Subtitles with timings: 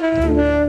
[0.00, 0.68] Buonasera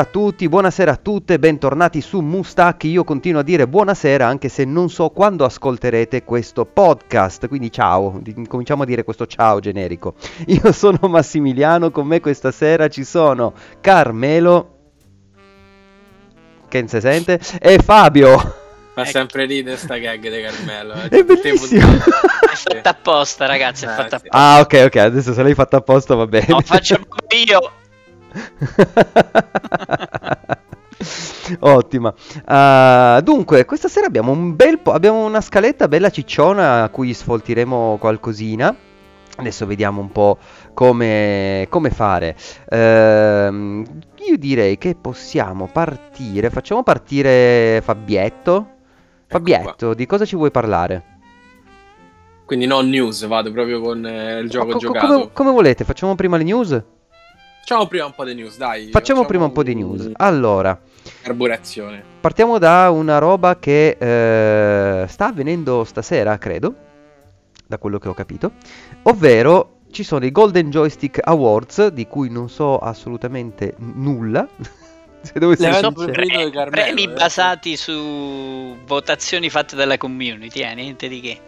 [0.00, 2.86] a tutti, buonasera a tutte, bentornati su Mustache.
[2.86, 8.22] Io continuo a dire buonasera anche se non so quando ascolterete questo podcast, quindi ciao,
[8.48, 10.14] cominciamo a dire questo ciao generico.
[10.46, 13.52] Io sono Massimiliano, con me questa sera ci sono
[13.82, 14.76] Carmelo,
[16.68, 18.61] che non si sente, e Fabio.
[18.94, 20.94] Fa sempre ride sta gag di Carmelo.
[20.94, 21.08] Eh.
[21.08, 21.80] È bellissimo.
[21.80, 23.84] È fatta apposta, ragazzi.
[23.84, 24.26] È Ah, fatta sì.
[24.26, 24.38] apposta.
[24.38, 26.46] Ah, ok, ok, adesso se l'hai fatta apposta va bene.
[26.48, 26.98] No, faccio
[27.46, 27.70] io.
[31.60, 32.14] Ottima.
[32.44, 34.92] Ah, dunque, questa sera abbiamo un bel po'.
[34.92, 38.74] Abbiamo una scaletta bella cicciona a cui sfoltiremo qualcosina.
[39.34, 40.36] Adesso vediamo un po'
[40.74, 42.36] come, come fare.
[42.68, 43.84] Ehm,
[44.28, 46.50] io direi che possiamo partire.
[46.50, 48.66] Facciamo partire Fabietto.
[49.32, 51.02] Fabietto, di cosa ci vuoi parlare?
[52.44, 55.06] Quindi non news, vado proprio con eh, il gioco Co- giocato.
[55.06, 55.84] come, come volete?
[55.84, 56.82] Facciamo prima le news?
[57.60, 58.90] Facciamo prima un po' di news, dai.
[58.90, 60.10] Facciamo prima un po' di news.
[60.16, 60.78] Allora.
[61.22, 62.02] Carburazione.
[62.20, 66.74] Partiamo da una roba che eh, sta avvenendo stasera, credo,
[67.66, 68.52] da quello che ho capito,
[69.04, 74.46] ovvero ci sono i Golden Joystick Awards, di cui non so assolutamente nulla.
[75.22, 76.12] Se dovessi essere avevano sincero.
[76.12, 77.08] preferito di Carmelo, Premi eh.
[77.08, 81.40] basati su votazioni fatte dalla community, eh, niente di che.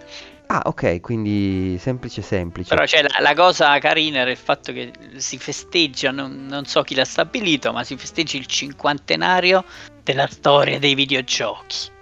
[0.47, 2.69] Ah, ok, quindi semplice semplice.
[2.69, 6.83] Però c'è la, la cosa carina era il fatto che si festeggia, non, non so
[6.83, 9.64] chi l'ha stabilito, ma si festeggia il cinquantenario
[10.03, 11.92] della storia dei videogiochi.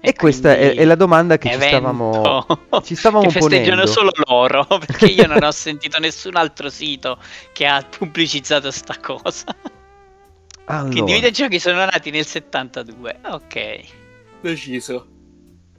[0.00, 2.46] e questa è, è la domanda che ci stavamo,
[2.84, 3.90] ci stavamo che festeggiano ponendo.
[3.90, 7.18] solo loro, perché io non ho sentito nessun altro sito
[7.52, 9.46] che ha pubblicizzato sta cosa.
[10.78, 13.20] Quindi i Allora, videogiochi sono nati nel 72.
[13.30, 13.78] Ok.
[14.40, 15.06] Deciso.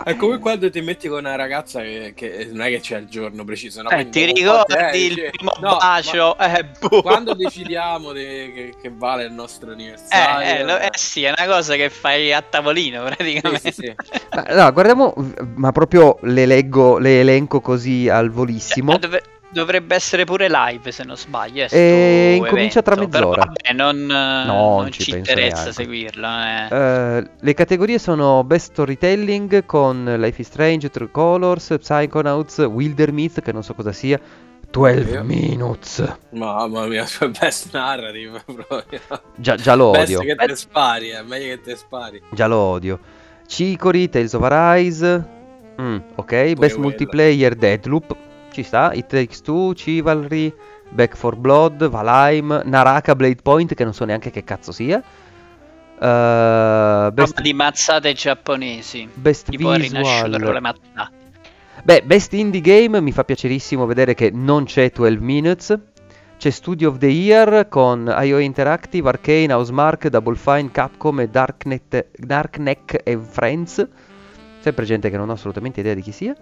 [0.03, 3.05] È come quando ti metti con una ragazza che, che non è che c'è il
[3.07, 3.83] giorno preciso.
[3.83, 3.89] No?
[3.89, 6.35] Eh, Quindi ti ricordi eh, il dici, primo no, bacio?
[6.39, 7.01] Eh, boh.
[7.03, 10.49] Quando decidiamo di- che, che vale il nostro Eh, anniversario?
[10.55, 13.71] eh, lo- eh sì, è una cosa che fai a tavolino praticamente.
[13.71, 13.93] Sì, sì,
[14.33, 15.13] ma- no, guardiamo,
[15.55, 18.95] ma proprio le leggo, le elenco così al volissimo.
[18.95, 19.21] Eh, dov-
[19.51, 21.63] dovrebbe essere pure live se non sbaglio.
[21.63, 21.83] eh, E sto
[22.35, 23.07] incomincia tra evento.
[23.09, 23.45] Però mezz'ora.
[23.45, 25.71] vabbè, non, eh, Non ci ci, interessa neanche.
[25.71, 26.27] seguirlo.
[26.27, 26.67] eh.
[26.69, 33.51] Eh, le categorie sono Best Storytelling con Life is Strange, True Colors, Psychonauts, Wildermyth, che
[33.51, 34.19] non so cosa sia,
[34.69, 35.23] 12 Io?
[35.23, 36.17] Minutes.
[36.31, 37.05] Mamma mia,
[37.39, 38.99] best narrative proprio.
[39.35, 42.21] Già, già lo Best odio, che te spari, è meglio che te spari.
[42.29, 42.99] già lo odio.
[43.47, 45.27] Chicory, Tales of Arise,
[45.81, 46.79] mm, ok, Best quello.
[46.79, 48.15] Multiplayer, Deadloop,
[48.51, 50.53] ci sta, It Takes Two, Chivalry,
[50.89, 55.01] Back for Blood, Valheim, Naraka, Blade Point, che non so neanche che cazzo sia.
[55.99, 59.07] Eh, best, di mazzate giapponesi.
[59.13, 61.19] best Tipo con le Visual mazzate.
[61.83, 65.79] Beh, Best Indie Game mi fa piacerissimo vedere che non c'è 12 Minutes.
[66.37, 72.09] C'è Studio of the Year con IO Interactive, Arcane, Housemark, Double Fine, Capcom e Darknet,
[72.17, 73.87] Darkneck e Friends.
[74.59, 76.35] Sempre gente che non ho assolutamente idea di chi sia.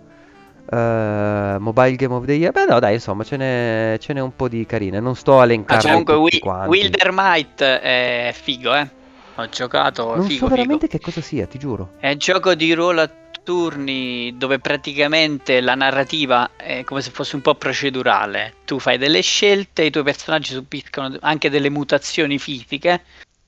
[0.72, 2.52] Eh, mobile Game of the Year.
[2.52, 5.00] Beh, no, dai, insomma, ce n'è, ce n'è un po' di carine.
[5.00, 6.70] Non sto a Ah, elencarle comunque tutti Wi- quanti.
[6.70, 8.90] Wildermight è figo, eh.
[9.36, 10.98] Ho giocato, Non figo, so veramente figo.
[10.98, 11.94] che cosa sia, ti giuro.
[12.00, 13.10] È un gioco di ruolo a
[13.42, 18.56] turni dove praticamente la narrativa è come se fosse un po' procedurale.
[18.66, 23.02] Tu fai delle scelte, i tuoi personaggi subiscono anche delle mutazioni fisiche.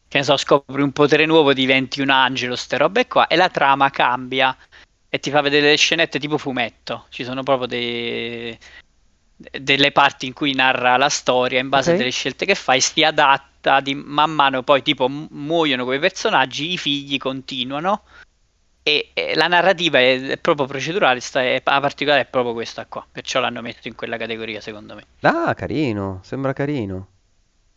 [0.08, 3.48] Che ne so, scopri un potere nuovo, diventi un angelo, ste robe qua, e la
[3.50, 4.56] trama cambia
[5.14, 7.08] e ti fa vedere le scenette tipo fumetto.
[7.10, 8.58] Ci sono proprio dei-
[9.36, 11.96] delle parti in cui narra la storia in base Ok.
[11.96, 16.00] a delle scelte che fai, si adatta di man mano, poi tipo mu- muoiono quei
[16.00, 18.04] personaggi, i figli continuano
[18.84, 22.86] e, e la narrativa è, è proprio procedurale, sta, è, la particolare è proprio questa
[22.86, 25.04] qua, perciò l'hanno messo in quella categoria secondo me.
[25.22, 27.08] Ah, carino, sembra carino.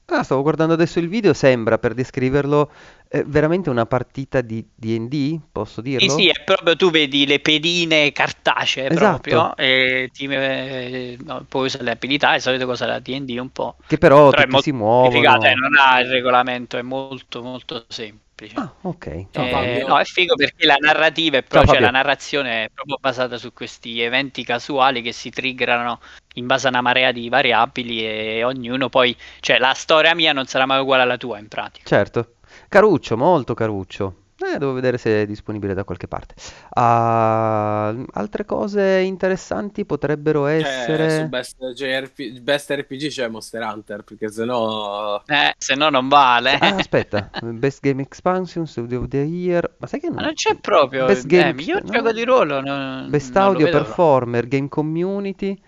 [0.07, 2.71] Ah, stavo guardando adesso il video, sembra, per descriverlo,
[3.09, 6.09] eh, veramente una partita di D&D, posso Sì, dirlo?
[6.09, 8.91] sì, è proprio tu vedi le pedine cartacee Esatto.
[8.91, 13.51] proprio e ti, eh, no, puoi usare le abilità, le solite cose da D&D un
[13.53, 13.77] po'.
[13.87, 15.47] Che però Però è tutti molto si muovono.
[15.47, 18.23] eh, non ha il regolamento, è molto molto semplice.
[18.55, 19.27] Ah, ok.
[19.31, 22.71] Ciao, Eh, no, è figo perché la narrativa è Ciao, proprio, cioè, la narrazione è
[22.73, 26.01] proprio basata su questi eventi casuali che si triggerano
[26.35, 30.47] in base a una marea di variabili e ognuno poi, cioè la storia mia non
[30.47, 31.89] sarà mai uguale alla tua in pratica.
[31.89, 32.35] Certo.
[32.69, 34.24] Caruccio, molto caruccio.
[34.37, 36.35] Eh, devo vedere se è disponibile da qualche parte.
[36.71, 41.29] Ah, altre cose interessanti potrebbero Cioè, su essere...
[41.29, 45.23] Best, JRP Best RPG c'è Monster Hunter, perché sennò...
[45.27, 46.55] Eh, se no non vale.
[46.59, 50.25] Ah, aspetta, Best Game Expansion, Studio of the Year, ma sai che Ma non...
[50.25, 51.07] non c'è proprio.
[51.07, 52.13] Best Eh, Game miglior Exp- gioco no.
[52.13, 52.61] di ruolo.
[52.61, 53.69] no- Best non Audio.
[53.69, 55.61] Performer, Game Community,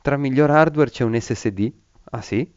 [0.00, 1.72] tra miglior hardware c'è un SSD.
[2.10, 2.48] Ah sì?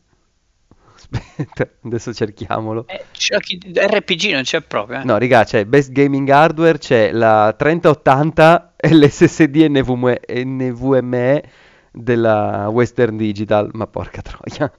[0.99, 2.85] Aspetta, adesso cerchiamolo.
[2.87, 4.99] Eh, RPG non c'è proprio.
[4.99, 5.03] eh.
[5.05, 11.43] No, raga, c'è Best Gaming Hardware, c'è la 3080 e l'SSD NVMe, NVMe
[11.91, 14.71] della Western Digital, ma porca troia.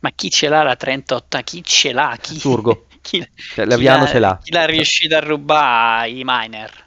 [0.00, 1.38] Ma chi ce l'ha la 38?
[1.42, 2.16] Chi ce l'ha?
[2.20, 2.38] Chi...
[2.38, 2.86] Surgo.
[3.02, 3.18] chi...
[3.52, 4.40] Cioè, chi Laviano l'ha- ce l'ha.
[4.40, 6.86] Chi l'ha riuscito a rubare i miner?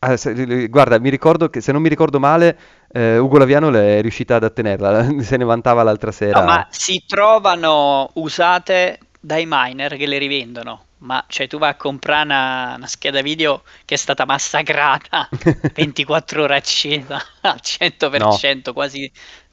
[0.00, 2.56] Ah, se- guarda, mi ricordo che se non mi ricordo male,
[2.90, 6.40] eh, Ugo Laviano è riuscita ad ottenerla, se ne vantava l'altra sera.
[6.40, 10.84] No, ma si trovano usate dai miner che le rivendono.
[11.00, 15.28] Ma cioè tu vai a comprare una, una scheda video che è stata massacrata
[15.72, 19.08] 24 ore accesa al 100%, quasi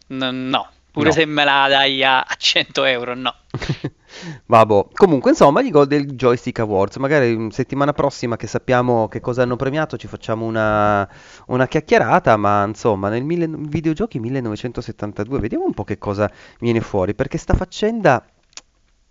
[0.07, 0.69] no, no.
[0.95, 1.11] Pure No.
[1.11, 3.33] se me la dai a, a 100 euro, no.
[4.45, 9.19] Vabbè, comunque insomma gli gol del Joystick Awards, magari mm, settimana prossima che sappiamo che
[9.19, 11.07] cosa hanno premiato ci facciamo una,
[11.47, 17.13] una chiacchierata, ma insomma nel mille- videogiochi 1972 vediamo un po' che cosa viene fuori,
[17.13, 18.23] perché sta faccenda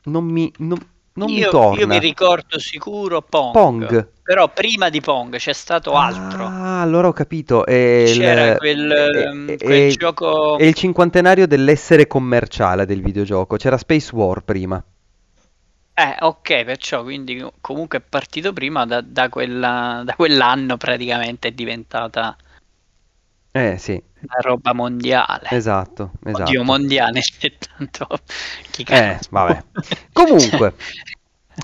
[0.04, 0.78] non mi, non,
[1.14, 1.80] non mi io, torna.
[1.80, 4.08] io mi ricordo sicuro Pong, Pong.
[4.22, 6.44] però prima di Pong c'è stato altro.
[6.46, 10.56] Ah, allora ho capito, è il, C'era quel, è- ehm, è- quel è- gioco...
[10.58, 14.82] è il cinquantenario dell'essere commerciale del videogioco, c'era Space War prima.
[15.96, 21.52] Eh, ok, perciò quindi comunque è partito prima da, da quella- da quell'anno praticamente è
[21.52, 22.36] diventata
[23.52, 25.48] Eh sì, una roba mondiale.
[25.48, 26.64] esatto, Oddio, esatto.
[26.64, 27.20] mondiale,
[27.76, 28.06] tanto
[28.70, 29.64] chi Eh, vabbè.
[30.12, 30.74] Comunque,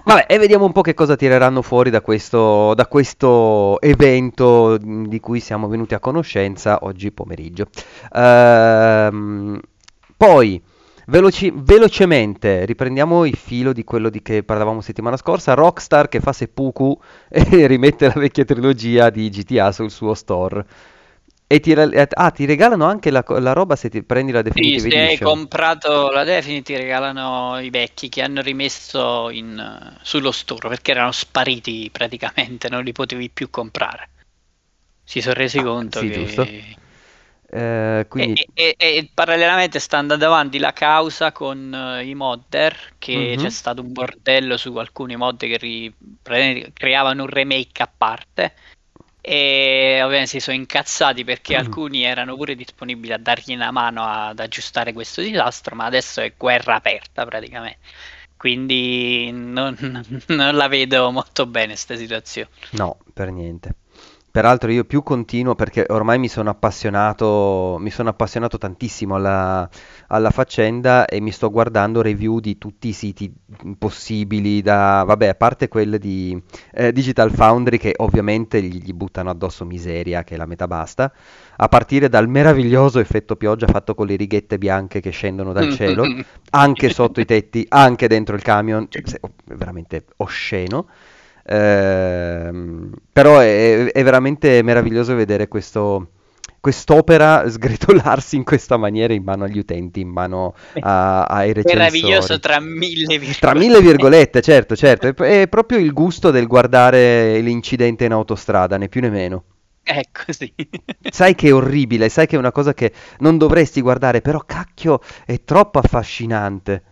[0.04, 5.20] vabbè, e vediamo un po' che cosa tireranno fuori da questo, da questo evento di
[5.20, 7.68] cui siamo venuti a conoscenza oggi pomeriggio.
[8.14, 9.60] Ehm,
[10.16, 10.62] poi,
[11.06, 15.54] veloci- velocemente, riprendiamo il filo di quello di che parlavamo settimana scorsa.
[15.54, 16.98] Rockstar che fa seppuku
[17.28, 20.64] e rimette la vecchia trilogia di GTA sul suo store.
[21.52, 24.88] E ti, ah, ti regalano anche la, la roba se ti prendi la Sì, Definitive
[24.88, 25.19] se hai Edition.
[25.19, 31.88] comprato la Definite regalano i vecchi che hanno rimesso in, sullo store perché erano spariti
[31.91, 34.11] praticamente, non li potevi più comprare.
[35.05, 36.76] Si sono resi Ah, conto sì, che...
[37.53, 42.94] Eh, quindi, E, e- e parallelamente sta andando avanti la causa con eh, i modder,
[42.99, 43.37] che Mhm.
[43.38, 45.94] c'è stato un bordello su alcuni mod che ri-
[46.73, 48.55] creavano un remake a parte.
[49.22, 51.58] E ovviamente si sono incazzati perché Mm.
[51.58, 56.34] alcuni erano pure disponibili a dargli una mano ad aggiustare questo disastro, ma adesso è
[56.37, 57.78] guerra aperta praticamente.
[58.37, 59.76] Quindi non,
[60.28, 62.49] non la vedo molto bene questa situazione.
[62.70, 63.75] No, per niente.
[64.31, 69.69] Peraltro io più continuo perché ormai mi sono appassionato, mi sono appassionato tantissimo alla,
[70.06, 73.32] alla faccenda e mi sto guardando review di tutti i siti
[73.77, 76.41] possibili, da, vabbè, a parte quelle di
[76.73, 81.12] eh, Digital Foundry che ovviamente gli, gli buttano addosso miseria che la metà basta,
[81.56, 86.05] a partire dal meraviglioso effetto pioggia fatto con le righette bianche che scendono dal cielo,
[86.50, 90.87] anche sotto i tetti, anche dentro il camion, cioè, è veramente osceno.
[91.44, 96.10] Ehm, però è, è veramente meraviglioso vedere questo,
[96.60, 102.40] quest'opera sgretolarsi in questa maniera in mano agli utenti, in mano a- ai Meraviglioso recensori.
[102.40, 103.38] tra mille virgolette.
[103.38, 108.76] Tra mille virgolette, certo, certo, è, è proprio il gusto del guardare l'incidente in autostrada,
[108.76, 109.44] né più né meno.
[109.82, 110.55] È così.
[111.08, 115.00] Sai che è orribile, sai che è una cosa che non dovresti guardare, però cacchio
[115.26, 116.84] è troppo affascinante.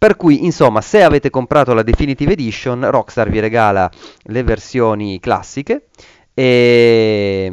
[0.00, 3.90] Per cui, insomma, se avete comprato la Definitive Edition, Rockstar vi regala
[4.22, 5.88] le versioni classiche
[6.32, 7.52] e,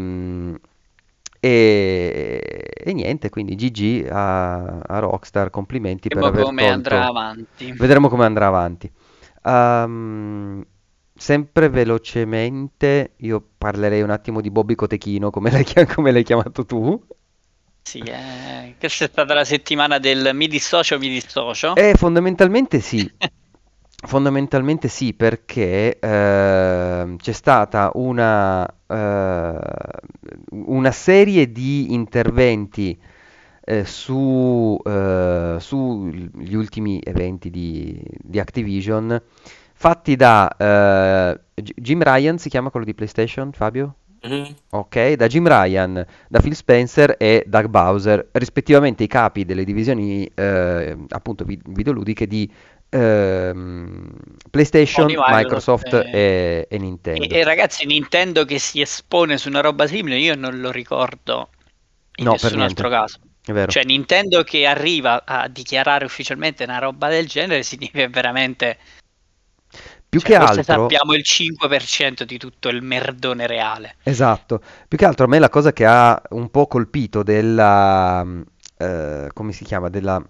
[1.42, 6.74] e, e niente, quindi GG a, a Rockstar, complimenti per Vediamo aver come tolto...
[6.74, 7.74] andrà avanti.
[7.74, 8.89] Vedremo come andrà avanti.
[9.44, 10.66] Ehm,
[11.13, 16.66] sempre velocemente, io parlerei un attimo di Bobby Cotechino, come l'hai, chia- come l'hai chiamato
[16.66, 16.98] tu.
[17.88, 21.74] Sì, eh, questa è stata la settimana del mi dissocio, mi dissocio.
[21.74, 23.10] E fondamentalmente sì,
[24.06, 29.60] fondamentalmente sì, perché ehm, c'è stata una, eh,
[30.50, 33.00] una serie di interventi
[33.63, 39.22] eh, su, eh, sugli ultimi eventi di, di Activision
[39.72, 43.96] fatti da eh, Jim Ryan, si chiama quello di PlayStation, Fabio?
[44.21, 44.55] Mhm.
[44.71, 50.29] Ok, da Jim Ryan, da Phil Spencer e Doug Bowser, rispettivamente i capi delle divisioni
[50.33, 52.51] eh, appunto vi- videoludiche di
[52.89, 54.09] ehm,
[54.50, 57.24] PlayStation, Sony, Microsoft Microsoft, e, e Nintendo.
[57.33, 61.50] E, e ragazzi, Nintendo che si espone su una roba simile, io non lo ricordo
[62.17, 63.19] in No, nessun altro caso.
[63.45, 63.71] È vero.
[63.71, 68.77] Cioè, Nintendo che arriva a dichiarare ufficialmente una roba del genere significa veramente.
[70.09, 73.95] Più cioè, che altro, sappiamo il 5% di tutto il merdone reale.
[74.03, 78.25] esatto, più che altro a me la cosa che ha un po' colpito della,
[78.77, 80.23] eh, come si chiama, della,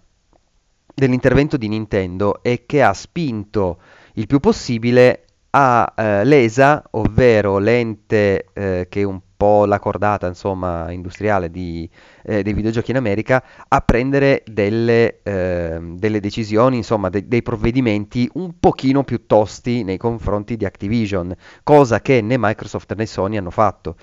[0.96, 3.80] dell'intervento di Nintendo è che ha spinto
[4.14, 10.92] il più possibile a eh, l'ESA, ovvero l'ente eh, che un po' la cordata, insomma,
[10.92, 11.90] industriale di,
[12.24, 18.30] eh, dei videogiochi in America, a prendere delle, ehm, delle decisioni, insomma, de- dei provvedimenti
[18.34, 23.52] un pochino più tosti nei confronti di Activision, cosa che né Microsoft né Sony hanno
[23.52, 23.96] fatto.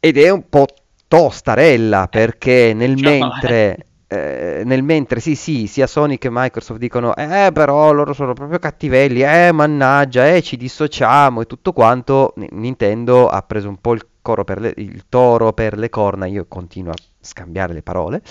[0.00, 0.66] Ed è un po'
[1.06, 7.14] tostarella perché nel diciamo, mentre, eh, nel mentre sì sì sia Sony che Microsoft dicono
[7.14, 13.28] eh però loro sono proprio cattivelli, eh mannaggia, eh ci dissociamo e tutto quanto, Nintendo
[13.28, 16.92] ha preso un po' il, coro per le- il toro per le corna, io continuo
[16.92, 18.22] a scambiare le parole,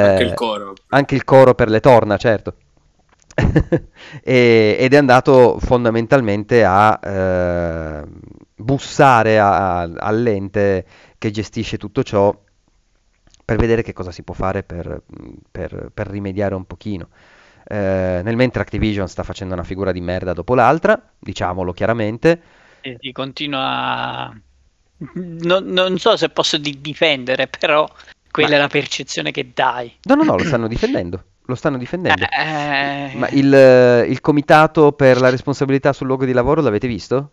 [0.00, 0.74] Anche eh, il coro.
[0.88, 2.54] anche il coro per le torna, certo.
[4.22, 8.04] E- ed è andato fondamentalmente a eh,
[8.56, 10.84] bussare a- a- all'ente
[11.18, 12.36] che gestisce tutto ciò
[13.44, 15.02] per vedere che cosa si può fare per,
[15.50, 17.08] per- per rimediare un pochino.
[17.64, 22.42] Eh, nel mentre Activision sta facendo una figura di merda dopo l'altra, diciamolo chiaramente.
[22.80, 24.34] E ti continua.
[25.14, 27.88] Non, non so se posso di- difendere, però
[28.30, 29.92] quella Ma- è la percezione che dai.
[30.04, 31.24] No, no, no, lo stanno difendendo.
[31.46, 32.24] Lo stanno difendendo.
[32.24, 37.32] Eh, Ma il, il comitato per la responsabilità sul luogo di lavoro l'avete visto?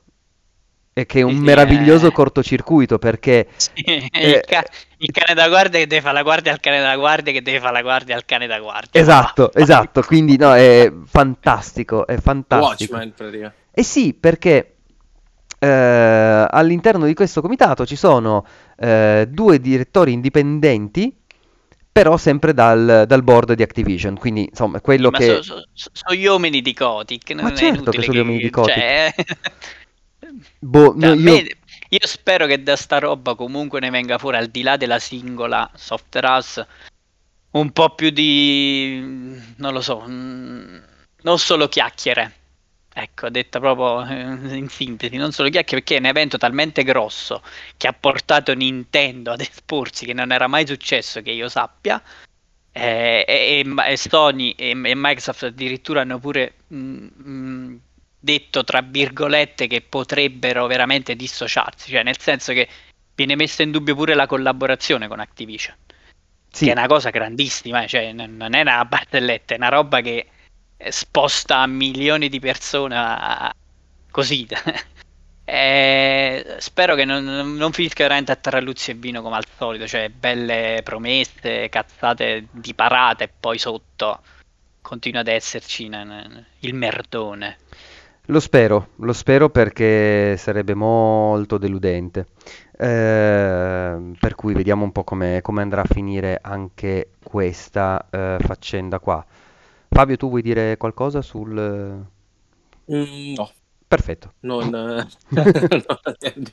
[0.93, 2.11] È che è un Sì, meraviglioso eh.
[2.11, 4.65] cortocircuito perché sì, eh, il, ca-
[4.97, 7.59] il cane da guardia che deve fare la guardia al cane da guardia che deve
[7.59, 9.03] fare la guardia al cane da guardia.
[9.03, 12.99] Esatto, Ma- esatto, quindi no, è fantastico, è fantastico.
[12.99, 13.55] Watchmen, pratica.
[13.71, 14.77] Eh sì, perché
[15.59, 15.67] eh,
[16.49, 18.45] all'interno di questo comitato ci sono
[18.77, 21.15] eh, due direttori indipendenti,
[21.91, 25.25] però sempre dal, dal board di Activision, quindi insomma quello Ma che...
[25.25, 28.21] so- so- so- sono gli uomini di Kotick, non Ma è certo che sono gli
[28.21, 28.85] uomini di Kotick.
[28.91, 29.13] cioè,
[30.59, 31.21] Boh, cioè, no, a io...
[31.21, 31.47] me-
[31.91, 35.69] io spero che da sta roba comunque ne venga fuori, al di là della singola
[35.73, 36.67] software house,
[37.51, 38.99] un po' più di...
[39.57, 40.77] non lo so, mm,
[41.23, 42.33] non solo chiacchiere.
[42.91, 47.41] Ecco, detta proprio eh, in sintesi, non solo chiacchiere, perché è un evento talmente grosso
[47.77, 52.01] che ha portato Nintendo ad esporsi, che non era mai successo che io sappia,
[52.71, 57.75] eh, e, e- Sony e, e Microsoft addirittura hanno pure mm, mm,
[58.19, 62.67] detto tra virgolette che potrebbero veramente dissociarsi, cioè nel senso che
[63.15, 65.75] viene messa in dubbio pure la collaborazione con Activision,
[66.51, 70.01] Sì, che è una cosa grandissima, cioè n- non è una barzelletta, è una roba
[70.01, 70.29] che
[70.77, 73.53] eh, sposta milioni di persone a-
[74.11, 74.47] così.
[75.51, 77.23] Eh, spero che non,
[77.55, 82.75] non finisca veramente a taralluzzi e vino come al solito, cioè belle promesse, cazzate di
[82.75, 84.21] parate e poi sotto
[84.81, 85.89] continua ad esserci
[86.59, 87.57] il merdone.
[88.29, 92.27] Lo spero, lo spero perché sarebbe molto deludente.
[92.77, 98.99] Eh, per cui vediamo un po' come, come andrà a finire anche questa eh, faccenda
[98.99, 99.25] qua.
[99.89, 102.05] Fabio, tu vuoi dire qualcosa sul...
[102.91, 103.51] Mm, no,
[103.89, 104.33] Perfetto.
[104.41, 104.69] non,
[105.33, 105.97] non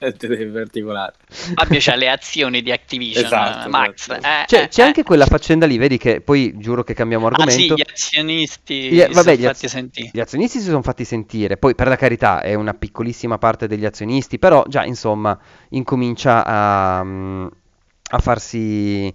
[0.00, 1.14] niente di particolare.
[1.55, 4.09] Fabio c'ha le azioni di Activision, Esatto, Max.
[4.09, 4.26] esatto.
[4.26, 4.85] eh, C'è, eh, c'è eh.
[4.85, 7.75] anche quella faccenda lì, vedi che poi giuro che cambiamo Ah sì, argomento.
[7.75, 10.11] gli azionisti Gli- si vabbè, gli, fatti az- sentire.
[10.11, 13.85] gli azionisti si sono fatti sentire, poi per la carità è una piccolissima parte degli
[13.85, 15.38] azionisti, però già insomma
[15.71, 19.12] incomincia a, a farsi,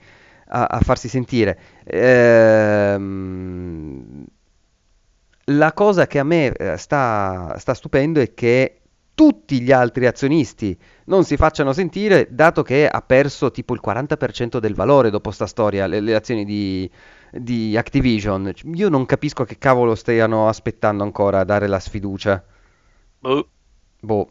[0.48, 1.60] a, a farsi sentire.
[1.86, 3.06] Ehm,
[5.46, 8.82] la cosa che a me eh, sta, sta stupendo è che
[9.14, 14.58] tutti gli altri azionisti non si facciano sentire, dato che ha perso tipo il 40%
[14.58, 16.90] del valore dopo sta storia, le, le azioni di,
[17.32, 18.52] di Activision.
[18.74, 22.44] Io non capisco che cavolo stiano aspettando ancora a dare la sfiducia.
[23.20, 23.48] Boh,
[24.00, 24.26] Boh.
[24.26, 24.28] è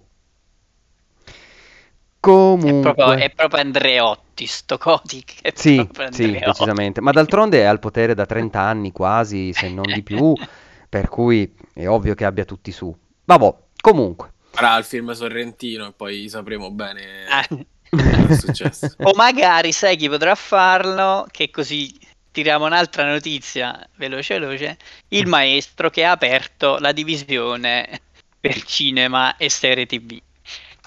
[2.18, 7.00] proprio, Comunque, è proprio Andreotti, sto Kotick, sì, sì, decisamente.
[7.00, 10.34] Ma d'altronde è al potere da 30 anni quasi, se non di più,
[10.90, 12.94] per cui è ovvio che abbia tutti su.
[13.24, 14.32] Vabbè, comunque.
[14.50, 17.46] Farà il film Sorrentino e poi sapremo bene Ah.
[17.88, 18.94] cosa è successo.
[19.02, 21.96] O magari sai chi potrà farlo, che così
[22.32, 24.76] tiriamo un'altra notizia veloce veloce,
[25.08, 28.00] il maestro che ha aperto la divisione
[28.40, 30.18] per cinema e serie tv.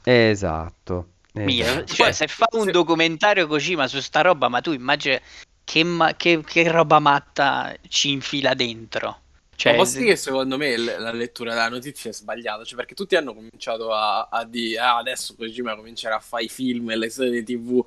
[0.03, 1.07] Esatto.
[1.33, 1.86] Mio, esatto.
[1.93, 5.19] cioè Poi- se fa un se- documentario così ma su sta roba, ma tu immagina
[5.63, 9.19] che, ma- che- che roba matta ci infila dentro.
[9.55, 12.95] Cioè, Ma posso dire che secondo me la lettura della notizia è sbagliata, cioè perché
[12.95, 16.95] tutti hanno cominciato a, a dire ah, adesso Kojima comincerà a fare i film e
[16.98, 17.86] le serie tv,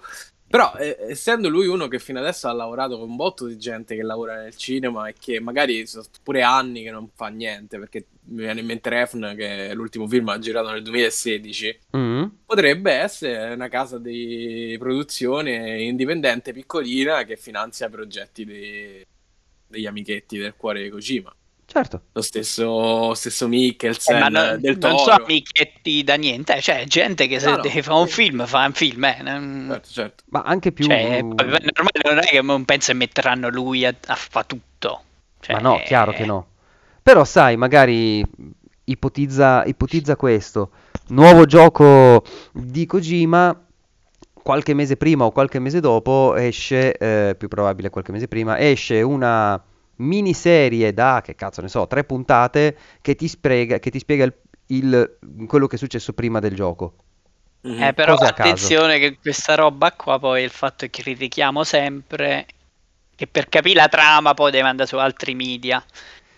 [0.49, 3.97] però eh, essendo lui uno che fino adesso ha lavorato con un botto di gente
[3.97, 8.07] che lavora nel cinema e che magari sono pure anni che non fa niente, perché
[8.29, 12.25] mi viene in mente Refn che l'ultimo film ha girato nel 2016, Mm.
[12.47, 19.05] potrebbe essere una casa di produzione indipendente piccolina che finanzia progetti dei-
[19.67, 21.35] degli amichetti del cuore di Kojima.
[21.69, 22.03] Certo.
[22.13, 24.99] Lo stesso, stesso eh, Mikkelsen ma non, del non Toro.
[24.99, 27.63] so amichetti da niente, eh, cioè gente che se No, no.
[27.63, 29.19] deve fare un film fa un film, eh.
[29.23, 30.25] non- Certo, certo.
[30.29, 30.85] Ma anche più...
[30.87, 35.03] Cioè, normale non è che non penso che metteranno lui a, a fa tutto.
[35.41, 36.47] Cioè, Ma no, chiaro che no.
[37.03, 38.25] Però sai, magari
[38.85, 40.71] ipotizza, ipotizza questo.
[41.09, 43.61] Nuovo gioco di Kojima,
[44.33, 49.03] qualche mese prima o qualche mese dopo esce, eh, più probabile qualche mese prima, esce
[49.03, 49.61] una
[49.97, 54.35] miniserie da, che cazzo ne so, tre puntate che ti spiega, che ti spiega il-
[54.69, 56.95] il- quello che è successo prima del gioco.
[57.63, 57.83] Mhm.
[57.83, 58.51] Eh, però Cose a caso.
[58.51, 62.47] attenzione che questa roba qua poi il fatto è che critichiamo sempre
[63.17, 65.83] che per capire la trama poi deve andare su altri media.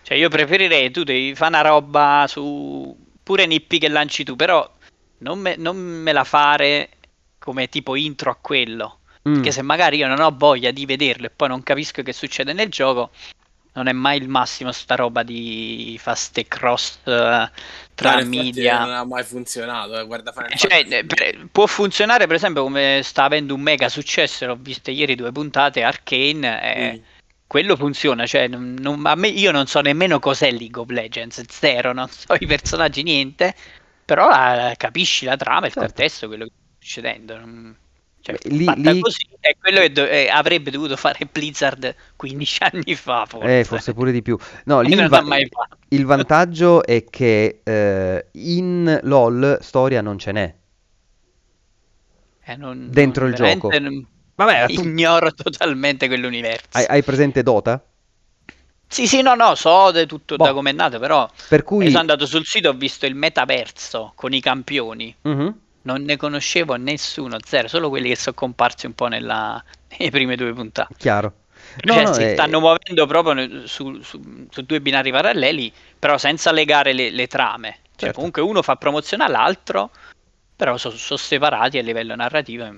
[0.01, 4.67] Cioè io preferirei tu devi fare una roba su pure nippi che lanci tu, però
[5.19, 6.89] non me, non me la fare
[7.37, 8.99] come tipo intro a quello.
[9.27, 9.33] Mm.
[9.33, 12.53] Perché se magari io non ho voglia di vederlo e poi non capisco che succede
[12.53, 13.11] nel gioco,
[13.79, 17.49] non è mai il massimo sta roba di fare ste cross eh,
[17.95, 18.79] tra effetti media.
[18.79, 20.95] Non ha mai funzionato, eh, guarda Final Cioè, Fantasy.
[20.95, 25.15] eh, per- può funzionare per esempio come sta avendo un mega successo, l'ho viste ieri
[25.15, 27.03] due puntate, Arcane, e Mm.
[27.47, 31.41] quello funziona, cioè, non- non- a me, io non so nemmeno cos'è League of Legends,
[31.49, 33.55] zero, non so i personaggi, niente,
[34.03, 35.87] però eh, capisci la trama, il Certo.
[35.87, 37.37] contesto, quello che sta succedendo.
[37.37, 37.75] non-
[38.21, 41.95] Cioè, Beh, lì- fatta lì- così è quello che do- eh, avrebbe dovuto fare Blizzard
[42.15, 43.59] 15 anni fa, forse.
[43.59, 44.37] Eh, forse pure di più.
[44.65, 45.77] No, E lì non il, va- mai fatto.
[45.89, 50.55] il vantaggio è che eh, in LoL storia non ce n'è.
[52.43, 53.69] Eh, non- dentro non- il gioco.
[53.79, 56.67] non- Vabbè, tu Ignoro totalmente quell'universo.
[56.71, 57.83] hai, hai presente Dota?
[58.87, 60.45] Sì, sì, no, no, so de tutto Boh.
[60.45, 61.85] da com'è nato, però Per io cui...
[61.87, 65.13] sono andato sul sito, ho visto il metaverso con i campioni.
[65.21, 65.59] Mhm.
[65.91, 69.63] Non ne conoscevo nessuno, zero, solo quelli che sono comparsi un po' nella,
[69.97, 70.93] nelle prime due puntate.
[70.97, 71.33] Chiaro.
[71.81, 76.17] No, Cioè, no, si eh, stanno muovendo proprio su, su- su due binari paralleli, però
[76.17, 77.79] senza legare le, le trame.
[77.95, 78.15] Cioè, Certo.
[78.15, 79.91] comunque uno fa promozione all'altro,
[80.55, 82.65] però sono separati a livello narrativo.
[82.65, 82.73] e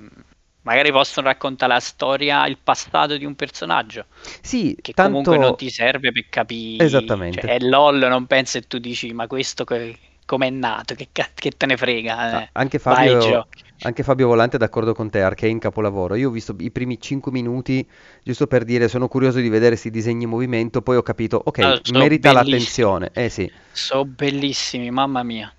[0.64, 4.06] Magari possono raccontare la storia, il passato di un personaggio.
[4.42, 5.10] Sì, che tanto...
[5.12, 6.84] comunque non ti serve per capire.
[6.86, 7.42] Esattamente.
[7.42, 9.64] Cioè, è LOL, non pensi e tu dici, ma questo
[10.38, 10.96] che, com'è nato?
[10.96, 12.18] Che, che te ne frega?
[12.30, 12.50] Ah, eh?
[12.54, 13.64] Anche Vai, Fabio, giochi.
[13.82, 16.16] anche Fabio Volante è d'accordo con te, Arcane capolavoro.
[16.16, 17.88] Io ho visto i primi 5 minuti
[18.24, 21.60] giusto per dire sono curioso di vedere questi disegni in movimento, poi ho capito, ok,
[21.60, 22.34] Ah, sono merita bellissimi.
[22.34, 23.12] l'attenzione.
[23.14, 25.54] Eh sì, Sono bellissimi, mamma mia.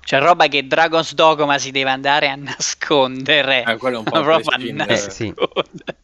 [0.00, 3.64] C'è roba che Dragon's Dogma si deve andare a nascondere.
[3.64, 5.04] Eh, quello è un po' Ma proprio a prescindere.
[5.06, 5.36] Eh, sì.
[5.36, 5.98] nascondere.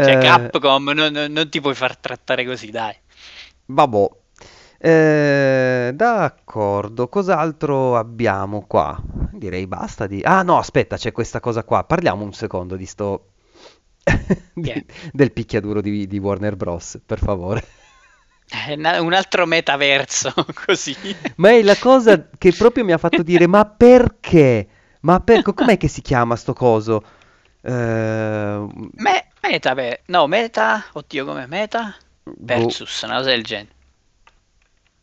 [0.00, 2.94] Cioè, Eh, Capcom, non, non- non ti puoi far trattare così, dai.
[3.66, 4.08] Vabbè.
[4.80, 9.00] Eh, d'accordo, cos'altro abbiamo qua?
[9.32, 10.20] Direi basta di...
[10.22, 11.84] Ah no, aspetta, c'è questa cosa qua.
[11.84, 13.30] Parliamo un secondo di sto...
[14.54, 17.64] di- del picchiaduro di, di Warner Bros, per favore.
[18.68, 20.32] Una- un altro metaverso,
[20.66, 20.96] così.
[21.36, 24.68] Ma è la cosa che proprio mi ha fatto dire, ma perché?
[25.00, 25.42] Ma per...
[25.42, 27.02] com'è che si chiama sto coso?
[27.60, 28.66] Eh,
[29.04, 31.96] Me- meta, beh, no, meta, oddio, come meta?
[32.52, 33.74] boh, Versus, una cosa del genere.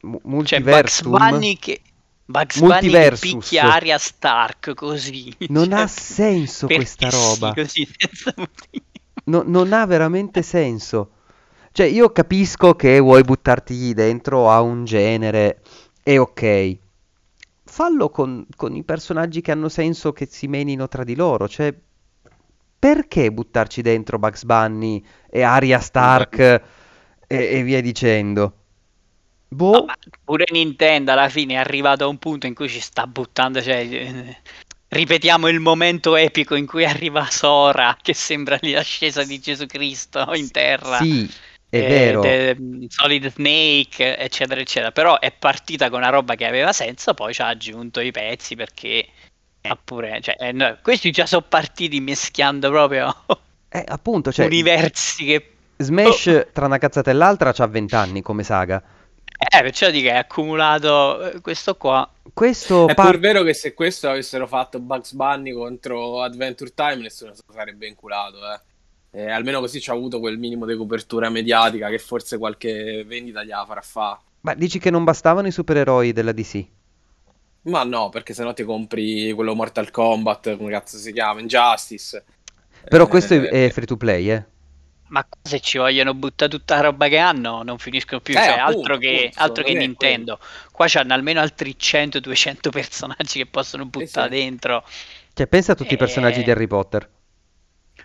[0.06, 1.12] Mu- C'è Bugs multiversum?
[1.18, 1.82] Bunny che,
[2.26, 5.36] Bugs Bunny che picchia Arya Stark così.
[5.50, 7.54] Non Cioè, ha senso questa perché sì, roba.
[7.54, 7.88] così.
[9.26, 11.12] No- non ha veramente senso.
[11.72, 15.62] Cioè, io capisco che vuoi buttarti dentro a un genere,
[16.02, 16.78] è ok.
[17.66, 21.48] Fallo con, con i personaggi che hanno senso che si menino tra di loro.
[21.50, 21.74] Cioè,
[22.80, 26.62] perché buttarci dentro Bugs Bunny e Arya Stark e,
[27.28, 28.65] e via dicendo?
[29.56, 33.08] Boh, No, pure Nintendo alla fine è arrivato a un punto in cui ci sta
[33.08, 34.38] buttando, cioè, eh,
[34.90, 40.52] ripetiamo il momento epico in cui arriva Sora, che sembra l'ascesa di Gesù Cristo in
[40.52, 40.98] terra.
[40.98, 41.30] sì,
[41.70, 42.22] è eh, vero.
[42.22, 42.58] de-
[42.90, 44.92] Solid Snake, eccetera, eccetera.
[44.92, 48.56] Però è partita con una roba che aveva senso, poi ci ha aggiunto i pezzi
[48.56, 49.08] perché
[49.62, 53.16] ha pure, cioè, eh, no, questi già sono partiti mischiando proprio
[53.70, 58.44] Eh, appunto, cioè, universi che Smash tra una cazzata e l'altra c'ha 20 anni come
[58.44, 58.82] saga.
[59.38, 62.10] Eh, perciò dico che è accumulato eh, questo qua.
[62.34, 66.98] Questo È par- pur vero che se questo avessero fatto Bugs Bunny contro Adventure Time
[66.98, 68.60] nessuno sarebbe inculato, eh.
[69.18, 73.44] Eh, almeno così ci ha avuto quel minimo di copertura mediatica che forse qualche vendita
[73.44, 74.20] gliela farà fa.
[74.42, 76.66] Ma dici che non bastavano i supereroi della DC?
[77.62, 82.24] Ma no, perché sennò ti compri quello Mortal Kombat, come cazzo si chiama, Injustice.
[82.88, 84.46] Però questo è, è free to play, eh.
[85.08, 88.34] Ma se ci vogliono buttare tutta la roba che hanno, non finiscono più.
[88.34, 90.40] Eh, cioè, appunto, altro che, appunto, altro che è Nintendo.
[90.72, 94.44] Qua c'hanno almeno altri 100-200 personaggi che possono buttare sì.
[94.44, 94.84] dentro.
[95.34, 96.44] Cioè, pensa a tutti i personaggi Eh.
[96.44, 97.10] di Harry Potter.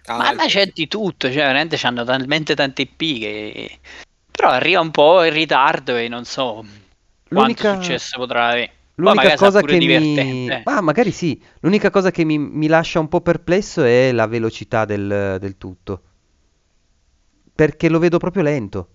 [0.06, 3.78] Ah, Ma là c'è di tutto, cioè veramente hanno talmente tante IP che...
[4.30, 6.64] Però arriva un po' in ritardo e non so
[7.28, 8.72] quanto L'unica- successo potrà avere.
[8.94, 9.78] L'unica cosa che mi...
[9.78, 10.62] divertente.
[10.64, 11.40] Ah, magari sì.
[11.60, 16.02] L'unica cosa che mi, mi lascia un po' perplesso è la velocità del, del tutto.
[17.60, 18.88] Perché lo vedo proprio lento.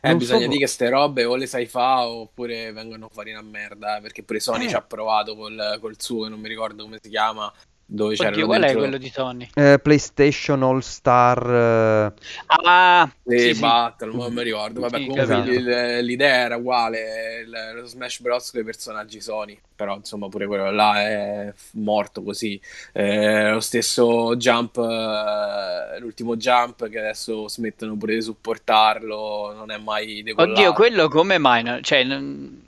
[0.00, 3.30] Eh, Non bisogna so- dire che ste robe o le sai fa oppure vengono fuori
[3.32, 4.68] una merda, perché pure Sony Eh.
[4.70, 7.52] ci ha provato col, col suo, non mi ricordo come si chiama,
[7.84, 8.78] dove Oddio, qual è dentro...
[8.80, 9.50] quello di Sony?
[9.52, 11.46] Eh, PlayStation All Star.
[11.46, 12.12] eh,
[12.46, 13.60] Ah, Sì, sì.
[13.60, 14.80] Battle, non mi ricordo.
[14.80, 16.00] Vabbè, Sì, comunque esatto.
[16.02, 18.50] l'idea era uguale, lo Smash Bros.
[18.50, 22.60] con i personaggi Sony, però insomma pure quello là è morto così.
[22.92, 29.78] Eh, lo stesso Jump, eh, l'ultimo Jump che adesso smettono pure di supportarlo, non è
[29.78, 30.52] mai decollato.
[30.58, 31.62] Oddio, quello come mai?
[31.62, 31.80] no?
[31.80, 32.04] Cioè,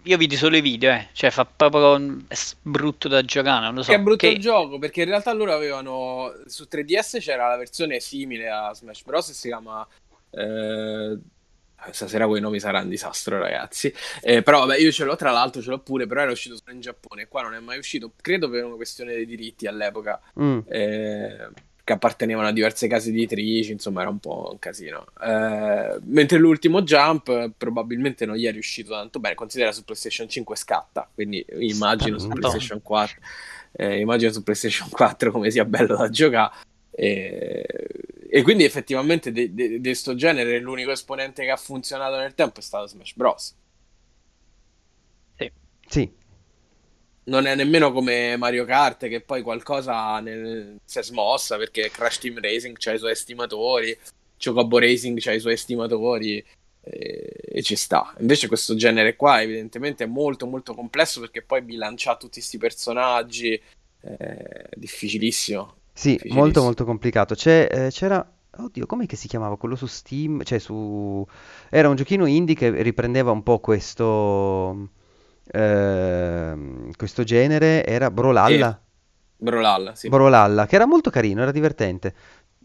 [0.03, 1.09] io vidi solo i video, eh.
[1.13, 2.19] Cioè, fa proprio
[2.63, 3.91] brutto da giocare, non lo so.
[3.91, 7.57] Che è brutto Che- il gioco perché in realtà loro avevano su 3DS c'era la
[7.57, 9.31] versione simile a Smash Bros.
[9.31, 9.85] e si chiama.
[10.37, 11.19] Eh,
[11.91, 13.93] Stasera quei nomi sarà un disastro, ragazzi.
[14.23, 16.73] Eh, però vabbè, io ce l'ho, tra l'altro ce l'ho pure, però era uscito solo
[16.73, 18.13] in Giappone e qua non è mai uscito.
[18.21, 20.59] Credo per una questione dei diritti all'epoca, mm.
[20.67, 21.49] eh,
[21.83, 25.07] che appartenevano a diverse case editrici, insomma era un po' un casino.
[25.23, 30.29] Eh, mentre l'ultimo Jump eh, probabilmente non gli è riuscito tanto bene, considera su PlayStation
[30.29, 32.29] 5 scatta, quindi immagino su.
[32.29, 33.21] PlayStation 4,
[33.73, 36.55] eh, immagino su PlayStation 4 come sia bello da giocare.
[36.97, 37.67] E,
[38.37, 42.59] e quindi effettivamente di de, de sto genere l'unico esponente che ha funzionato nel tempo
[42.59, 43.55] è stato Smash Bros.
[45.87, 46.11] Sì.
[47.27, 52.19] non è nemmeno come Mario Kart che poi qualcosa nel- si è smossa perché Crash
[52.19, 53.97] Team Racing c'ha i suoi estimatori,
[54.43, 56.45] Chocobo Racing c'ha i suoi estimatori
[56.81, 58.17] e, e ci sta.
[58.19, 63.61] Invece questo genere qua evidentemente è molto molto complesso perché poi bilancia tutti questi personaggi,
[64.01, 65.83] è difficilissimo.
[65.95, 67.37] Sì, molto molto complicato.
[67.37, 70.43] C'è, eh, c'era, oddio, com'è che si chiamava quello su Steam?
[70.43, 71.25] Cioè su...
[71.71, 74.89] Era un giochino indie che riprendeva un po' questo,
[75.53, 78.81] ehm, questo genere, era Brawlhalla.
[79.37, 80.09] Brawlhalla, sì.
[80.09, 82.13] Brawlhalla, che era molto carino, era divertente.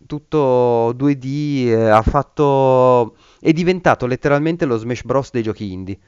[0.08, 3.16] Tutto 2D, eh, ha fatto...
[3.40, 5.30] è diventato letteralmente lo Smash Bros.
[5.32, 6.00] dei giochi indie,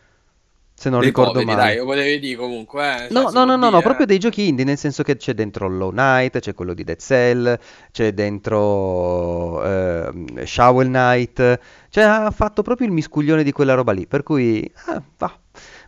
[0.81, 1.61] se non Dei ricordo poveri, male.
[1.61, 4.17] dai, lo potevi dire comunque, eh, cioè, No, si no, no, no, no, proprio dei
[4.17, 7.59] giochi indie, nel senso che c'è dentro Hollow Knight, c'è quello di Dead Cell,
[7.91, 14.07] c'è dentro ehm, Shovel Knight, cioè ha fatto proprio il miscuglione di quella roba lì,
[14.07, 15.39] per cui ah, va.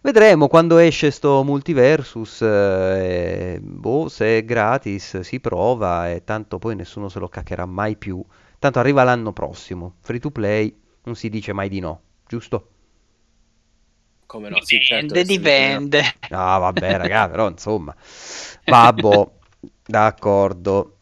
[0.03, 6.75] Vedremo quando esce sto Multiversus, eh, boh, se è gratis si prova e tanto poi
[6.75, 8.23] nessuno se lo caccherà mai più,
[8.60, 10.71] tanto arriva l'anno prossimo, free to play,
[11.06, 12.72] non si dice mai di no, giusto?
[14.33, 15.43] Come no, sì, certo Dipende, dice no.
[15.43, 16.03] dipende.
[16.29, 17.95] Ah, vabbè, raga, però insomma.
[18.65, 19.39] Babbo,
[19.85, 20.97] d'accordo.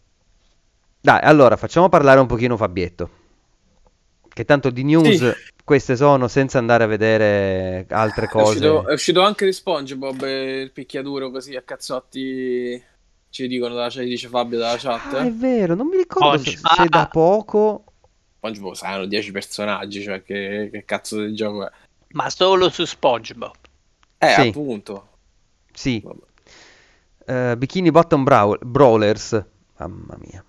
[1.00, 3.10] Dai, allora facciamo parlare un pochino Fabietto.
[4.34, 5.32] Che tanto di news Sì.
[5.64, 8.90] queste sono senza andare a vedere altre È uscito, cose.
[8.90, 12.82] è uscito anche di SpongeBob il picchiaduro così a cazzotti
[13.30, 15.14] ci dicono dalla chat, dice Fabio dalla chat.
[15.14, 16.58] Ah, è vero, non mi ricordo se, Oggi.
[16.62, 17.84] se da poco.
[18.38, 21.72] SpongeBob saranno 10 personaggi, cioè che, che cazzo di gioco è?
[22.14, 23.54] Ma solo su SpongeBob.
[24.18, 24.48] Eh, Sì.
[24.48, 25.08] appunto.
[25.74, 26.04] Sì,
[27.26, 29.44] eh, Bikini Bottom Brawl- Brawlers.
[29.78, 30.44] Mamma mia,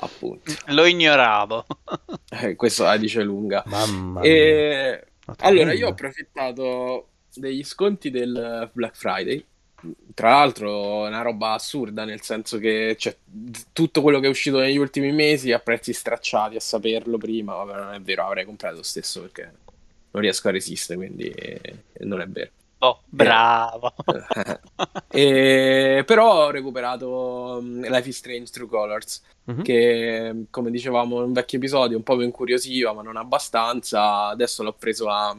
[0.00, 0.52] appunto.
[0.66, 1.66] Lo ignoravo.
[2.30, 3.62] Eh, questo la dice lunga.
[3.66, 4.30] mamma mia.
[4.30, 5.06] E...
[5.26, 9.44] Ma Allora, io ho approfittato degli sconti del Black Friday.
[10.14, 13.16] Tra l'altro, è una roba assurda, nel senso che c'è
[13.72, 17.54] tutto quello che è uscito negli ultimi mesi a prezzi stracciati, a saperlo prima.
[17.54, 19.52] Vabbè, non è vero, avrei comprato lo stesso perché
[20.10, 22.50] non riesco a resistere, quindi eh, non è vero.
[22.80, 23.92] Oh, bravo.
[25.10, 29.62] E- però ho recuperato um, Life is Strange True Colors, Mhm.
[29.62, 34.26] che come dicevamo in un vecchio episodio un po' mi incuriosiva, ma non abbastanza.
[34.26, 35.34] Adesso l'ho preso a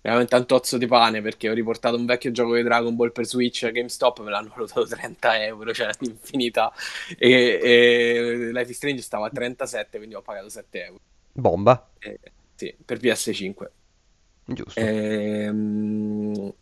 [0.00, 3.26] veramente un tozzo di pane perché ho riportato un vecchio gioco di Dragon Ball per
[3.26, 6.72] Switch a GameStop, me l'hanno valutato 30 euro, cioè un'infinità.
[7.18, 11.00] E, e Life is Strange stava a 37, quindi ho pagato 7 euro.
[11.32, 12.18] Bomba, Eh,
[12.58, 13.66] sì, per PS5.
[14.46, 14.80] giusto.
[14.80, 16.52] Ehm,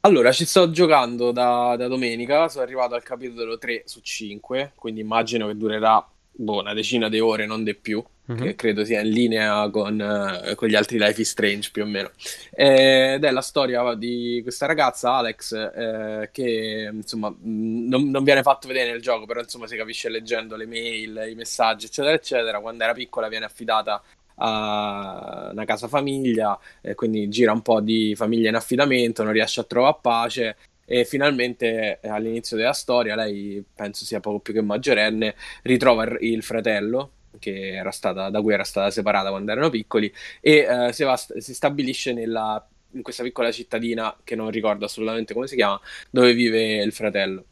[0.00, 5.00] Allora, ci sto giocando da, da domenica, sono arrivato al capitolo 3 su 5, quindi
[5.00, 8.42] immagino che durerà boh, una decina di ore, non di più, mm-hmm.
[8.42, 11.86] che credo sia in linea con, uh, con, gli altri Life is Strange più o
[11.86, 12.10] meno.
[12.52, 18.68] Ed è la storia di questa ragazza, Alex, eh, che insomma non, non, viene fatto
[18.68, 22.60] vedere nel gioco, però insomma si capisce leggendo le mail, i messaggi, eccetera, eccetera.
[22.60, 24.02] Quando era piccola viene affidata
[24.36, 29.60] a una casa famiglia, eh, quindi gira un po' di famiglia in affidamento, non riesce
[29.60, 34.62] a trovare pace e finalmente eh, all'inizio della storia lei penso sia poco più che
[34.62, 40.66] maggiorenne ritrova il fratello era stata, da cui era stata separata quando erano piccoli e
[40.68, 45.46] uh, si, va, si, stabilisce nella, in questa piccola cittadina che non ricordo assolutamente come
[45.46, 47.44] si chiama dove vive il fratello.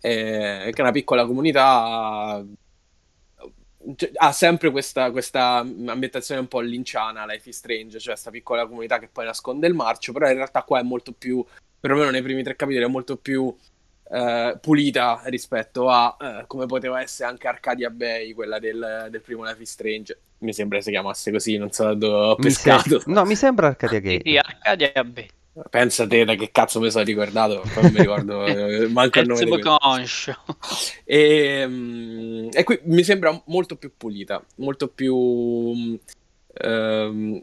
[0.00, 2.44] Eh, che è una piccola comunità
[4.14, 8.98] ha sempre questa, questa, ambientazione un po' linciana Life is Strange, cioè questa piccola comunità
[8.98, 11.44] che poi nasconde il marcio, però in realtà qua è molto più
[11.80, 13.54] perlomeno nei primi tre capitoli, è molto più
[14.08, 19.44] eh, pulita rispetto a eh, come poteva essere anche Arcadia Bay, quella del, del, primo
[19.44, 20.18] Life is Strange.
[20.38, 23.00] Mi sembra si chiamasse così, non so da dove ho pescato.
[23.00, 23.10] Se...
[23.10, 24.20] No, mi sembra Arcadia Bay.
[24.22, 25.28] Sì, Arcadia Bay.
[25.68, 28.38] Pensa te da che cazzo mi sono ricordato, non mi ricordo,
[28.88, 29.50] manco il nome di
[31.04, 35.98] e, um, e qui mi sembra molto più pulita, molto più um,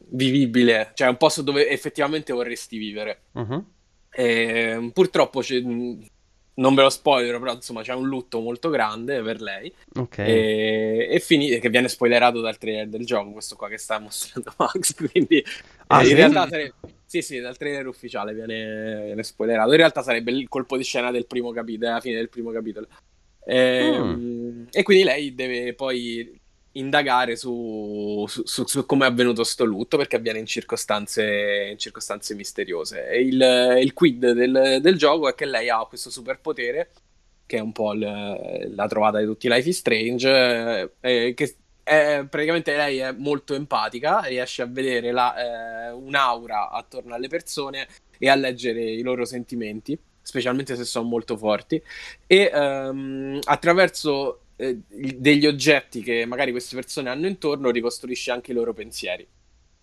[0.09, 3.21] vivibile, cioè un posto dove effettivamente vorresti vivere.
[3.33, 3.63] Uh-huh.
[4.09, 5.41] E, ehm, purtroppo
[6.55, 9.71] non ve lo spoiler, però insomma c'è un lutto molto grande per lei.
[9.95, 10.27] Okay.
[10.27, 14.51] E, e finì, che viene spoilerato dal trailer del gioco, questo qua che sta mostrando
[14.57, 14.95] Max.
[14.95, 15.43] Quindi
[15.87, 16.11] ah, eh, sì?
[16.11, 16.73] in realtà sarebbe.
[17.09, 19.71] Sì, sì, dal trailer ufficiale viene, viene, spoilerato.
[19.71, 22.87] In realtà sarebbe il colpo di scena del primo capitolo, alla fine del primo capitolo.
[23.43, 24.65] E, mm.
[24.69, 26.39] e quindi lei deve poi
[26.73, 31.79] indagare su, su, su, su come è avvenuto sto lutto perché avviene in circostanze, in
[31.79, 33.09] circostanze misteriose.
[33.09, 36.91] E il, il quid del, del, gioco è che lei ha questo superpotere,
[37.47, 41.55] che è un po' l, la trovata di tutti i Life is Strange, eh, che
[41.89, 47.87] è, praticamente lei è molto empatica, riesce a vedere la, eh, un'aura attorno alle persone
[48.19, 51.81] e a leggere i loro sentimenti, specialmente se sono molto forti,
[52.27, 58.53] e um, attraverso eh, degli oggetti che magari queste persone hanno intorno ricostruisce anche i
[58.53, 59.27] loro pensieri.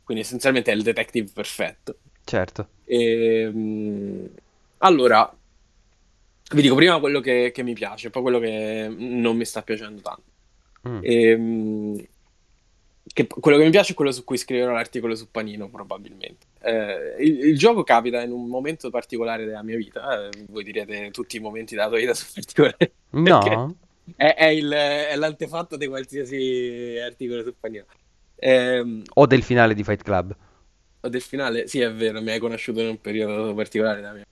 [0.04, 1.96] Quindi essenzialmente è il detective perfetto.
[2.22, 2.68] Certo.
[2.84, 4.30] E, ehm, mh,
[4.78, 5.36] allora,
[6.52, 10.00] vi dico prima quello che, che, mi piace, poi quello che non mi sta piacendo
[10.00, 10.34] tanto.
[10.86, 10.98] Mm.
[11.02, 12.06] E, ehm,
[13.12, 16.46] che, quello che mi piace è quello su cui scriverò l'articolo su Panino, probabilmente.
[16.60, 20.28] Eh, il, il, gioco capita in un momento particolare della mia vita.
[20.28, 22.92] Eh, voi direte tutti i momenti della tua vita sono particolari.
[23.10, 23.76] No.
[24.14, 27.84] È, è, il, è, l'antefatto di qualsiasi articolo su Panino.
[28.36, 30.36] Eh, o del finale di Fight Club.
[31.00, 34.26] O del finale, sì, è vero, mi hai conosciuto in un periodo particolare da me.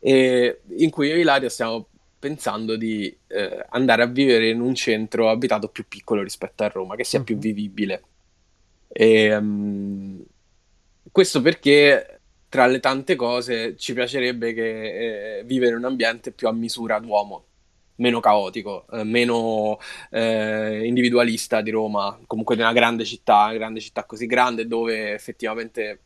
[0.00, 1.88] E in cui io e Ilaria stiamo
[2.24, 6.96] pensando di eh, andare a vivere in un centro abitato più piccolo rispetto a Roma,
[6.96, 7.40] che sia più mhm.
[7.42, 8.02] vivibile.
[8.88, 10.24] E, um,
[11.12, 16.48] questo perché tra le tante cose ci piacerebbe che eh, vivere in un ambiente più
[16.48, 17.44] a misura d'uomo
[17.96, 19.78] meno caotico, eh, meno
[20.10, 25.12] eh, individualista di Roma, comunque di una grande città, una grande città così grande dove
[25.12, 26.00] effettivamente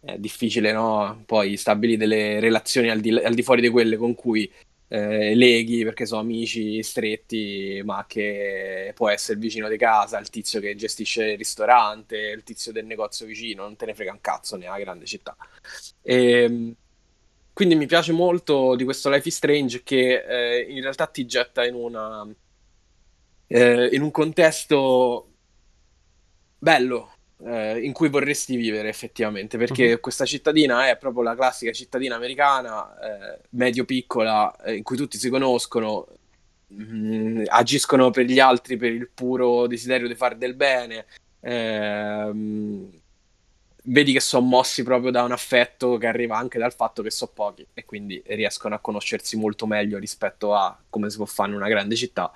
[0.00, 1.22] è difficile no?
[1.26, 4.50] poi stabilire delle relazioni al di, al di fuori di quelle con cui
[4.88, 10.30] eh, leghi perché sono amici stretti, ma che può essere il vicino di casa, il
[10.30, 14.20] tizio che gestisce il ristorante, il tizio del negozio vicino, non te ne frega un
[14.20, 15.36] cazzo nella grande città.
[16.02, 16.74] E, ehm,
[17.52, 21.64] quindi mi piace molto di questo Life is Strange che eh, in realtà ti getta
[21.66, 22.26] in, una,
[23.48, 25.32] eh, in un contesto
[26.56, 30.00] bello eh, in cui vorresti vivere effettivamente, perché uh-huh.
[30.00, 35.18] questa cittadina è proprio la classica cittadina americana, eh, medio piccola, eh, in cui tutti
[35.18, 36.06] si conoscono,
[36.68, 41.06] mh, mm, agiscono per gli altri per il puro desiderio di fare del bene.
[41.40, 42.90] Ehm,
[43.90, 47.30] vedi che sono mossi proprio da un affetto che arriva anche dal fatto che sono
[47.32, 51.56] pochi e quindi riescono a conoscersi molto meglio rispetto a come si può fare in
[51.56, 52.30] una grande città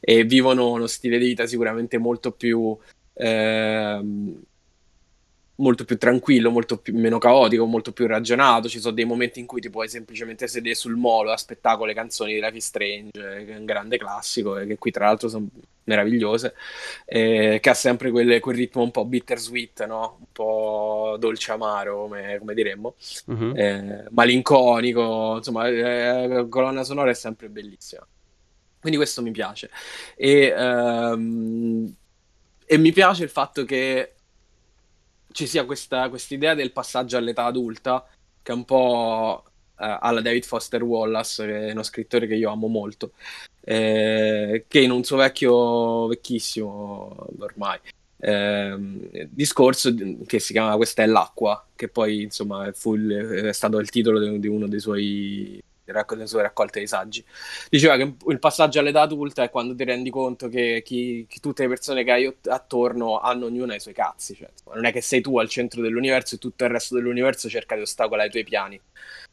[0.00, 2.78] e vivono uno stile di vita sicuramente molto più
[3.14, 4.42] ehm,
[5.56, 8.68] molto più tranquillo, molto più, meno caotico, molto più ragionato.
[8.68, 11.86] Ci sono dei momenti in cui ti puoi semplicemente sedere sul molo a aspettare con
[11.86, 15.06] le canzoni di Life is Strange, che è un grande classico, e che qui tra
[15.06, 15.46] l'altro sono
[15.84, 16.54] meravigliose,
[17.06, 20.16] eh, che ha sempre quelle, quel ritmo un po' bittersweet, no?
[20.20, 22.94] un po' dolce amaro, come, come diremmo,
[23.26, 23.52] uh-huh.
[23.56, 28.06] eh, malinconico, insomma, eh, la colonna sonora è sempre bellissima.
[28.80, 29.70] Quindi questo mi piace.
[30.16, 31.94] E, um,
[32.72, 34.14] e mi piace il fatto che
[35.30, 38.02] ci sia questa idea del passaggio all'età adulta,
[38.42, 39.44] che è un po'
[39.78, 43.12] eh, alla David Foster Wallace, che è uno scrittore che io amo molto.
[43.60, 47.78] eh, che in un suo vecchio, vecchissimo ormai,
[48.18, 48.74] eh,
[49.28, 49.94] discorso
[50.26, 53.10] che si chiama Questa è l'acqua, che poi insomma fu il,
[53.48, 55.62] è stato il titolo di, uno dei suoi
[56.14, 57.24] delle sue raccolte di saggi.
[57.68, 61.62] Diceva che il passaggio all'età adulta è quando ti rendi conto che, chi, che tutte
[61.62, 64.34] le persone che hai attorno hanno ognuna i suoi cazzi.
[64.34, 67.74] Cioè, non è che sei tu al centro dell'universo e tutto il resto dell'universo cerca
[67.74, 68.80] di ostacolare i tuoi piani.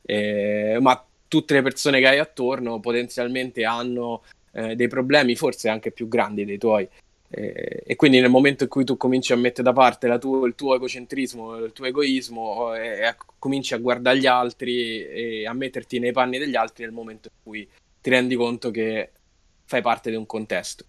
[0.01, 5.91] Eh, ma tutte le persone che hai attorno potenzialmente hanno eh, dei problemi, forse anche
[5.91, 6.87] più grandi dei tuoi.
[7.31, 10.55] Eh, e quindi nel momento in cui tu cominci a mettere da parte tuo, il
[10.55, 15.99] tuo egocentrismo, il tuo egoismo e, e cominci a guardare gli altri e a metterti
[15.99, 17.69] nei panni degli altri nel momento in cui
[18.01, 19.11] ti rendi conto che
[19.65, 20.85] fai parte di un contesto.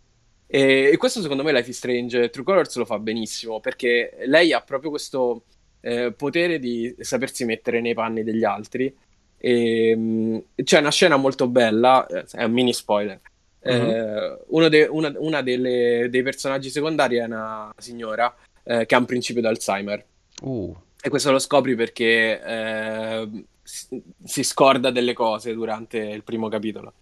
[0.47, 4.53] E, e questo secondo me Life is Strange True Colors lo fa benissimo perché lei
[4.53, 5.45] ha proprio questo
[5.81, 8.95] eh, potere di sapersi mettere nei panni degli altri.
[9.39, 13.21] E, mh, c'è una scena molto bella, eh, è un mini spoiler,
[13.63, 14.69] Uh-huh.
[14.69, 19.43] De, una, una delle, dei personaggi secondari è una signora eh, che ha un principio
[19.43, 20.05] d'Alzheimer.
[20.43, 20.77] Uh.
[21.03, 26.93] E questo lo scopri perché eh, si, si, scorda delle cose durante il primo capitolo.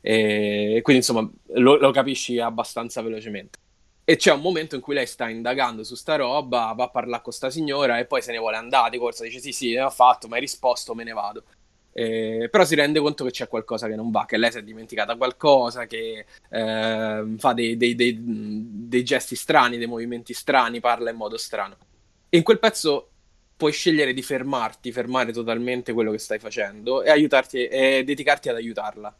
[0.00, 3.58] E quindi insomma lo, lo, capisci abbastanza velocemente.
[4.04, 7.22] E c'è un momento in cui lei sta indagando su sta roba, va a parlare
[7.22, 9.82] con sta signora e poi se ne vuole andare di corsa, dice sì sì, ne
[9.82, 11.44] ho fatto, ma hai risposto, me ne vado.
[11.92, 14.62] Eh, però si rende conto che c'è qualcosa che non va, che lei si è
[14.62, 21.10] dimenticata qualcosa, che eh, fa dei, dei, dei, dei, gesti strani, dei movimenti strani, parla
[21.10, 21.76] in modo strano.
[22.28, 23.08] E in quel pezzo
[23.56, 28.56] puoi scegliere di fermarti, fermare totalmente quello che stai facendo e, aiutarti, e dedicarti ad
[28.56, 29.16] aiutarla.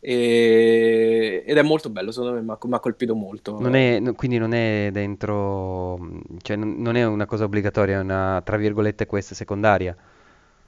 [0.00, 1.44] E...
[1.46, 3.60] ed è molto bello, secondo me mi ha colpito molto.
[3.60, 5.98] Non è, quindi non è dentro,
[6.40, 9.94] cioè non è una cosa obbligatoria, è una tra virgolette questa secondaria.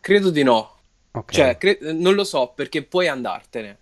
[0.04, 0.74] Credo di no,
[1.16, 1.36] Okay.
[1.36, 3.78] Cioè, cre- non lo so perché puoi andartene.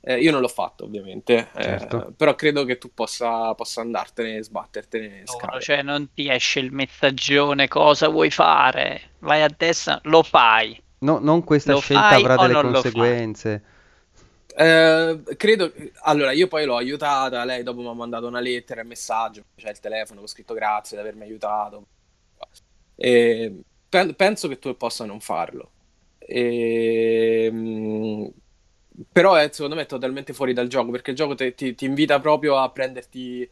[0.00, 2.08] Eh, io non l'ho fatto, ovviamente, eh, certo.
[2.08, 5.22] eh, però credo che tu possa, possa andartene e sbattertene.
[5.24, 10.82] No, cioè, non ti esce il messaggione cosa vuoi fare, vai a destra, lo fai.
[10.98, 13.62] No, non questa lo scelta avrà delle conseguenze.
[14.56, 17.44] Eh, credo allora io poi l'ho aiutata.
[17.44, 19.44] Lei dopo mi ha mandato una lettera e un messaggio.
[19.54, 21.86] C'è il telefono, ho scritto grazie di avermi aiutato.
[22.96, 23.62] E
[24.14, 25.70] penso che tu possa non farlo.
[26.18, 28.32] E, ehm,
[29.10, 31.84] però è, secondo me è totalmente fuori dal gioco perché il gioco te, ti, ti,
[31.84, 33.48] invita proprio a prenderti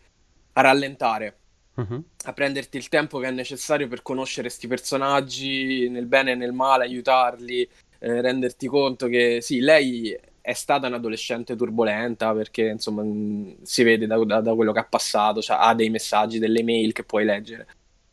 [0.52, 1.38] a rallentare
[1.74, 2.04] uh-huh.
[2.24, 6.52] a prenderti il tempo che è necessario per conoscere questi personaggi nel bene e nel
[6.52, 13.62] male aiutarli eh, renderti conto che sì lei è stata un'adolescente turbolenta perché insomma mh,
[13.62, 16.92] si vede da, da, da, quello che ha passato cioè, ha dei messaggi delle mail
[16.92, 17.66] che puoi leggere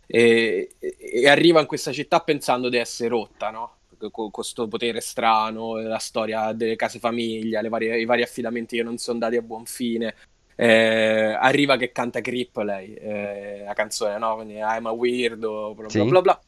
[0.07, 3.75] e, e arriva in questa città pensando di essere rotta no?
[4.11, 8.97] con questo potere strano, la storia delle case famiglia, varie, i vari affidamenti che non
[8.97, 10.15] sono andati a buon fine.
[10.55, 14.35] Eh, arriva che canta Grip lei, eh, la canzone, no?
[14.35, 16.03] Quindi I'm a weirdo, bla sì.
[16.03, 16.41] bla bla.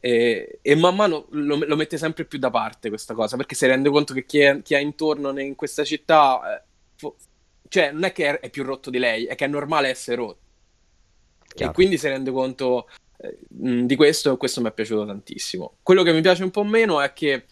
[0.00, 3.66] E, e, man mano lo, lo, mette sempre più da parte questa cosa, perché si
[3.66, 6.62] rende conto che chi, è, chi ha intorno in questa città, eh,
[6.96, 7.16] fo-
[7.68, 10.41] cioè non è che è, più rotto di lei, è che è normale essere rotto.
[11.54, 11.72] Chiaro.
[11.72, 12.88] E quindi si rende conto
[13.18, 15.76] eh, di questo, questo mi è piaciuto tantissimo.
[15.82, 17.46] Quello che mi piace un po' meno è che,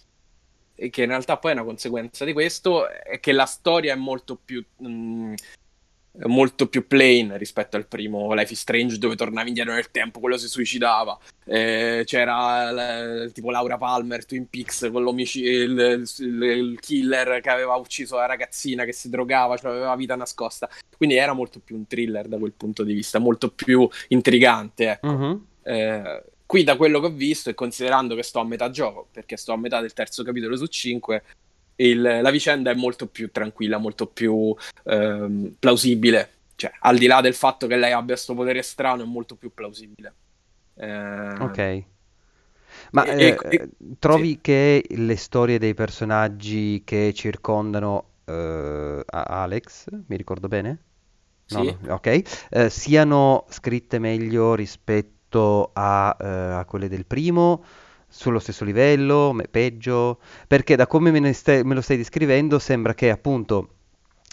[0.75, 4.37] che in realtà poi è una conseguenza di questo, è che la storia è molto
[4.37, 4.65] più...
[4.79, 5.35] Mh,
[6.27, 10.37] molto più plain rispetto al primo Life is Strange dove tornavi indietro nel tempo, quello
[10.37, 11.19] si suicidava.
[11.45, 17.51] Eh, c'era l- tipo Laura Palmer, Twin Peaks, con l'omicidio, il, il, il, killer che
[17.51, 20.69] aveva ucciso la ragazzina che si drogava, cioè aveva vita nascosta.
[20.97, 24.91] Quindi era molto più un thriller da quel punto di vista, molto più intrigante.
[24.91, 25.07] Ecco.
[25.07, 25.45] Uh-huh.
[25.63, 29.37] Eh, qui da quello che ho visto e considerando che sto a metà gioco, perché
[29.37, 31.23] sto a metà del terzo capitolo su 5,
[31.89, 36.31] il, la vicenda è molto più tranquilla, molto più ehm, plausibile.
[36.57, 39.53] Cioè, al di là del fatto che lei abbia questo potere strano, è molto più
[39.53, 40.15] plausibile.
[40.75, 41.33] Eh...
[41.39, 41.85] Ok.
[42.93, 44.39] Ma e, eh, e, trovi sì.
[44.41, 50.79] che le storie dei personaggi che circondano uh, Alex, mi ricordo bene?
[51.49, 51.77] No, sì.
[51.81, 57.63] no, ok, uh, siano scritte meglio rispetto rispetto a, eh, a quelle del primo,
[58.11, 63.09] sullo stesso livello, peggio, perché da come me, stai, me lo stai descrivendo sembra che
[63.09, 63.69] appunto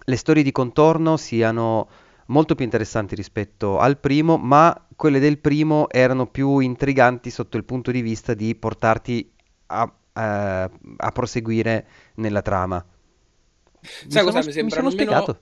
[0.04, 1.88] le storie di contorno siano
[2.28, 7.64] molto più interessanti rispetto al primo, ma quelle del primo erano più intriganti sotto il
[7.64, 9.32] punto di vista di portarti
[9.68, 10.64] a, a,
[10.98, 12.84] a proseguire nella trama.
[13.80, 14.64] Sai mi cosa sono, mi sembra?
[14.64, 15.40] Mi sono spiegato.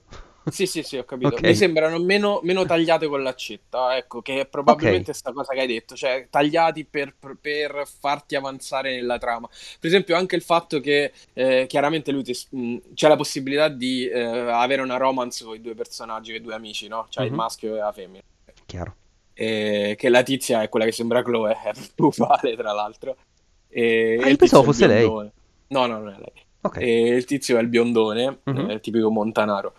[0.50, 1.36] Sì, sì, sì, ho capito.
[1.36, 1.50] Okay.
[1.50, 5.42] Mi sembrano meno, meno, tagliate con l'accetta, ecco, che è probabilmente questa okay.
[5.42, 9.48] cosa che hai detto, cioè tagliati per, per, farti avanzare nella trama.
[9.48, 14.08] Per esempio anche il fatto che eh, chiaramente lui ti, mh, c'è la possibilità di
[14.08, 17.08] eh, avere una romance con i due personaggi, con i due amici, no?
[17.10, 17.34] Cioè mm-hmm.
[17.34, 17.44] il mhm.
[17.44, 18.24] maschio e la femmina.
[18.66, 18.96] Chiaro.
[19.34, 23.18] E che la tizia è quella che sembra Chloe, è uguale tra l'altro.
[23.68, 25.08] E, ah, io pensavo fosse lei.
[25.08, 25.32] No,
[25.68, 26.44] no, non è lei.
[26.62, 26.84] Okay.
[26.84, 28.70] E il tizio è il biondone, mm-hmm.
[28.70, 29.74] eh, tipico montanaro.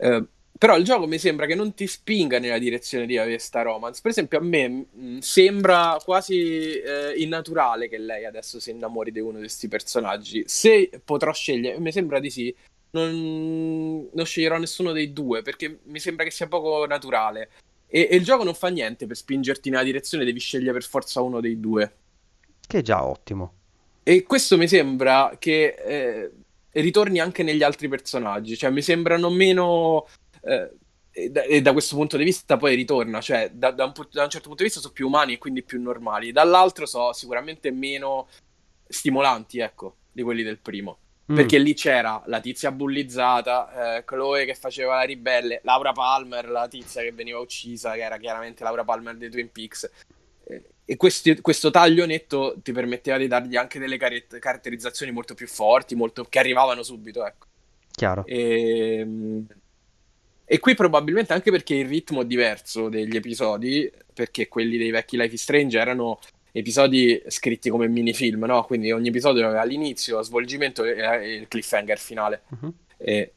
[0.00, 0.24] Eh,
[0.58, 4.00] però il gioco mi sembra che non ti spinga nella direzione di avere sta romance.
[4.02, 9.10] Per esempio, a me mh, mm, sembra quasi eh, innaturale che lei adesso si innamori
[9.10, 10.44] di uno di questi personaggi.
[10.46, 12.54] Se potrò scegliere, mi sembra di sì.
[12.92, 17.50] Non, non sceglierò nessuno dei due perché mi sembra che sia poco naturale.
[17.86, 21.22] E, e il gioco non fa niente per spingerti nella direzione, devi scegliere per forza
[21.22, 21.92] uno dei due.
[22.66, 23.54] Che è già ottimo.
[24.02, 26.30] E questo mi sembra che eh,
[26.72, 30.06] ritorni anche negli altri personaggi, cioè mi sembrano meno...
[30.42, 30.70] Eh,
[31.12, 34.22] e, da, e, da, questo punto di vista poi ritorna, cioè da, da, un, da,
[34.22, 37.72] un, certo punto di vista sono più umani e quindi più normali, dall'altro sono sicuramente
[37.72, 38.28] meno
[38.86, 40.98] stimolanti, ecco, di quelli del primo.
[41.30, 41.34] Mm.
[41.34, 46.68] Perché lì c'era la tizia bullizzata, eh, Chloe che faceva la ribelle, Laura Palmer, la
[46.68, 49.90] tizia che veniva uccisa, che era chiaramente Laura Palmer dei Twin Peaks
[50.90, 55.46] e questi, questo taglio netto ti permetteva di dargli anche delle car- caratterizzazioni molto più
[55.46, 57.46] forti, molto, che arrivavano subito, ecco.
[57.92, 58.24] Chiaro.
[58.26, 59.46] E, ehm,
[60.44, 65.16] e qui probabilmente anche perché il ritmo è diverso degli episodi, perché quelli dei vecchi
[65.16, 66.18] Life is Strange erano
[66.50, 68.64] episodi scritti come minifilm, no?
[68.64, 72.42] Quindi ogni episodio aveva l'inizio, svolgimento e il cliffhanger finale.
[72.48, 72.74] Uh-huh.
[72.96, 73.34] E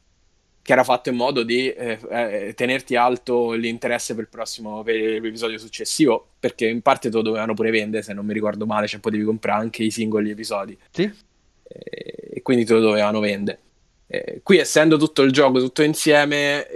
[0.64, 4.94] che era fatto in modo di eh, eh, tenerti alto l'interesse per il prossimo per
[4.94, 8.86] l'episodio successivo perché in parte te lo dovevano pure vendere se non mi ricordo male
[8.86, 11.02] cioè potevi comprare anche i singoli episodi sì.
[11.02, 13.58] eh, e quindi te lo dovevano vendere
[14.06, 16.66] eh, qui essendo tutto il gioco tutto insieme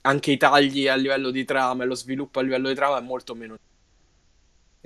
[0.00, 3.02] anche i tagli a livello di trama e lo sviluppo a livello di trama è
[3.02, 3.58] molto meno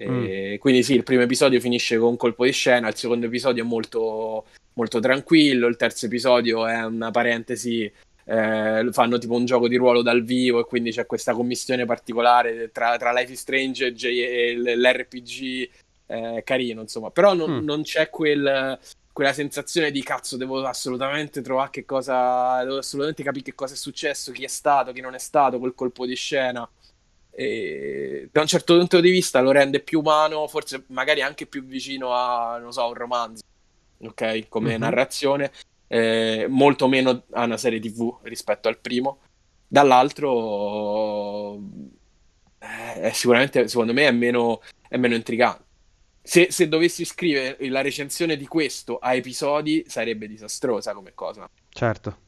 [0.02, 0.56] mm.
[0.58, 3.66] quindi sì il primo episodio finisce con un colpo di scena il secondo episodio è
[3.66, 7.90] molto molto tranquillo il terzo episodio è una parentesi
[8.28, 12.70] eh, fanno tipo un gioco di ruolo dal vivo e quindi c'è questa commissione particolare
[12.72, 15.70] tra, tra Life is Strange e, l'RPG
[16.06, 17.10] eh, carino, insomma.
[17.10, 17.64] Però non, mm.
[17.64, 18.78] non c'è quel,
[19.12, 23.76] quella sensazione di cazzo, devo assolutamente trovare che cosa, devo assolutamente capire che cosa è
[23.76, 26.68] successo, chi è stato, chi non è stato, quel colpo di scena.
[27.30, 31.64] E da un certo punto di vista lo rende più umano, forse magari anche più
[31.64, 33.42] vicino a, non so, un romanzo,
[33.98, 34.48] ok?
[34.48, 34.80] Come mm-hmm.
[34.80, 35.52] narrazione,
[35.88, 39.20] eh, molto meno a una serie tv rispetto al primo.
[39.68, 41.60] Dall'altro,
[42.58, 45.64] eh, sicuramente secondo me è meno, è meno intrigante.
[46.22, 51.48] Se, se, dovessi scrivere la recensione di questo a episodi sarebbe disastrosa come cosa.
[51.68, 52.24] Certo.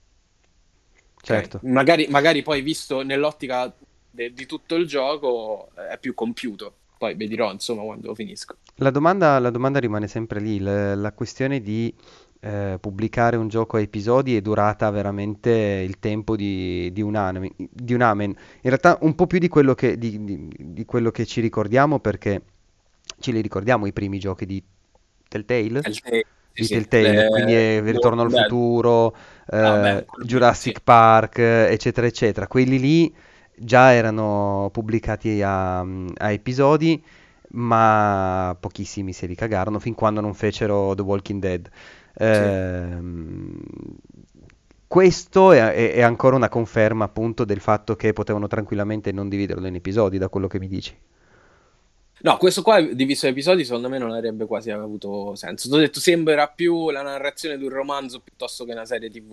[1.21, 1.57] Certo.
[1.57, 1.71] Okay.
[1.71, 3.73] Magari, magari, poi visto nell'ottica
[4.11, 6.75] de, di tutto il gioco è più compiuto.
[6.97, 8.57] Poi vi dirò insomma quando finisco.
[8.77, 11.95] La domanda, la domanda rimane sempre lì, la, la questione di
[12.41, 17.51] eh, pubblicare un gioco a episodi è durata veramente il tempo di, di, un anime,
[17.57, 18.31] di, un amen.
[18.31, 22.43] In realtà un po' più di quello, che, di, di, quello che ci ricordiamo perché
[23.19, 24.63] ce li ricordiamo i primi giochi di
[25.29, 25.81] Telltale.
[25.81, 27.29] Telltale di sì, Telltale, sì.
[27.29, 29.15] quindi è Ritorno al futuro,
[29.51, 30.83] eh, ah, Jurassic sì.
[30.83, 32.47] Park, eccetera, eccetera.
[32.47, 33.15] Quelli lì
[33.55, 37.03] già erano pubblicati a, a episodi,
[37.51, 41.69] ma pochissimi se li cagarono fin quando non fecero The Walking Dead.
[42.19, 43.61] Ehm,
[44.87, 49.67] questo è, è, è, ancora una conferma appunto del fatto che potevano tranquillamente non dividerlo
[49.67, 50.97] in episodi, da quello che mi dici.
[52.21, 55.69] No, questo qua diviso in episodi secondo me non avrebbe quasi avuto senso.
[55.69, 59.31] Ti ho detto, sembra più la narrazione di un romanzo piuttosto che una serie tv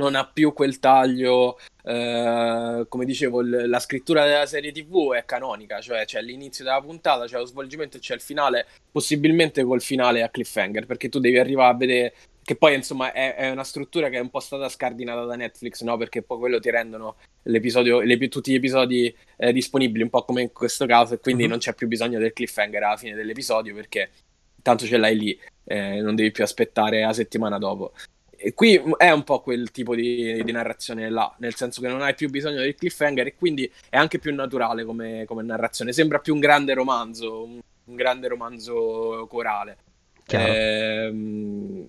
[0.00, 5.24] non ha più quel taglio, eh, come dicevo, l- la scrittura della serie TV è
[5.24, 9.82] canonica, cioè c'è l'inizio della puntata, c'è lo svolgimento e c'è il finale, possibilmente col
[9.82, 13.62] finale a cliffhanger, perché tu devi arrivare a vedere che poi insomma è, è, una
[13.62, 15.96] struttura che è un po' stata scardinata da Netflix, no?
[15.98, 20.42] Perché poi quello ti rendono l'episodio, le, tutti gli episodi eh, disponibili, un po' come
[20.42, 21.50] in questo caso, e quindi mm-hmm.
[21.50, 24.10] non c'è più bisogno del cliffhanger alla fine dell'episodio perché
[24.62, 27.92] tanto ce l'hai lì, eh, non devi più aspettare la settimana dopo
[28.42, 32.00] e qui è un po' quel tipo di, di, narrazione là, nel senso che non
[32.00, 35.92] hai più bisogno del cliffhanger e quindi è anche più naturale come, come narrazione.
[35.92, 39.76] Sembra più un grande romanzo, un, un grande romanzo corale.
[40.26, 41.86] Ehm,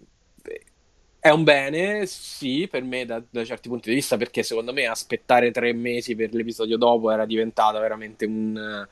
[1.19, 4.87] è un bene, sì, per me da, da, certi punti di vista, perché secondo me
[4.87, 8.87] aspettare tre mesi per l'episodio dopo era diventata veramente un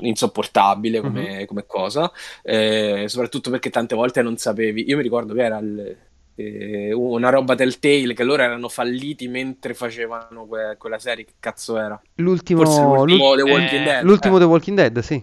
[0.00, 1.44] insopportabile come, mm-hmm.
[1.44, 2.10] come cosa,
[2.42, 4.84] eh, soprattutto perché tante volte non sapevi.
[4.88, 5.96] Io mi ricordo che era il,
[6.36, 11.24] eh, una roba Telltale che loro erano falliti mentre facevano que- quella serie.
[11.24, 12.00] Che cazzo era?
[12.16, 14.04] L'ultimo, Forse l'ultimo l'ul- The Walking eh, Dead.
[14.04, 14.40] l'ultimo eh.
[14.40, 15.22] The Walking Dead, sì.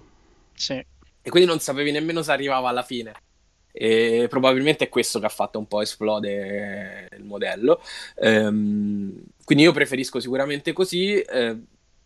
[0.54, 0.74] Sì.
[1.26, 3.14] E quindi non sapevi nemmeno se arrivava alla fine.
[3.72, 7.82] E probabilmente è questo che ha fatto un po' esplodere il modello.
[8.18, 9.14] Ehm,
[9.44, 11.20] quindi io preferisco sicuramente così.
[11.22, 11.58] eh,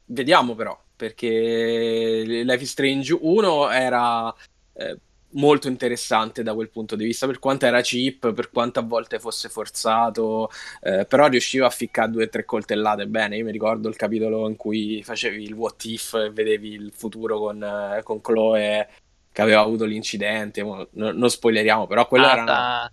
[0.05, 4.33] vediamo però, perché Life is Strange 1 era
[4.73, 4.99] eh,
[5.31, 9.19] molto interessante da quel punto di vista, per quanto era cheap, per quanto a volte
[9.19, 10.49] fosse forzato,
[10.81, 13.37] eh, però riusciva a ficcare due o tre coltellate bene.
[13.37, 17.39] Io mi ricordo il capitolo in cui facevi il what if e vedevi il futuro
[17.39, 18.89] con, eh, con Chloe
[19.31, 20.63] che aveva avuto l'incidente.
[20.63, 22.91] no- non spoileriamo, però quello Ah, era, una-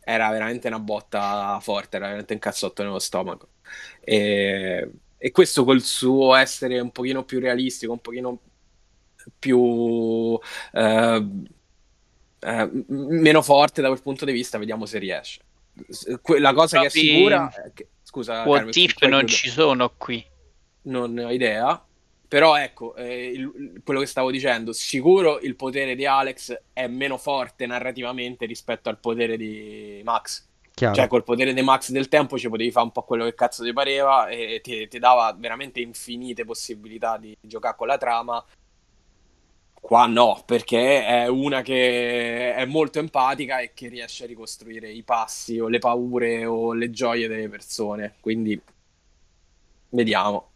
[0.00, 3.50] era veramente una botta forte, era veramente un cazzotto nello stomaco.
[4.00, 4.90] E,
[5.26, 8.38] e questo col suo essere un pochino più realistico, un pochino
[9.40, 10.38] più
[10.72, 11.26] eh,
[12.38, 15.40] eh, meno forte da quel punto di vista, vediamo se riesce.
[16.38, 20.24] La cosa che è Proprio- sicura è che, scusa, What Carmen, non ci sono qui?
[20.82, 21.84] non ne ho idea.
[22.28, 27.18] Però ecco, eh, il- quello che stavo dicendo, sicuro il potere di Alex è meno
[27.18, 30.46] forte narrativamente rispetto al potere di Max.
[30.76, 30.94] Chiaro.
[30.94, 33.64] Cioè, col potere di Max del tempo ci potevi fare un po' quello che cazzo
[33.64, 38.44] ti pareva e ti, ti dava veramente infinite possibilità di giocare con la trama.
[39.72, 45.02] Qua no, perché è una che è molto empatica e che riesce a ricostruire i
[45.02, 48.16] passi o le paure o le gioie delle persone.
[48.20, 48.60] Quindi
[49.88, 50.50] vediamo.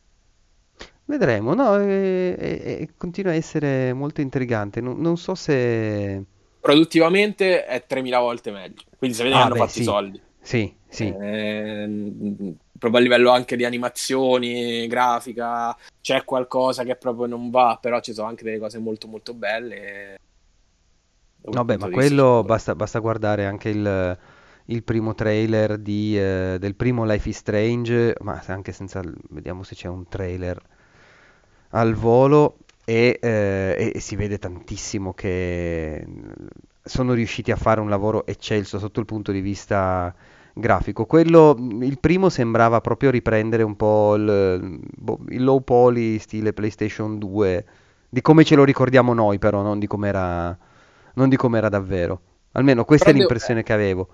[1.07, 4.83] Vedremo, no, e- e- e continua a essere molto intrigante.
[4.83, 6.25] Non, non so se...
[6.61, 8.83] Produttivamente è 3000 volte meglio.
[8.99, 9.81] Quindi vede che Ah, hanno beh, fatto sì.
[9.81, 10.21] i soldi.
[10.43, 11.07] Sì, sì.
[11.09, 18.01] Eh, proprio a livello anche di animazioni, grafica, c'è qualcosa che proprio non va, però
[18.01, 20.19] ci sono anche delle cose molto molto belle.
[21.43, 24.19] Vabbè, punto ma quello basta, basta guardare anche il,
[24.67, 29.01] il primo trailer di, eh, del primo Life is Strange, ma anche senza...
[29.31, 30.61] Vediamo se c'è un trailer
[31.71, 32.59] al volo
[32.91, 36.05] e, eh, e si vede tantissimo che
[36.83, 40.13] sono riusciti a fare un lavoro eccelso sotto il punto di vista
[40.53, 41.07] grafico.
[41.07, 47.19] Quello, il primo sembrava proprio riprendere un po' il, boh, il low poly stile PlayStation
[47.19, 47.65] 2,
[48.09, 50.57] di come ce lo ricordiamo noi però, non di com'era,
[51.15, 52.21] non di com'era davvero.
[52.53, 54.09] Almeno questa Però è devo- l'impressione che avevo.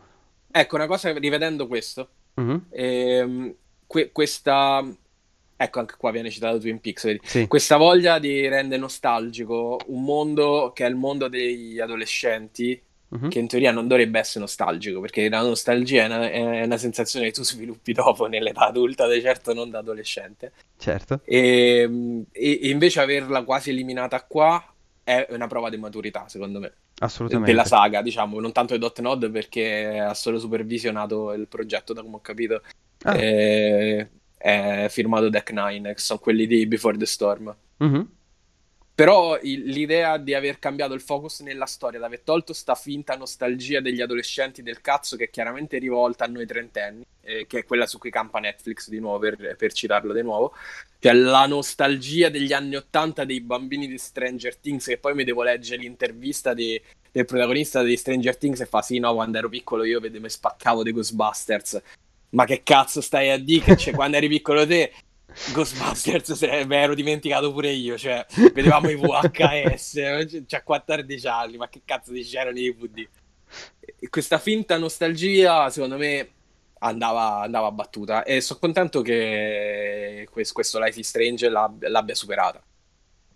[0.51, 3.55] Ecco, una cosa, rivedendo questo, Mhm, ehm,
[3.87, 4.83] que- questa...
[5.59, 7.17] Ecco, anche qua viene citato Twin Peaks?
[7.23, 12.81] Sì, Questa voglia di rendere nostalgico un mondo che è il mondo degli adolescenti,
[13.11, 16.77] mhm, che in teoria non dovrebbe essere nostalgico, perché la nostalgia è una, è una
[16.77, 20.53] sensazione che tu sviluppi dopo nell'età adulta, di certo non da adolescente.
[20.79, 21.21] certo.
[21.23, 24.63] E, e- e invece averla quasi eliminata qua
[25.03, 27.51] è una prova di maturità, secondo me, Assolutamente.
[27.51, 32.03] della saga, diciamo, non tanto di Dot Nod perché ha solo supervisionato il progetto, da
[32.03, 32.63] come ho capito.
[33.05, 37.55] Ah, E- è firmato Deck Nine, che sono quelli di Before the Storm.
[37.79, 38.11] mhm,
[38.95, 43.15] Però il- l'idea di aver cambiato il focus nella storia, di aver tolto sta finta
[43.15, 47.65] nostalgia degli adolescenti del cazzo che è chiaramente rivolta a noi trentenni, eh, che è
[47.67, 50.55] quella su cui campa Netflix di nuovo, per, per citarlo di nuovo,
[50.99, 55.43] cioè la nostalgia degli anni Ottanta dei bambini di Stranger Things, che poi mi devo
[55.43, 56.81] leggere l'intervista di-
[57.13, 60.31] del protagonista di Stranger Things e fa sì, no, quando ero piccolo io vedevo, mi
[60.31, 61.83] spaccavo dei Ghostbusters.
[62.31, 63.77] Ma che cazzo stai a dire?
[63.77, 64.93] C'è, quando eri piccolo te...
[65.53, 68.25] Ghostbusters se me ero dimenticato pure io, cioè
[68.55, 73.07] vedevamo i VHS, c'ha 14 anni, ma che cazzo di c'erano i DVD?
[74.09, 76.31] Questa finta nostalgia, secondo me,
[76.79, 82.63] andava, andava battuta e sono contento che quest- questo Life is Strange l'abb- l'abbia superata.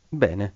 [0.08, 0.54] Bene.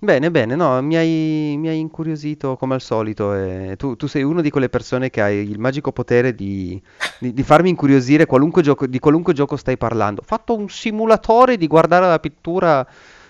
[0.00, 3.34] Bene, bene, no, mi hai, mi hai incuriosito come al solito.
[3.34, 6.80] e tu, tu sei una di quelle persone che hai il magico potere di,
[7.18, 10.20] di- di farmi incuriosire qualunque gioco, di qualunque gioco stai parlando.
[10.20, 12.86] Ho fatto un simulatore di guardare la pittura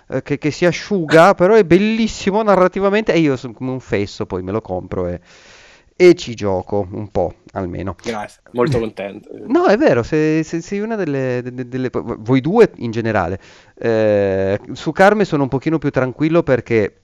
[0.08, 4.26] eh, che, che si asciuga, però è bellissimo narrativamente e io sono come un fesso,
[4.26, 5.20] poi me lo compro e,
[6.00, 7.96] e ci gioco un po', almeno.
[8.00, 9.30] Grazie, molto contento.
[9.48, 13.40] No, è vero, se- se- sei una delle, de- de- delle- Voi due in generale.
[13.76, 17.00] Eh, su Carme sono un pochino più tranquillo perché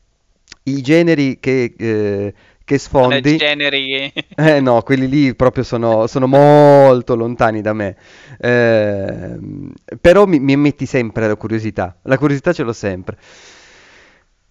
[0.65, 2.35] i generi che, eh,
[2.65, 3.37] che sfondi...
[3.37, 4.13] generi.
[4.37, 7.97] Eh no, quelli lì proprio sono, sono molto lontani da me.
[8.39, 11.97] Ehm, però mi, mi metti sempre la curiosità.
[12.03, 13.17] La curiosità ce l'ho sempre.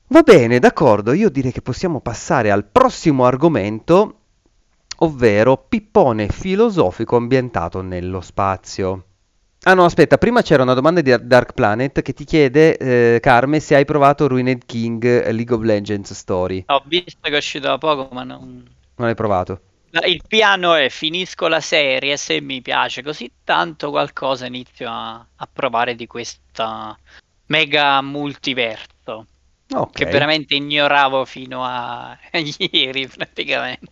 [0.08, 1.14] Va bene, d'accordo.
[1.14, 4.18] Io direi che possiamo passare al prossimo argomento,
[4.98, 9.06] ovvero pippone filosofico ambientato nello spazio.
[9.66, 13.62] Ah no, aspetta, prima c'era una domanda di Dark Planet che ti chiede, eh, Carme,
[13.62, 16.64] se hai provato Ruined King League of Legends Story.
[16.68, 18.64] Ho visto che è uscito da poco, ma non...
[18.96, 19.62] Non hai provato?
[20.06, 25.50] il piano è finisco la serie, se mi piace così tanto qualcosa inizio a, a
[25.52, 26.98] provare di questa
[27.48, 29.28] mega multiverso
[29.72, 30.06] okay.
[30.06, 32.18] che veramente ignoravo fino a
[32.72, 33.92] ieri praticamente.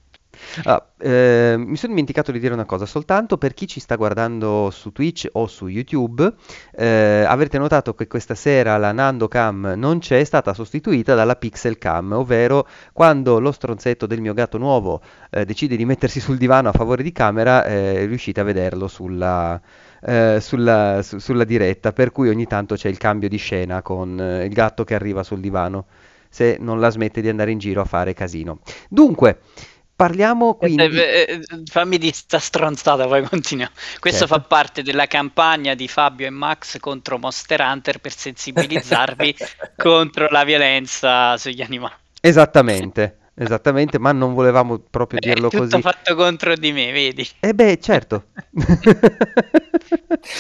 [0.64, 4.70] Ah, eh, mi sono dimenticato di dire una cosa, soltanto per chi ci sta guardando
[4.72, 6.34] su Twitch o su YouTube,
[6.76, 11.36] eh, avrete notato che questa sera la Nando Cam non c'è, è stata sostituita dalla
[11.36, 16.38] Pixel Cam, ovvero quando lo stronzetto del mio gatto nuovo eh, decide di mettersi sul
[16.38, 19.60] divano a favore di camera, eh, riuscite a vederlo sulla,
[20.02, 24.20] eh, sulla, su, sulla, diretta, per cui ogni tanto c'è il cambio di scena con
[24.20, 25.86] eh, il gatto che arriva sul divano,
[26.30, 28.60] se non la smette di andare in giro a fare casino.
[28.90, 29.40] Dunque,
[30.02, 31.00] Parliamo eh, quindi...
[31.00, 33.72] Eh, eh, fammi di sta stronzata, poi continuiamo.
[34.00, 34.34] Questo certo.
[34.34, 39.36] fa parte della campagna di Fabio e Max contro Monster Hunter per sensibilizzarvi
[39.78, 41.94] contro la violenza sugli animali.
[42.20, 43.18] Esattamente.
[43.36, 45.76] Esattamente, ma non volevamo proprio eh, dirlo tutto così.
[45.76, 47.28] Tutto fatto contro di me, vedi?
[47.40, 48.26] Eh beh, certo.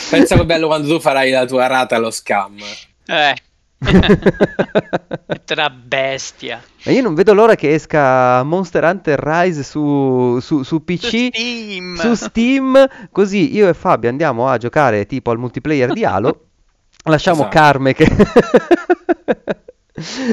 [0.09, 2.57] Pensa che bello quando tu farai la tua rata allo scam.
[3.05, 3.35] Eh.
[5.45, 6.61] Tra bestia.
[6.85, 11.07] Ma io non vedo l'ora che esca Monster Hunter Rise su, su, su PC, su
[11.07, 11.95] Steam.
[11.95, 16.45] su Steam, così io e Fabio andiamo a giocare tipo al multiplayer di Halo.
[17.05, 17.55] Lasciamo esatto.
[17.55, 18.07] Carme che...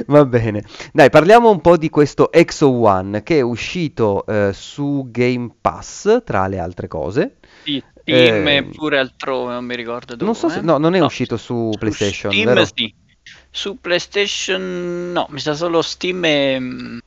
[0.07, 0.65] Va bene.
[0.93, 6.23] Dai, parliamo un po' di questo Exo One che è uscito eh, su Game Pass,
[6.25, 7.37] tra le altre cose.
[7.65, 10.25] Sì, Steam eh, pure altrove, non mi ricordo dove.
[10.25, 10.61] Non so se...
[10.61, 11.07] No, non è no.
[11.07, 12.65] uscito su, su PlayStation, Steam, vero?
[12.73, 12.95] sì.
[13.51, 17.01] Su PlayStation no, mi sa solo Steam e,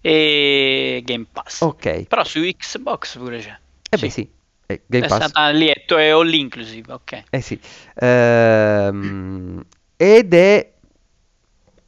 [0.00, 1.60] e Game Pass.
[1.62, 2.04] Ok.
[2.04, 3.58] Però su Xbox pure c'è.
[3.90, 4.04] Eh sì.
[4.04, 4.30] beh sì.
[4.66, 5.28] Eh, Game è Pass.
[5.28, 7.22] stata lieto, è all inclusive, ok.
[7.30, 7.60] Eh sì.
[7.94, 9.64] Ehm,
[9.96, 10.72] ed è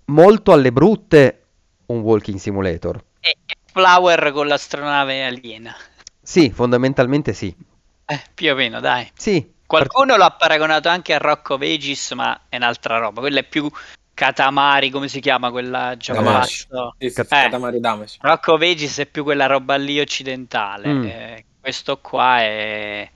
[0.07, 1.43] molto alle brutte
[1.87, 3.03] un walking simulator.
[3.21, 3.33] È
[3.73, 5.75] Flower con l'astronave aliena.
[6.23, 7.55] Sì, fondamentalmente sì.
[8.05, 9.11] Eh, più o meno, dai.
[9.15, 13.21] Sì, Qualcuno l'ha paragonato anche a Rocco Vegis, ma è un'altra roba.
[13.21, 13.71] Quella è più
[14.15, 16.95] Katamari, come si chiama quella giocato?
[16.97, 18.17] Eh, Katamari Damash.
[18.23, 20.89] Rocco Vegis è più quella roba lì occidentale.
[20.89, 21.05] Mm.
[21.05, 23.11] Eh, questo qua è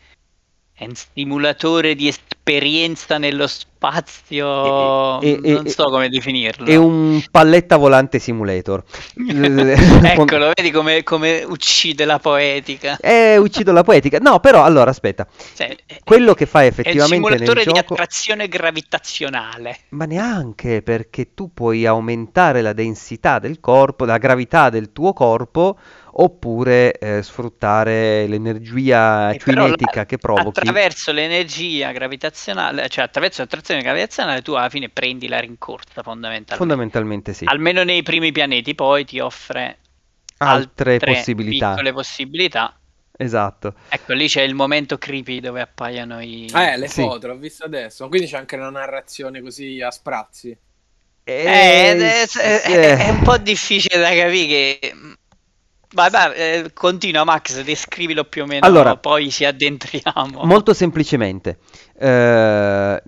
[0.83, 6.67] è un simulatore di esperienza nello spazio, e, e, non so come definirlo.
[6.67, 8.83] È un palletta volante simulator.
[9.15, 12.97] Eccolo, vedi come, come, uccide la poetica.
[13.01, 14.19] Eh, uccido la poetica.
[14.19, 15.27] No, però, allora, aspetta.
[15.55, 17.95] Cioè, Quello che fa effettivamente è un simulatore di gioco...
[17.95, 19.79] attrazione gravitazionale.
[19.91, 25.79] Ma neanche, perché tu puoi aumentare la densità del corpo, la gravità del tuo corpo
[26.15, 30.61] oppure eh, sfruttare l'energia eh, cinetica la, che provochi.
[30.61, 36.57] Attraverso l'energia gravitazionale, cioè attraverso l'attrazione gravitazionale, tu alla fine prendi la rincorsa fondamentalmente.
[36.57, 37.45] Fondamentalmente sì.
[37.47, 39.79] Almeno nei primi pianeti, poi ti offre
[40.39, 41.71] altre, altre possibilità.
[41.71, 42.77] piccole possibilità.
[43.17, 43.75] Esatto.
[43.89, 46.51] Ecco, lì c'è il momento creepy dove appaiono i...
[46.53, 47.03] Eh, le sì.
[47.03, 48.09] foto, l'ho visto adesso.
[48.09, 50.57] Quindi c'è anche una narrazione così a sprazzi.
[51.25, 54.95] Eh, eh, è, è, è, un po' difficile da capire che
[55.95, 60.43] Vai, vai, eh, continua Max, descrivilo più o meno, allora, poi ci addentriamo.
[60.45, 61.59] Molto semplicemente,
[61.99, 63.03] eh,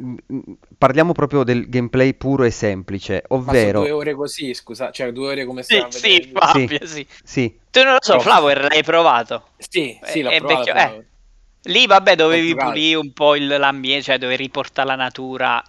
[0.76, 3.80] parliamo proprio del gameplay puro e semplice, ovvero...
[3.80, 6.86] Ma due ore così, scusa, cioè due ore come sì, sì, Fabio, sì.
[6.86, 7.06] sì.
[7.24, 7.58] sì.
[7.70, 9.48] Tu non lo so, Flower l'hai provato?
[9.56, 10.72] Sì, sì, l'ho è provato.
[10.72, 11.04] Vecchio, eh.
[11.66, 15.64] Lì, vabbè, dovevi pulire un po' il, l'ambiente, cioè dovevi riportare la natura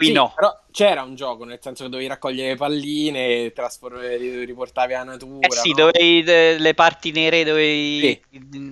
[0.00, 0.32] Qui sì, no.
[0.34, 5.46] Però c'era un gioco, nel senso che dovevi raccogliere le palline, trasformare, riportavi alla natura.
[5.46, 5.74] Eh sì, no?
[5.74, 6.24] dovevi
[6.58, 8.00] le parti nere, dovevi...
[8.00, 8.20] Sì.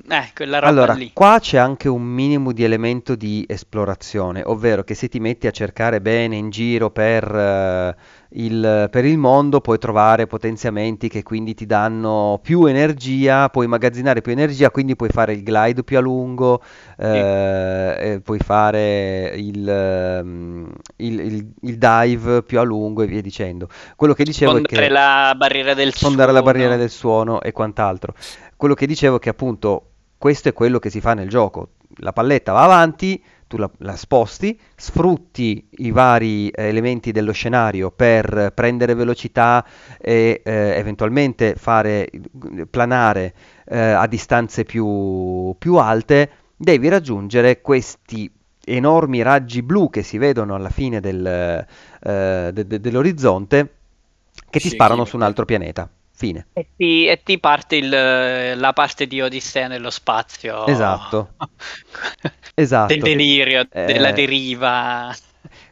[0.09, 1.11] Eh, quella roba allora, lì.
[1.13, 5.51] qua c'è anche un minimo di elemento di esplorazione, ovvero che se ti metti a
[5.51, 7.31] cercare bene in giro per...
[7.31, 13.65] Uh, il, per il mondo puoi trovare potenziamenti che quindi ti danno più energia, puoi
[13.65, 16.63] immagazzinare più energia, quindi puoi fare il glide più a lungo,
[16.99, 23.69] eh, puoi fare il, um, il, il, il, dive più a lungo e via dicendo.
[23.97, 26.31] Quello che dicevo Fondare è che la barriera del suono.
[26.31, 28.15] la barriera del suono e quant'altro.
[28.57, 31.71] Quello che dicevo è che appunto questo è quello che si fa nel gioco.
[32.01, 37.91] La palletta va avanti, tu la, la, sposti, sfrutti i vari eh, elementi dello scenario
[37.91, 39.67] per prendere velocità
[39.99, 42.09] e eh, eventualmente fare
[42.71, 43.35] planare
[43.67, 48.31] eh, a distanze più, più alte, devi raggiungere questi
[48.65, 53.73] enormi raggi blu che si vedono alla fine del, eh, de- de- dell'orizzonte
[54.51, 55.89] che ti sì, sparano su un altro pianeta.
[56.19, 56.49] Fine.
[56.53, 60.67] E ti, e ti parte il, la parte di Odissea nello spazio.
[60.67, 61.35] Esatto.
[62.55, 62.93] esatto.
[62.93, 65.15] Del delirio, eh, della deriva.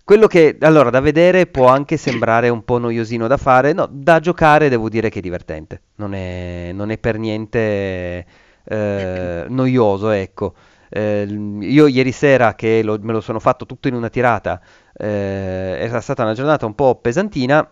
[0.05, 4.21] quello che allora da vedere può anche sembrare un po' noiosino da fare, no, da
[4.21, 8.27] giocare devo dire che è divertente, non è, non è per niente
[8.65, 10.55] eh, noioso, ecco.
[10.89, 11.27] Eh,
[11.61, 14.61] io ieri sera che lo, me lo sono fatto tutto in una tirata,
[14.97, 17.69] eh, era stata una giornata un po' pesantina,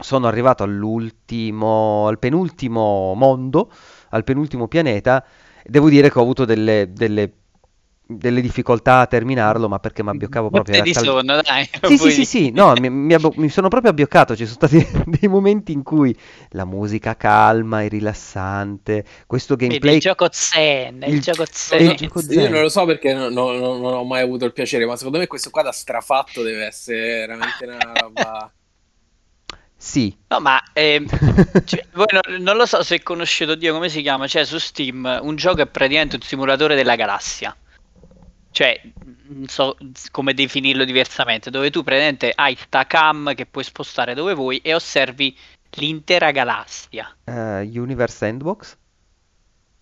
[0.00, 3.70] sono arrivato all'ultimo, al penultimo mondo,
[4.10, 5.24] al penultimo pianeta,
[5.64, 7.34] devo dire che ho avuto delle, delle
[8.16, 10.82] delle difficoltà a terminarlo, ma perché mi abbioccavo proprio.
[10.82, 11.04] di tal...
[11.04, 11.68] sonno, dai.
[11.90, 14.36] Sì, sì, sì, sì, no, mi, mi, mi, sono proprio abbioccato.
[14.36, 16.16] Ci sono stati dei momenti in cui
[16.50, 19.94] la musica calma e rilassante, questo gameplay.
[19.94, 21.90] Il gioco zen, il, il gioco zen.
[21.90, 22.40] Il gioco zen.
[22.40, 25.18] Io non lo so perché non, non, non, ho mai avuto il piacere, ma secondo
[25.18, 28.52] me questo qua da strafatto deve essere veramente una roba.
[29.82, 30.14] Sì.
[30.28, 31.02] No, ma eh,
[31.64, 34.26] cioè, non, non, lo so se conoscete, oddio, come si chiama?
[34.26, 37.56] C'è su Steam un gioco è praticamente un simulatore della galassia
[38.52, 38.80] cioè,
[39.28, 39.76] non so
[40.10, 44.74] come definirlo diversamente, dove tu praticamente hai sta cam che puoi spostare dove vuoi e
[44.74, 45.36] osservi
[45.72, 47.16] l'intera galassia.
[47.24, 48.76] Uh, Universe Sandbox?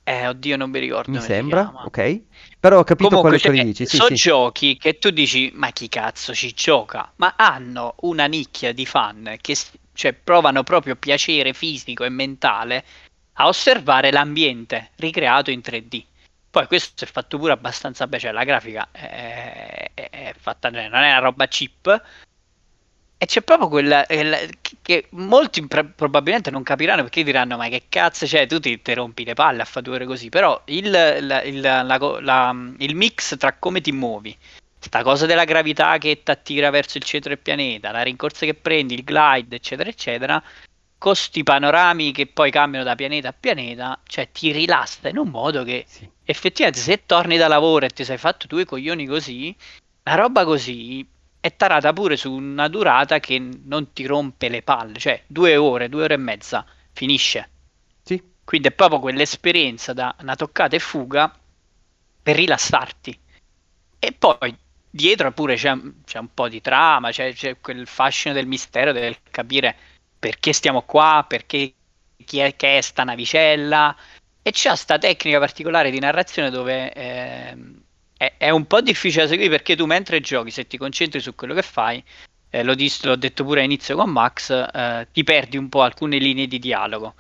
[0.05, 1.11] Eh, oddio, non mi ricordo.
[1.11, 2.23] Mi sembra, ok.
[2.61, 3.87] Però ho capito Comunque, quello cioè, che dici.
[3.87, 4.15] Sì, sono sì.
[4.15, 7.13] giochi che tu dici, ma chi cazzo ci gioca?
[7.17, 9.55] Ma hanno una nicchia di fan che
[9.99, 12.85] cioè, provano proprio piacere fisico e mentale
[13.33, 16.05] a osservare l'ambiente ricreato in 3D.
[16.49, 20.83] Poi questo è fatto pure abbastanza bene, cioè la grafica è, è, è fatta, non
[20.83, 22.03] è una roba cheap.
[23.19, 24.51] E c'è proprio quella che,
[24.83, 29.25] che molti probabilmente non capiranno perché diranno: Ma che cazzo, cioè, tu ti, ti rompi
[29.25, 30.29] le palle a fare due ore così.
[30.29, 34.37] Però il, la, il, la, il mix tra come ti muovi,
[34.79, 38.55] sta cosa della gravità che ti attira verso il centro del pianeta, la rincorsa che
[38.55, 40.43] prendi, il glide, eccetera, eccetera,
[40.99, 45.63] costi panorami che poi cambiano da pianeta a pianeta, cioè ti rilassa in un modo
[45.63, 46.09] che sì.
[46.25, 49.55] effettivamente se torni da lavoro e ti sei fatto due coglioni così,
[50.03, 51.07] la roba così
[51.41, 55.89] è tarata pure su una durata che non ti rompe le palle, cioè due ore,
[55.89, 57.49] due ore e mezza, finisce.
[58.03, 58.21] Sì.
[58.45, 61.33] Quindi è proprio quell'esperienza da una toccata e fuga
[62.23, 63.19] per rilassarti.
[64.01, 64.57] E poi
[64.91, 69.17] dietro pure c'è, c'è un po' di trama, c'è, c'è quel fascino del mistero del
[69.31, 69.77] capire
[70.19, 71.75] perché stiamo qua, perché
[72.25, 73.95] chi è che è sta navicella
[74.43, 77.57] e c'è sta tecnica particolare di narrazione dove eh,
[78.17, 81.35] è, è, un po' difficile da seguire perché tu mentre giochi, se ti concentri su
[81.35, 82.03] quello che fai,
[82.51, 86.19] eh, l'ho, dis- l'ho, detto pure all'inizio con Max, eh, ti perdi un po' alcune
[86.19, 87.15] linee di dialogo.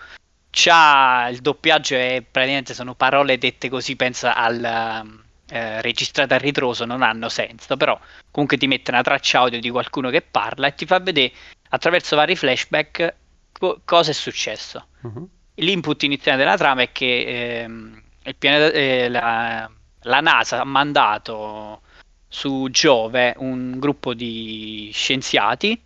[0.50, 6.84] C'ha il doppiaggio e praticamente sono parole dette così, pensa al eh, registrate a ritroso,
[6.84, 7.98] non hanno senso, però
[8.30, 11.32] comunque ti mette una traccia audio di qualcuno che parla e ti fa vedere
[11.70, 13.14] attraverso vari flashback
[13.52, 14.86] co- cosa è successo.
[15.02, 15.28] Uh-huh.
[15.54, 18.02] L'input iniziale della trama è che ehm,
[18.38, 19.70] pianeta, eh, la,
[20.02, 21.82] la, NASA ha mandato
[22.28, 25.80] su Giove un gruppo di scienziati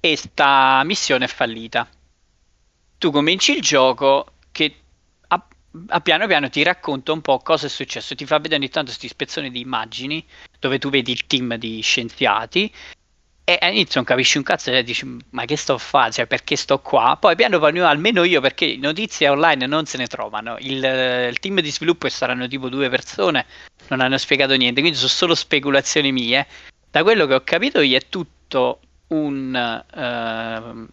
[0.00, 1.88] e sta missione è fallita.
[2.98, 4.32] Tu cominci il gioco
[5.88, 8.90] a, piano piano ti racconta un po' cosa è successo, ti fa vedere ogni tanto
[8.90, 10.24] questi spezzoni di immagini
[10.58, 12.72] dove tu vedi il team di scienziati
[13.48, 16.54] e all'inizio non capisci un cazzo e dici ma che sto a fare, cioè perché
[16.54, 17.16] sto qua?
[17.18, 20.56] Poi piano piano, almeno io, perché notizie online non se ne trovano.
[20.58, 23.46] Il, il, team di sviluppo saranno tipo due persone,
[23.86, 26.46] non hanno spiegato niente, quindi sono solo speculazioni mie.
[26.90, 30.86] Da quello che ho capito io è tutto un uh,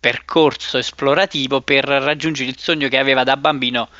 [0.00, 3.90] percorso esplorativo per raggiungere il sogno che aveva da bambino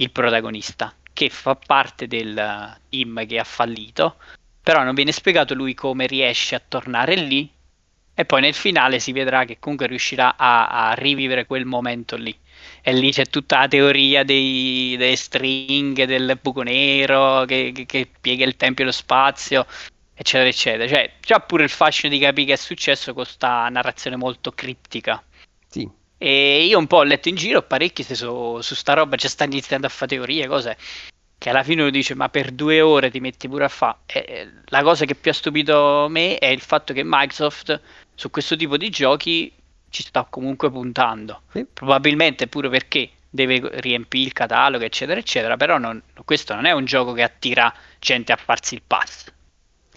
[0.00, 4.16] il protagonista, che fa parte del team che ha fallito
[4.62, 7.50] però non viene spiegato lui come riesce a tornare lì
[8.14, 12.36] e poi nel finale si vedrà che comunque riuscirà a, a rivivere quel momento lì.
[12.82, 18.10] E lì c'è tutta la teoria dei, delle stringhe, del buco nero che, che, che,
[18.20, 19.66] piega il tempo e lo spazio,
[20.14, 20.86] eccetera, eccetera.
[20.86, 25.22] Cioè, c'ha pure il fascino di capire che è successo con questa narrazione molto criptica.
[25.66, 25.88] Sì.
[26.22, 29.52] E io un po' ho letto in giro parecchi su, su sta roba, ci stanno
[29.52, 30.76] iniziando a fare teorie, cose
[31.38, 34.62] che alla fine lo dice ma per due ore ti metti pure a fare.
[34.66, 37.80] La cosa che più ha stupito me è il fatto che Microsoft
[38.14, 39.50] su questo tipo di giochi
[39.88, 41.40] ci sta comunque puntando.
[41.52, 41.64] Sì.
[41.72, 46.84] Probabilmente pure perché deve riempire il catalogo, eccetera, eccetera, però non, questo non è un
[46.84, 49.32] gioco che attira gente a farsi il pass.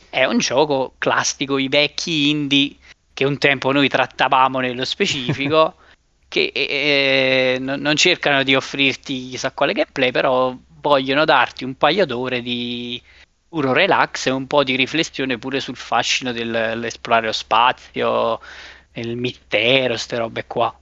[0.09, 2.77] È un gioco classico, i vecchi indie
[3.13, 5.75] che un tempo noi trattavamo nello specifico,
[6.33, 12.07] che eh, non, non cercano di offrirti chissà quale gameplay, però vogliono darti un paio
[12.07, 12.99] d'ore di
[13.47, 18.39] puro relax e un po' di riflessione pure sul fascino dell'esplorare lo spazio,
[18.93, 20.75] il mistero, queste robe qua.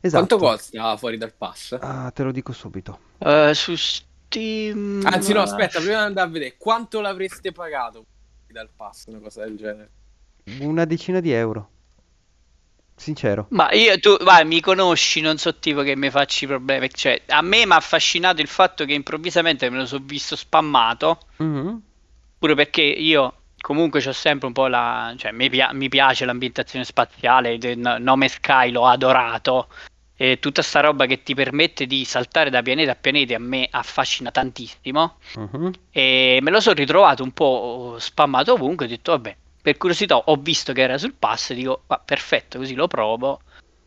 [0.00, 0.38] Esatto.
[0.38, 1.76] Quanto costa fuori dal pass?
[1.78, 2.98] Ah, te lo dico subito.
[3.18, 5.02] Uh, su Steam...
[5.04, 8.06] Anzi no, aspetta, prima di andare a vedere, quanto l'avreste pagato
[8.46, 9.90] dal pass, una cosa del genere?
[10.60, 11.72] una decina di euro.
[12.96, 13.46] Sincero.
[13.50, 16.88] Ma io, tu, vai, mi conosci, non so tipo che mi facci problemi.
[16.90, 21.18] Cioè, a me mi ha affascinato il fatto che improvvisamente me lo sono visto spammato.
[21.36, 21.82] Mhm.
[22.38, 25.12] Pure perché io comunque ho sempre un po' la...
[25.16, 29.68] Cioè, mi, pia- mi piace l'ambientazione spaziale, no- Nome Sky l'ho adorato.
[30.16, 33.66] E tutta sta roba che ti permette di saltare da pianeta a pianeta a me
[33.68, 35.16] affascina tantissimo.
[35.36, 35.70] Mhm.
[35.90, 38.86] E me lo sono ritrovato un po' spammato ovunque.
[38.86, 41.54] Ho detto, vabbè, per curiosità ho visto che era sul pass.
[41.54, 43.40] Dico, va perfetto, così lo provo.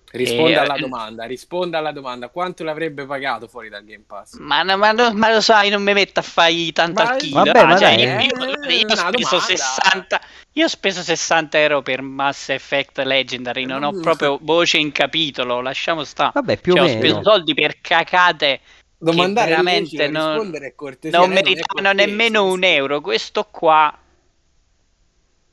[0.10, 2.30] Risponda E, alla eh, domanda, risponda alla domanda.
[2.30, 4.38] Quanto l'avrebbe pagato fuori dal Game Pass?
[4.40, 7.44] Ma, ma, ma- ma lo sai, non mi metto a fare tanto Ma- al chilo.
[7.44, 9.40] Vabbè, Ah, cioè, eh, io- io ho una speso domanda.
[9.46, 10.22] 60,
[10.54, 13.66] io ho speso 60 euro per Mass Effect Legendary.
[13.66, 14.02] Non ho Mm.
[14.02, 15.62] proprio voce in capitolo.
[15.62, 16.32] Lasciamo stare.
[16.34, 17.24] Vabbè, più Cioè, o ho speso meno.
[17.24, 18.62] soldi per cacate
[18.98, 21.20] Domandare veramente difficile, non- rispondere è cortesia.
[21.20, 23.02] non meritavano nemmeno un euro.
[23.02, 23.96] Questo qua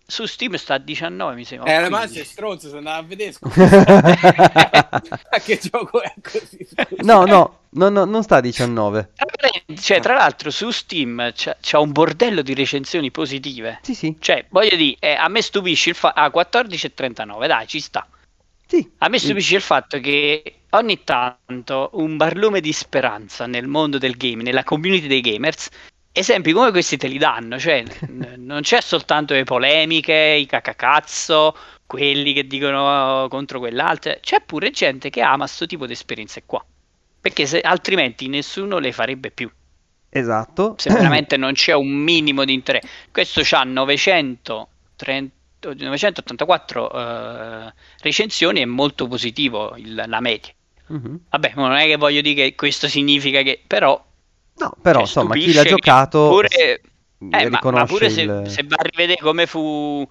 [0.07, 1.73] su Steam sta a 19, mi sembra.
[1.73, 2.15] Eh, ma 15.
[2.15, 3.33] sei stronzo, se andava a vedere.
[3.37, 3.65] scusa.
[3.65, 6.67] Ma che gioco è così?
[6.99, 9.11] No, no, no, no, non sta a 19.
[9.81, 13.81] Cioè, tra l'altro, su Steam c'è, c'è un bordello di recensioni positive.
[13.83, 16.21] Sì, sì, Cioè, voglio dire, eh, a me stupisce il fatto...
[16.21, 18.07] Ah, 14,39, dai, ci sta.
[18.67, 18.89] sì.
[18.99, 24.17] A me stupisce il fatto che ogni tanto un barlume di speranza nel mondo del
[24.17, 25.69] game, nella community dei gamers,
[26.15, 27.59] esempi come questi te li danno.
[27.59, 31.55] Cioè, n- non c'è soltanto le polemiche, i cacacazzo,
[31.85, 34.17] quelli che dicono contro quell'altro.
[34.21, 36.65] C'è pure gente che ama questo tipo di esperienze qua.
[37.21, 39.51] Perché se, altrimenti nessuno le farebbe più.
[40.09, 40.75] Esatto.
[40.79, 42.89] Se veramente non c'è un minimo di interesse.
[43.11, 45.33] Questo 930
[45.77, 50.53] 984 eh, recensioni, è molto positivo il- la media.
[50.87, 51.21] Mhm.
[51.31, 54.03] Vabbè, non è che voglio dire che questo significa che, però,
[54.57, 56.81] No, però cioè, insomma, chi l'ha giocato pure, eh,
[57.19, 58.45] ma, ma pure se, il...
[58.47, 60.09] se va a rivedere come fu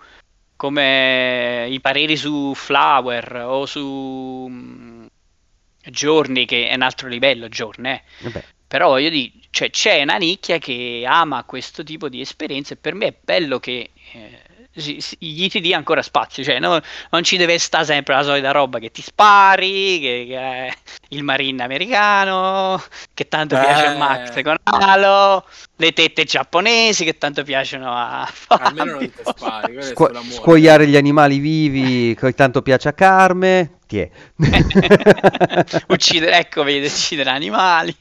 [0.55, 5.05] come i pareri su Flower o su mm,
[5.89, 8.01] Giorni, che è un altro livello, Giorni, eh.
[8.21, 12.77] Vabbè, Però voglio dire, cioè, c'è una nicchia che ama questo tipo di esperienze e
[12.77, 14.41] per me è bello che eh,
[14.75, 16.79] gli ti dia ancora spazio, cioè no-
[17.11, 20.73] non ci deve stare sempre la solita roba che ti spari, che, che è
[21.09, 22.81] il marine americano,
[23.13, 23.97] che tanto piace a Eh.
[23.97, 25.45] Max con Halo,
[25.77, 29.11] le tette giapponesi che tanto piacciono a Almeno non Fabio.
[29.11, 29.81] ti spari.
[29.83, 34.09] Scu- scuoiare gli animali vivi, che tanto piace a Carme, ti è.
[35.87, 37.95] uccidere, ecco, vedi, uccidere animali.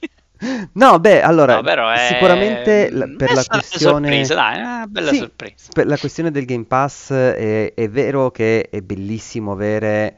[0.74, 2.06] No, beh, allora, No, però è...
[2.08, 4.24] sicuramente la- per è la questione...
[4.24, 5.72] sorpresa, dai, è una bella Sì, sorpresa.
[5.72, 10.16] per la questione del Game Pass è, è vero che è bellissimo avere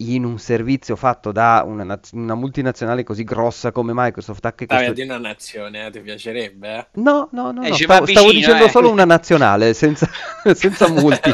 [0.00, 4.92] in un servizio fatto da una, una multinazionale così grossa come Microsoft anche Stavi a
[4.92, 4.92] questo...
[4.92, 6.76] dire una nazione, eh, ti piacerebbe?
[6.78, 6.86] Eh?
[6.92, 8.68] No, no, no, Eh, no, stavo, va stavo vicino, dicendo eh.
[8.68, 10.08] solo una nazionale, senza,
[10.54, 11.30] senza multi.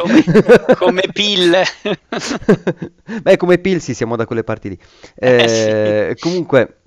[0.76, 1.64] come, pille.
[3.22, 4.78] Beh, come Pilsi siamo da quelle parti lì.
[5.14, 6.80] Eh, Eh, Comunque,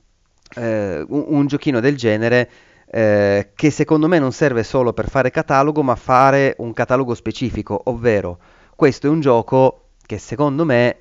[0.60, 2.49] eh, un, un giochino del genere
[2.91, 7.80] eh, che secondo me non serve solo per fare catalogo, ma fare un catalogo specifico,
[7.86, 8.39] ovvero
[8.76, 10.97] questo è un gioco che secondo me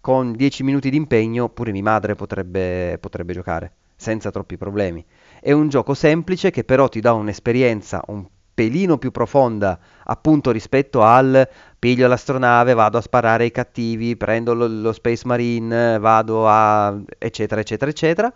[0.00, 5.04] con 10 minuti di impegno pure mia madre potrebbe, potrebbe giocare senza troppi problemi.
[5.40, 11.02] È un gioco semplice che però ti dà un'esperienza un pelino più profonda appunto rispetto
[11.02, 11.48] al
[11.78, 17.60] piglio l'astronave, vado a sparare ai cattivi, prendo lo, lo Space Marine, vado a eccetera
[17.60, 18.32] eccetera eccetera.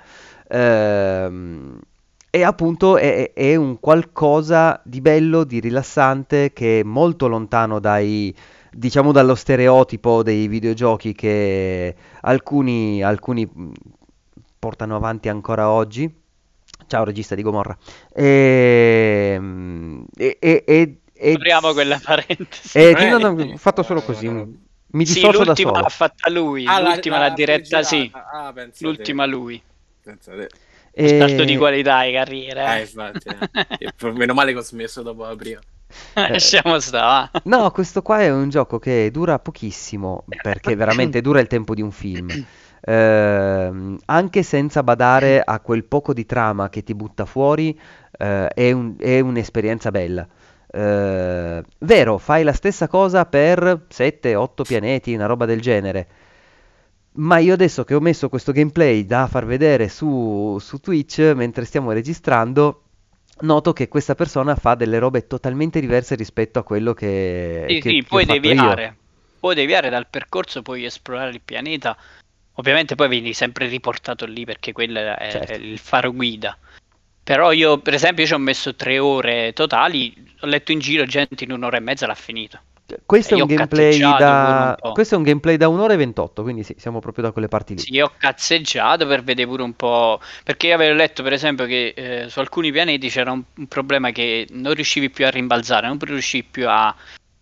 [0.48, 1.80] Ehm,
[2.30, 8.34] e appunto è, è un qualcosa di bello, di rilassante, che è molto lontano dai,
[8.70, 13.48] diciamo, dallo stereotipo dei videogiochi che alcuni, alcuni
[14.58, 16.12] portano avanti ancora oggi.
[16.86, 17.76] Ciao regista di Gomorra.
[18.12, 22.78] Ehm, E, e, e, e- Apriamo quella parentesi.
[22.78, 24.28] e- no, no, ho fatto solo così.
[24.28, 25.82] Mi Sì, dissocio da l'ultima solo.
[25.82, 28.10] l'ha fatta lui, Ah, la- l'ultima la l'ha diretta sì.
[28.14, 29.60] Ah, te, l'ultima lui.
[30.02, 30.48] pensa te.
[30.92, 32.76] E- Salto di qualità di carriera.
[32.76, 32.80] Eh, Eh.
[32.82, 33.28] infatti.
[33.28, 33.66] eh.
[34.00, 35.60] E Meno male che ho smesso dopo la prima.
[36.14, 37.30] Lasciamo stare.
[37.44, 41.82] No, questo qua è un gioco che dura pochissimo, perché veramente dura il tempo di
[41.82, 42.28] un film.
[42.88, 47.76] Ehm, anche senza badare a quel poco di trama che ti butta fuori,
[48.16, 50.26] eh, è un- è un'esperienza bella.
[50.70, 56.06] Eh, vero, fai la stessa cosa per 7-8 pianeti, una roba del genere.
[57.18, 61.64] Ma io adesso che ho messo questo gameplay da far vedere su, su Twitch mentre
[61.64, 62.82] stiamo registrando,
[63.40, 67.90] noto che questa persona fa delle robe totalmente diverse rispetto a quello che, Sì, che-
[67.90, 68.50] sì, che puoi fatto io.
[68.50, 68.96] deviare.
[69.40, 71.96] Puoi deviare dal percorso, puoi esplorare il pianeta.
[72.56, 75.52] Ovviamente poi vieni sempre riportato lì perché quello è, Certo.
[75.52, 76.56] è il faro guida.
[77.22, 80.14] Però io, per esempio, ci ho messo tre ore totali.
[80.40, 82.60] Ho letto in giro gente in un'ora e mezza l'ha finito.
[83.04, 84.78] Questo è, io da...
[84.92, 87.74] questo è un gameplay da un'ora e 28, quindi sì, siamo proprio da quelle parti
[87.74, 87.80] lì.
[87.80, 90.20] Sì, io ho cazzeggiato per vedere pure un po'.
[90.44, 94.10] Perché io avevo letto, per esempio, che eh, su alcuni pianeti c'era un, un problema
[94.12, 96.94] che non riuscivi più a rimbalzare, non riuscivi più a,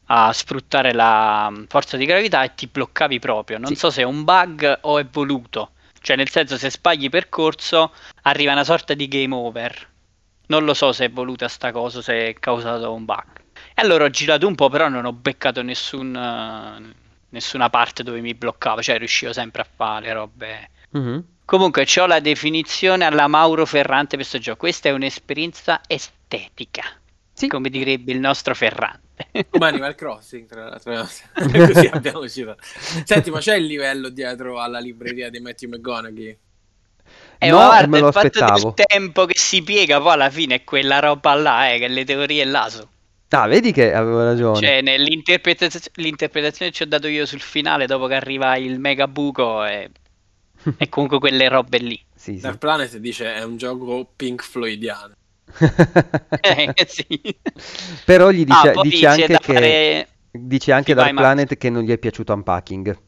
[0.06, 3.58] a sfruttare la mm, forza di gravità e ti bloccavi proprio.
[3.58, 3.76] Non Sì.
[3.76, 5.70] so se è un bug o è voluto.
[6.00, 7.92] Cioè, nel senso, se sbagli percorso,
[8.22, 9.88] arriva una sorta di game over.
[10.48, 13.24] Non lo so se è voluta sta cosa, se è causato da un bug.
[13.74, 16.94] E allora ho girato un po', però non ho beccato nessun, eh,
[17.30, 20.70] nessuna parte dove mi bloccava, cioè riuscivo sempre a fare le robe.
[20.90, 21.24] Mhm.
[21.46, 24.58] Comunque, c'ho la definizione alla Mauro Ferrante per questo gioco.
[24.58, 26.84] Questa è un'esperienza estetica,
[27.34, 27.48] Sì.
[27.48, 29.02] come direbbe il nostro Ferrante.
[29.50, 30.92] Come Animal Crossing, tra l'altro.
[31.34, 32.58] Così abbiamo citato.
[33.04, 36.38] Senti, ma c'è il livello dietro alla libreria di Matthew McGonaghy?
[37.38, 38.72] Eh, No, guarda, me lo il fatto aspettavo.
[38.76, 42.04] del tempo che si piega, poi alla fine è quella roba là, eh, che le
[42.04, 42.88] teorie là so.
[43.30, 44.60] Ah, vedi che avevo ragione.
[44.60, 49.08] Cioè, nell'interpretaz- l'interpretazione che ci ho dato io sul finale, dopo che arriva il mega
[49.08, 49.90] buco, è,
[50.78, 52.00] è comunque quelle robe lì.
[52.14, 52.40] Sì, sì.
[52.40, 55.14] Dark Planet dice è un gioco Pink Floydiano.
[56.40, 57.06] Eh, sì.
[58.04, 61.22] Però gli dice, Ah, dice anche da che fare- dice anche Dark Max.
[61.22, 62.98] Planet che non gli è piaciuto Unpacking.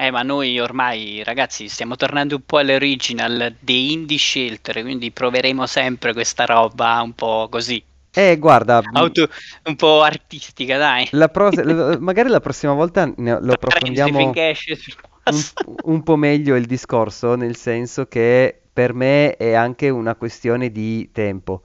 [0.00, 5.66] Eh, ma noi ormai, ragazzi, stiamo tornando un po' all'original dei indie shelter, quindi proveremo
[5.66, 9.28] sempre questa roba un po' così, Eh, guarda, auto,
[9.64, 11.08] un po' artistica, dai.
[11.12, 11.50] la pro-
[11.98, 15.42] magari la prossima volta ne- lo approfondiamo un,
[15.84, 21.10] un po' meglio il discorso, nel senso che per me è anche una questione di
[21.12, 21.62] tempo.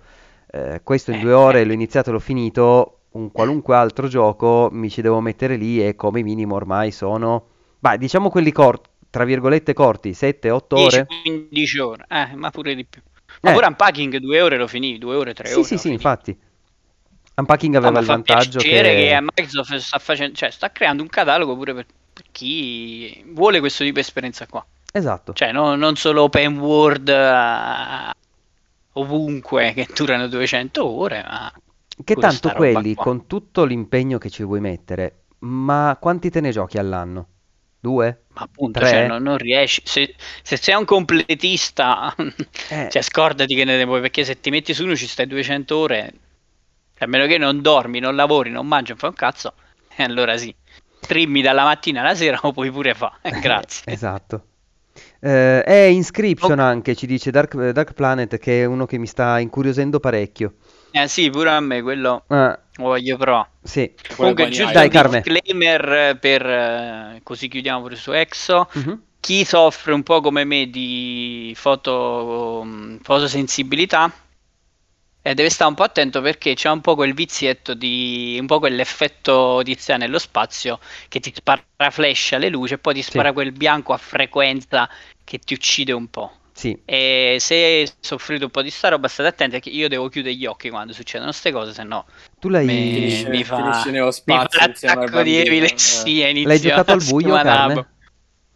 [0.52, 1.66] Eh, questo in Eh, due ore eh.
[1.66, 5.96] l'ho iniziato e l'ho finito, un qualunque altro gioco mi ci devo mettere lì e
[5.96, 7.48] come minimo ormai sono,
[7.80, 11.08] beh, diciamo quelli corti, tra virgolette corti, 7-8 ore.
[11.12, 13.02] 10-15 ore, eh, ma pure di più.
[13.42, 13.54] Ma Eh.
[13.54, 15.94] pure Unpacking due ore lo finì, due ore, tre Sì, ore sì, sì, finì.
[15.94, 16.38] infatti.
[17.36, 18.96] Unpacking No, aveva ma il vantaggio piacere che...
[18.96, 19.20] che...
[19.22, 23.96] Microsoft sta facendo, cioè sta creando un catalogo pure per, per chi vuole questo tipo
[23.96, 24.66] di esperienza qua.
[24.94, 25.34] Esatto.
[25.34, 28.12] Cioè, no- non solo open world eh,
[28.94, 31.52] ovunque che durano 200 ore, ma
[32.04, 33.04] Che tanto quelli, qua.
[33.04, 37.28] con tutto l'impegno che ci vuoi mettere, ma quanti te ne giochi all'anno?
[37.80, 38.26] Due?
[38.36, 38.90] Ma appunto, Tre?
[38.90, 39.82] cioè, non, non riesci.
[39.86, 42.16] Se, se sei un completista,
[42.68, 42.88] Eh.
[42.90, 46.14] cioè, scordati che ne vuoi, perché se ti metti su uno ci stai 200 ore,
[47.00, 49.54] a meno che non dormi, non lavori, non mangi, non fai un cazzo,
[49.96, 50.54] e allora sì.
[51.00, 53.40] Trimmi dalla mattina alla sera, lo puoi pure fare.
[53.40, 53.84] Grazie.
[53.86, 54.48] Esatto.
[55.26, 56.64] Eh, è Inscription Oh.
[56.64, 60.56] anche, ci dice Dark, Dark Planet, che è uno che mi sta incuriosendo parecchio.
[60.92, 63.48] Eh sì, pure a me quello Ah, lo voglio provare.
[63.64, 63.90] sì.
[64.16, 68.68] Comunque, giusto Dai, un disclaimer per eh, così chiudiamo pure su Exo.
[68.74, 69.02] Mhm.
[69.22, 74.12] Chi soffre un po' come me di foto, mm, fotosensibilità
[75.26, 78.60] eh, deve stare un po' attento perché c'è un po' quel vizietto di un po'
[78.60, 83.54] quell'effetto Tizia nello spazio che ti spara flash alle luci e poi ti spara quel
[83.54, 84.90] bianco a frequenza
[85.24, 86.32] che ti uccide un po'.
[86.52, 86.78] Sì.
[86.86, 90.46] E se soffrite un po' di sta roba, state attenti perché io devo chiudere gli
[90.46, 92.06] occhi quando succedono queste cose, se no
[92.40, 95.38] Tu l'hai, mi, Finisce- mi fa, finisce nello mi spazio fa insieme al l'attacco di
[95.38, 96.28] epilessia.
[96.28, 97.34] inizio L'hai giocato al buio.
[97.34, 97.86] Carne?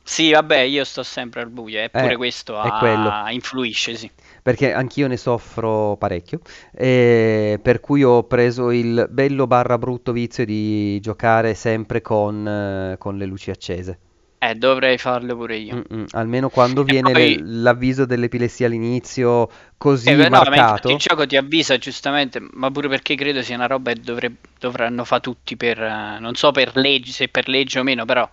[0.03, 4.09] Sì, vabbè, io sto sempre al buio e pure Eh, questo ha- influisce, sì.
[4.48, 6.39] Perché anch'io ne soffro parecchio,
[6.74, 12.95] e per cui ho preso il bello barra brutto vizio di giocare sempre con, eh,
[12.98, 14.00] con le luci accese.
[14.39, 15.84] Eh, dovrei farlo pure io.
[15.91, 20.89] Mm-mm, Almeno quando E viene poi- l'avviso dell'epilessia all'inizio così Eh, beh, no, marcato.
[20.91, 25.04] il gioco ti avvisa giustamente, ma pure perché credo sia una roba che dovre- dovranno
[25.04, 28.30] fare tutti per, eh, non so per legge, se per legge o meno, però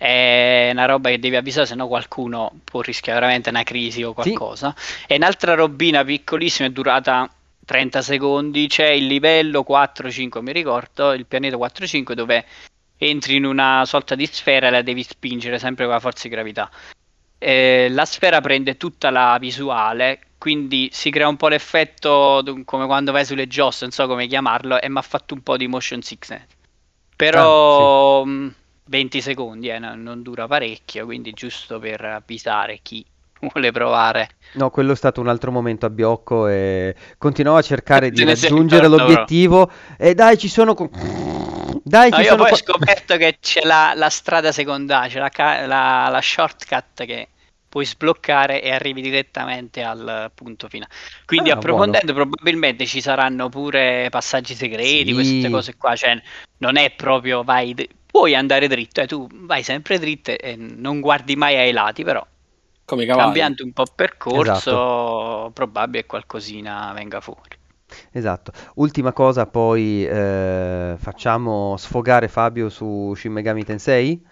[0.00, 4.14] è una roba che devi avvisare, se no qualcuno può rischiare veramente una crisi o
[4.16, 4.32] Sì.
[4.32, 4.74] qualcosa.
[5.06, 7.30] E un'altra robina piccolissima è durata
[7.66, 12.46] 30 secondi, c'è il livello 4-5, mi ricordo, il pianeta 4-5 dove
[12.96, 16.34] entri in una sorta di sfera e la devi spingere sempre con la forza di
[16.34, 16.70] gravità.
[17.36, 23.12] Eh, la sfera prende tutta la visuale, quindi si crea un po' l'effetto come quando
[23.12, 26.00] vai sulle giostre, non so come chiamarlo, e mi ha fatto un po' di motion
[26.00, 26.40] sickness.
[27.16, 28.54] Però mh,
[28.90, 33.04] 20 secondi, eh, no- non dura parecchio, quindi giusto per avvisare chi
[33.40, 34.28] vuole provare.
[34.52, 38.86] No, quello è stato un altro momento a Biocco e continuavo a cercare di raggiungere
[38.86, 40.74] accorto, l'obiettivo e dai, ci sono...
[41.82, 45.18] Dai, No, ci io sono poi ho scoperto che c'è la, la strada secondaria, c'è
[45.20, 47.28] la, ca- la- la shortcut che
[47.68, 50.90] puoi sbloccare e arrivi direttamente al punto finale.
[51.24, 55.12] Quindi Ah, approfondendo probabilmente ci saranno pure passaggi segreti, Sì.
[55.12, 56.20] queste cose qua, cioè
[56.58, 57.74] non è proprio vai,
[58.10, 62.24] puoi andare dritto, eh, tu vai sempre dritto e non guardi mai ai lati, però
[62.84, 63.22] Come cavalli.
[63.24, 65.50] cambiando un po' percorso Esatto.
[65.54, 67.58] probabile che qualcosina venga fuori.
[68.12, 68.52] Esatto.
[68.76, 74.24] Ultima cosa, poi eh, facciamo sfogare Fabio su Shin Megami Tensei?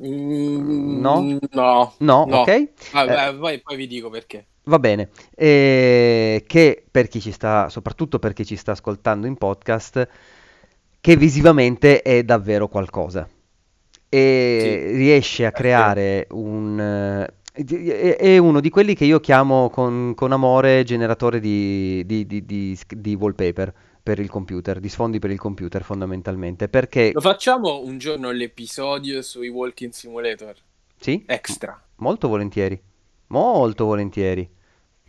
[0.00, 1.20] Mm, No?
[1.52, 1.94] No.
[1.98, 2.40] No, No.
[2.40, 2.70] ok.
[2.92, 4.46] Vabbè, Eh, poi, poi vi dico perché.
[4.66, 9.36] Va bene, e che per chi ci sta, soprattutto per chi ci sta ascoltando in
[9.36, 10.08] podcast,
[11.04, 13.28] che visivamente è davvero qualcosa
[14.08, 14.18] e
[14.56, 15.60] Sì, riesce a vero.
[15.60, 16.78] creare un...
[16.80, 22.46] eh, è uno di quelli che io chiamo con, con amore generatore di, di, di,
[22.46, 27.10] di, di wallpaper per il computer, di sfondi per il computer fondamentalmente, perché...
[27.12, 30.56] Lo facciamo un giorno l'episodio sui Walking Simulator
[31.00, 31.24] Sì?
[31.26, 31.80] extra.
[31.96, 32.80] Molto volentieri,
[33.28, 34.48] molto volentieri.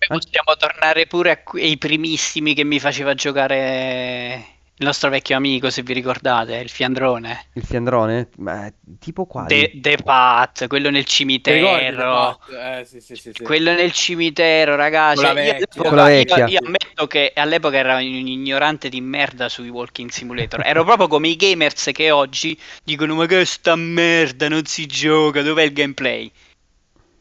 [0.10, 5.84] An- Possiamo tornare pure ai primissimi che mi faceva giocare il nostro vecchio amico, se
[5.84, 7.46] vi ricordate, il Fiandrone.
[7.54, 8.28] Il fiandrone?
[8.40, 8.70] Ma
[9.00, 9.80] tipo The, quali?
[9.80, 12.40] The Pat, quello nel The cimitero.
[12.50, 13.44] Eh, sì, sì, sì, sì.
[13.44, 15.24] Quello nel cimitero, ragazzi.
[15.24, 15.56] Con la Io vecchia.
[15.56, 16.48] all'epoca- Con la io- vecchia.
[16.48, 20.62] io ammetto che all'epoca ero un ignorante di merda sui Walking Simulator.
[20.66, 25.42] Ero proprio come i gamers che oggi dicono: Ma che sta merda, non si gioca,
[25.42, 26.30] dov'è il gameplay?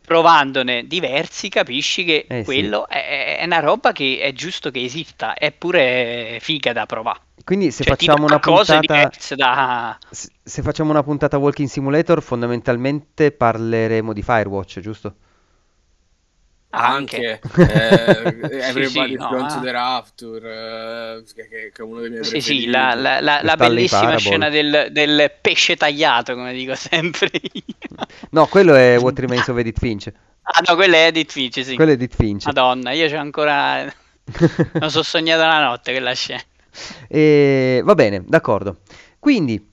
[0.04, 2.44] Provandone diversi, capisci che Eh sì.
[2.44, 7.20] quello è, è una roba che è giusto che esista, è pure figa da provare.
[7.42, 9.98] Quindi se Cioè, facciamo una cose puntata, da.
[10.08, 15.14] se se facciamo una puntata Walking Simulator, fondamentalmente parleremo di Firewatch, giusto?
[16.76, 21.82] Anche, eh, Sì, Everybody's sì, no, Gone ma- to the Rapture, eh, che, che- è
[21.82, 22.62] uno dei miei Sì, preferiti.
[22.62, 24.18] sì, la, la- la- la bellissima Parable.
[24.18, 27.62] scena del, del pesce tagliato, come dico sempre io.
[28.30, 30.12] No, quello è What Remains of Edith Finch.
[30.42, 31.74] Ah no, quella è Edith Finch, sì.
[31.74, 32.46] Quello è Edith Finch.
[32.46, 33.84] Madonna, io c'ho ancora...
[34.78, 36.42] Non so sognato la notte quella scena.
[37.08, 38.78] E, va bene, d'accordo.
[39.18, 39.72] Quindi,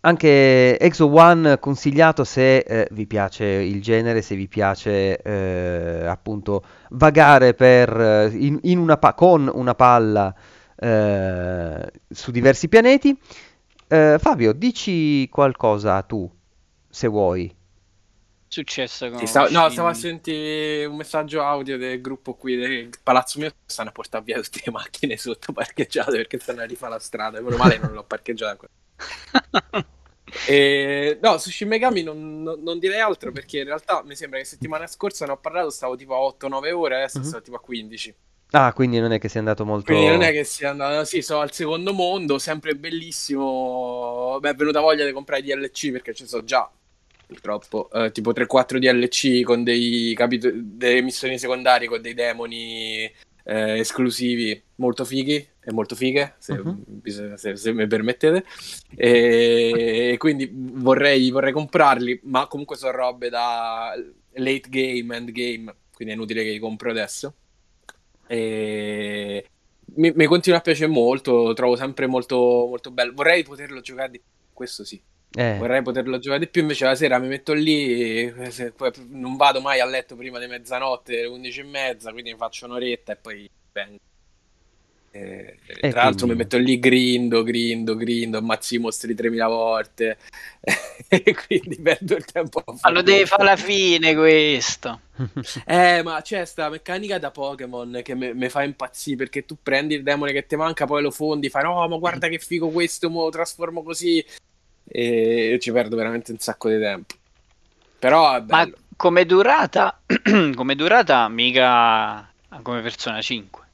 [0.00, 6.62] anche Exo One consigliato se eh, vi piace il genere, se vi piace eh, appunto
[6.90, 10.32] vagare per, eh, in, in una pa- con una palla
[10.76, 13.18] eh, su diversi pianeti.
[13.88, 16.30] Eh, Fabio, dici qualcosa tu,
[16.88, 17.52] se vuoi.
[18.50, 23.38] Successo con stavo- no, stavo a sentire un messaggio audio del gruppo qui del palazzo
[23.38, 23.52] mio.
[23.66, 27.40] Stanno a portare via tutte le macchine sotto parcheggiate perché stanno a rifare la strada.
[27.40, 28.66] Meno male non l'ho parcheggiata.
[30.46, 34.38] E, no, su Shin Megami non, non- non direi altro perché in realtà mi sembra
[34.38, 37.24] che settimana scorsa ne ho parlato, stavo tipo a 8-9 ore, adesso Mhm.
[37.24, 38.14] sto tipo a 15.
[38.50, 39.90] Ah, quindi non è che sia andato molto...
[39.92, 44.38] Quindi non è che sia andato, sì, sono al secondo mondo, sempre bellissimo.
[44.40, 46.70] Beh, è venuta voglia di comprare i DLC perché ci sono già,
[47.28, 53.02] purtroppo, eh, tipo 3-4 DLC con dei capito- delle missioni secondarie con dei demoni
[53.44, 58.44] eh, esclusivi molto fighi e molto fighe, se, bisogna- se- se mi permettete.
[58.96, 63.92] E, e quindi vorrei, vorrei comprarli, ma comunque sono robe da
[64.32, 67.34] late game, end game, quindi è inutile che li compro adesso.
[68.26, 69.44] E
[69.96, 73.12] mi, mi continua a piacere molto, lo trovo sempre molto, molto bello.
[73.14, 74.20] Vorrei poterlo giocare di
[74.52, 75.00] questo sì.
[75.34, 78.90] Eh, Vorrei poterlo giocare di più, invece la sera mi metto lì, e se- poi
[79.10, 82.64] non vado mai a letto prima di mezzanotte, alle 11 e mezza, quindi mi faccio
[82.66, 83.96] un'oretta e poi vengo.
[85.10, 90.18] E, E tra l'altro mi metto lì, grindo, grindo, grindo, ammazzi i mostri 3000 volte
[91.08, 93.36] e quindi perdo il tempo a Ma lo deve questo.
[93.36, 95.00] fare alla fine questo.
[95.66, 100.02] Eh, ma c'è sta meccanica da Pokémon che mi fa impazzire perché tu prendi il
[100.02, 103.24] demone che ti manca, poi lo fondi, fai no, ma guarda che figo questo, mo
[103.24, 104.24] lo trasformo così
[104.88, 107.14] e io ci perdo veramente un sacco di tempo.
[107.98, 108.76] Però è Ma bello.
[108.96, 110.00] come durata,
[110.54, 112.30] come durata, mica
[112.62, 113.66] come Persona 5.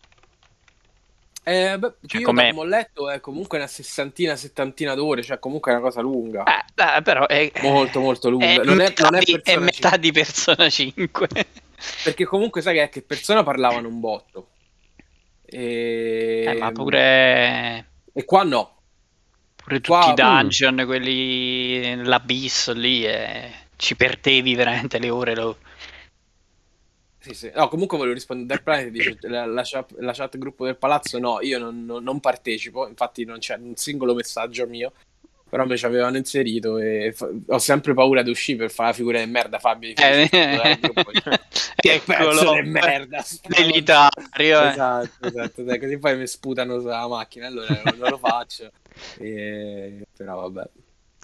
[1.47, 5.73] Eh, beh, Cioè, io come ho letto è comunque una sessantina, settantina d'ore, cioè comunque
[5.73, 6.43] è una cosa lunga.
[6.45, 8.47] Eh, però è, Molto, molto lunga.
[8.47, 11.29] è Non è- metà, non è di, è Persona metà di Persona 5.
[12.03, 14.49] Perché comunque sai che è che persona parlavano un botto.
[15.45, 16.45] E...
[16.47, 18.74] Eh, ma pure, E qua no.
[19.65, 25.35] Pure tutti Qua- i dungeon, quelli, l'abisso lì, eh, ci perdevi veramente le ore.
[25.35, 25.57] Lo...
[27.19, 27.51] Sì, sì.
[27.55, 31.19] No, comunque volevo rispondere Dark Planet dice la, la chat, la chat gruppo del palazzo
[31.19, 34.93] no, io non, non- non partecipo, infatti non c'è un singolo messaggio mio,
[35.49, 38.95] però me ci avevano inserito e fa- ho sempre paura di uscire per fare la
[38.95, 41.11] figura di merda Fabio di Eh, gruppo.
[41.77, 44.69] Che pezzo di merda Militario, eh.
[44.69, 48.70] Esatto, esatto, dai, così poi mi sputano sulla macchina, allora non lo faccio.
[49.19, 50.07] E...
[50.16, 50.71] Però vabbè.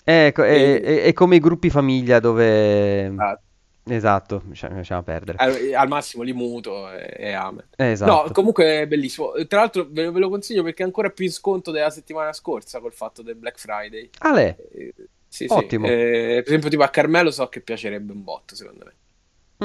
[0.05, 3.07] Ecco, è, E- è- è come i gruppi famiglia dove...
[3.17, 3.41] Ah,
[3.83, 5.39] Esatto, lascia- lasciamo perdere.
[5.39, 7.67] al, al massimo li muto e, e amen.
[7.77, 8.23] Esatto.
[8.27, 9.33] No, comunque è bellissimo.
[9.49, 12.79] Tra l'altro ve, ve lo consiglio perché è ancora più in sconto della settimana scorsa
[12.81, 14.09] col fatto del Black Friday.
[14.19, 14.95] Ale, Eh,
[15.27, 15.53] sì, sì.
[15.55, 15.87] Ottimo.
[15.87, 18.95] Eh, per esempio, tipo a Carmelo so che piacerebbe un botto, secondo me.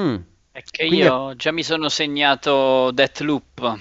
[0.02, 0.16] mm,
[0.50, 3.78] È che Quindi io già mi sono segnato Deathloop Ah,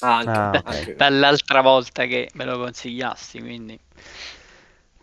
[0.00, 0.66] anche, Ah, ok.
[0.66, 0.94] anche.
[0.96, 3.78] dall'altra volta che me lo consigliasti, quindi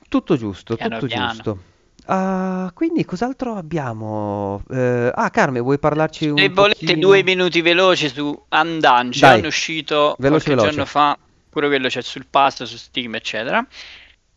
[0.07, 1.33] Tutto giusto, Piano tutto piano.
[1.33, 1.63] giusto.
[2.05, 4.63] Ah, quindi cos'altro abbiamo?
[4.69, 6.99] Eh, ah, Carme, vuoi parlarci un Se volete pochino?
[6.99, 10.57] due minuti veloci su Undungeon, è uscito veloce, qualche veloce.
[10.57, 11.17] giorno fa,
[11.49, 13.65] pure quello c'è sul pass, su Steam, eccetera.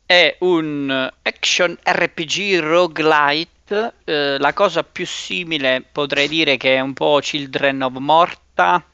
[0.04, 3.94] È un action RPG roguelite.
[4.04, 8.84] eh, la cosa più simile potrei dire che è un po' Children of Morta,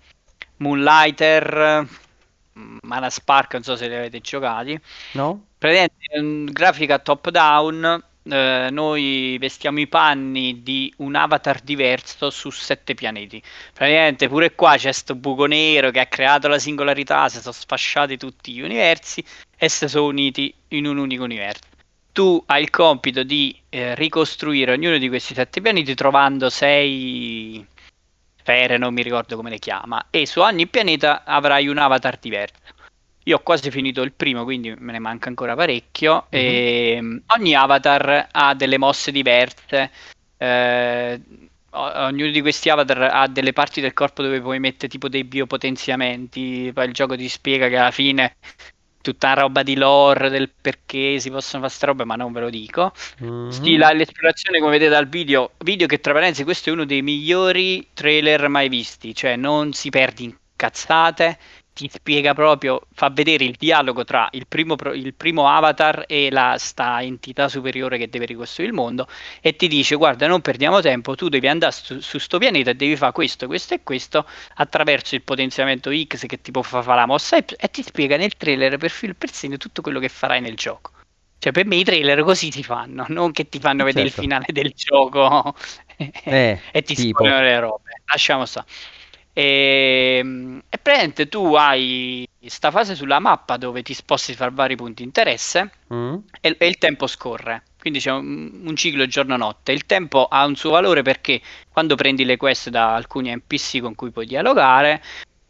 [0.62, 1.86] Moonlighter,
[2.59, 4.78] mm, Mana Spark, non so se li avete giocati.
[5.12, 5.47] No?
[5.59, 8.05] Praticamente è un grafica top down.
[8.24, 13.43] eh, noi vestiamo i panni di un avatar diverso su sette pianeti.
[13.72, 17.28] Praticamente pure qua c'è sto buco nero che ha creato la singolarità.
[17.28, 19.24] Si sono sfasciati tutti gli universi
[19.56, 21.62] e si sono uniti in un unico universo.
[22.12, 27.66] Tu hai il compito di eh, ricostruire ognuno di questi sette pianeti trovando sei
[28.43, 32.60] sfere, non mi ricordo come le chiama, e su ogni pianeta avrai un avatar diverso.
[33.24, 36.27] Io ho quasi finito il primo, quindi me ne manca ancora parecchio.
[36.28, 39.90] E mm, ogni avatar ha delle mosse diverse.
[40.39, 41.20] eh,
[41.74, 46.73] ognuno di questi avatar ha delle parti del corpo dove puoi mettere tipo dei biopotenziamenti.
[46.74, 48.36] Poi il gioco ti spiega che alla fine
[49.03, 52.49] tutta roba di lore del perché si possono fare queste robe, ma non ve lo
[52.51, 52.93] dico.
[53.19, 53.51] Mhm.
[53.51, 57.03] Sì, la- l'esplorazione come vedete dal video, video che tra parentesi questo è uno dei
[57.03, 61.39] migliori trailer mai visti, cioè non si perde in cazzate,
[61.74, 66.57] ti spiega proprio, fa vedere il dialogo tra il primo, il primo avatar e la
[66.59, 69.07] sta entità superiore che deve ricostruire il mondo
[69.40, 72.74] e ti dice guarda non perdiamo tempo, tu devi andare su, su sto pianeta e
[72.74, 74.27] devi fare questo, questo e questo
[74.57, 78.16] attraverso il potenziamento X che ti può far fare la mossa Y e ti spiega
[78.16, 80.90] nel trailer per filo e per segno tutto quello che farai nel gioco.
[81.39, 84.20] Cioè, per me i trailer così si fanno, non che ti fanno vedere Certo.
[84.20, 85.57] il finale del gioco
[85.97, 87.24] Eh, e ti tipo.
[87.24, 87.90] le robe.
[88.05, 88.66] Lasciamo stare.
[89.35, 90.19] E,
[90.69, 95.05] e praticamente tu hai sta fase sulla mappa dove ti sposti tra vari punti di
[95.05, 96.17] interesse Mm?
[96.41, 97.63] e, e il tempo scorre.
[97.79, 99.73] Quindi c'è un, un ciclo giorno-notte.
[99.73, 101.41] Il tempo ha un suo valore perché
[101.71, 105.03] quando prendi le quest da alcuni NPC con cui puoi dialogare,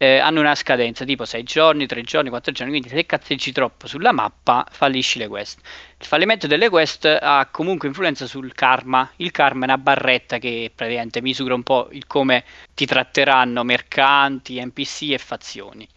[0.02, 2.72] eh, hanno una scadenza tipo 6 giorni, 3 giorni, 4 giorni.
[2.72, 5.60] Quindi se cazzeggi troppo sulla mappa, fallisci le quest.
[6.00, 9.08] Il fallimento delle quest ha comunque influenza sul karma.
[9.18, 12.42] Il karma è una barretta che praticamente misura un po' il come
[12.74, 15.88] ti tratteranno mercanti, NPC e fazioni.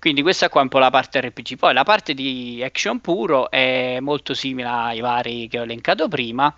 [0.00, 1.56] Quindi questa qua è un po' la parte RPG.
[1.56, 6.52] Poi la parte di action puro è molto simile ai vari che ho elencato prima.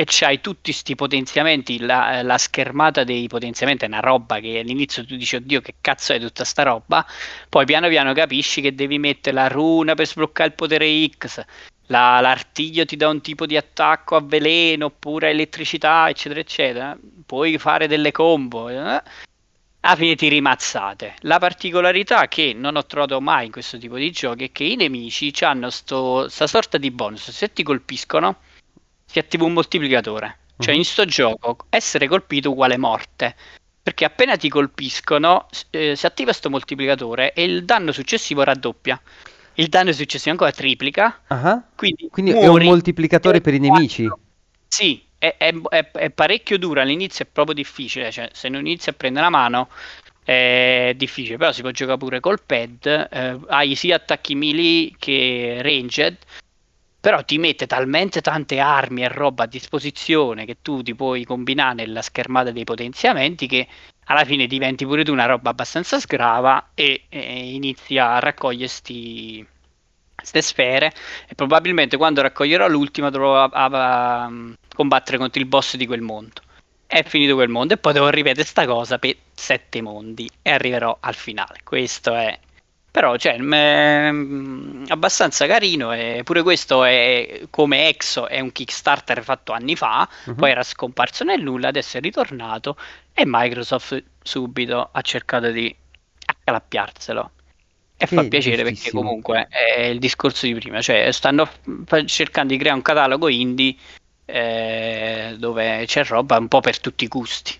[0.00, 1.78] E c'hai tutti sti potenziamenti.
[1.78, 6.14] La, la schermata dei potenziamenti è una roba che all'inizio tu dici, oddio, che cazzo
[6.14, 7.06] è tutta sta roba?
[7.50, 11.44] Poi piano piano capisci che devi mettere la runa per sbloccare il potere X.
[11.88, 16.96] la- l'artiglio ti dà un tipo di attacco a veleno oppure elettricità, eccetera, eccetera.
[17.26, 18.70] Puoi fare delle combo.
[18.70, 19.02] eh?
[19.80, 21.16] alla fine ti rimazzate.
[21.20, 24.76] La particolarità che non ho trovato mai in questo tipo di giochi è che i
[24.76, 27.30] nemici hanno sto, sta sorta di bonus.
[27.30, 28.38] Se ti colpiscono,
[29.10, 30.38] si attiva un moltiplicatore.
[30.58, 30.78] Cioè, Mhm.
[30.80, 33.34] in sto gioco, essere colpito uguale morte.
[33.82, 39.00] Perché appena ti colpiscono, eh, si attiva sto moltiplicatore e il danno successivo raddoppia.
[39.54, 41.22] Il danno successivo ancora triplica.
[41.28, 44.08] Ah, Quindi, Quindi è un moltiplicatore per i nemici.
[44.68, 48.90] sì, è, è- è- è parecchio dura, all'inizio è proprio difficile, cioè se non inizi
[48.90, 49.68] a prendere la mano
[50.22, 55.58] è difficile, però si può giocare pure col pad, eh, hai sia attacchi melee che
[55.62, 56.16] ranged,
[57.00, 61.74] però ti mette talmente tante armi e roba a disposizione che tu ti puoi combinare
[61.74, 63.66] nella schermata dei potenziamenti che
[64.04, 69.46] alla fine diventi pure tu una roba abbastanza sgrava e, e inizi a raccogliere sti,
[70.22, 70.92] ste sfere
[71.28, 74.32] e probabilmente quando raccoglierò l'ultima dovrò a- a- a
[74.74, 76.42] combattere contro il boss di quel mondo.
[76.86, 80.96] È finito quel mondo e poi devo ripetere sta cosa per sette mondi e arriverò
[81.00, 81.60] al finale.
[81.62, 82.38] Questo è...
[82.90, 84.08] Però, cioè, è
[84.88, 90.34] abbastanza carino e pure questo è come Exo, è un Kickstarter fatto anni fa, Mhm.
[90.34, 92.76] poi era scomparso nel nulla, adesso è ritornato
[93.12, 95.74] e Microsoft subito ha cercato di
[96.24, 97.30] accalappiarselo.
[97.96, 101.48] E Che fa piacere perché comunque è il discorso di prima, cioè stanno
[102.06, 103.76] cercando di creare un catalogo indie
[104.24, 107.56] eh, dove c'è roba un po' per tutti i gusti.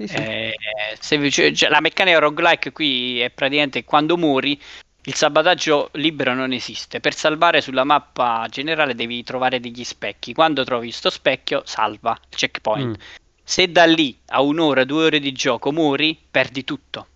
[0.00, 0.16] Sì, sì.
[0.16, 0.54] Eh,
[0.98, 4.58] se- cioè, la meccanica roguelike qui è praticamente quando muori
[5.04, 7.00] il salvataggio libero non esiste.
[7.00, 10.32] Per salvare sulla mappa generale devi trovare degli specchi.
[10.32, 12.96] Quando trovi sto specchio, salva il checkpoint.
[12.96, 13.00] Mm.
[13.42, 17.06] Se da lì a un'ora, due ore di gioco muori, perdi tutto.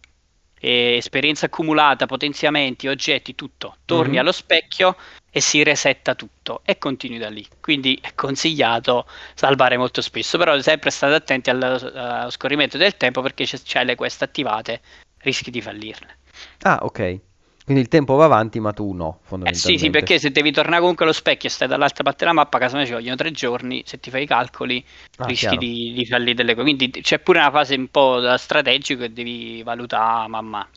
[0.64, 3.76] E esperienza accumulata, potenziamenti, oggetti, tutto.
[3.84, 4.18] Torni Mhm.
[4.20, 4.96] allo specchio
[5.30, 7.46] e si resetta tutto e continui da lì.
[7.60, 9.04] Quindi è consigliato
[9.34, 13.84] salvare molto spesso, però sempre state attenti allo, allo scorrimento del tempo perché se c'hai
[13.84, 14.80] le quest attivate
[15.18, 16.16] rischi di fallirle.
[16.62, 17.20] Ah, ok.
[17.64, 19.54] Quindi il tempo va avanti, ma tu no, Eh fondamentalmente.
[19.54, 22.58] sì, sì, perché se devi tornare comunque allo specchio e stai dall'altra parte della mappa,
[22.58, 24.82] casomai ci vogliono tre giorni, se ti fai i calcoli
[25.18, 26.64] Ah, rischi di, di fallire delle cose.
[26.74, 30.70] Quindi c'è pure una fase un po' da strategico che devi valutare man mano.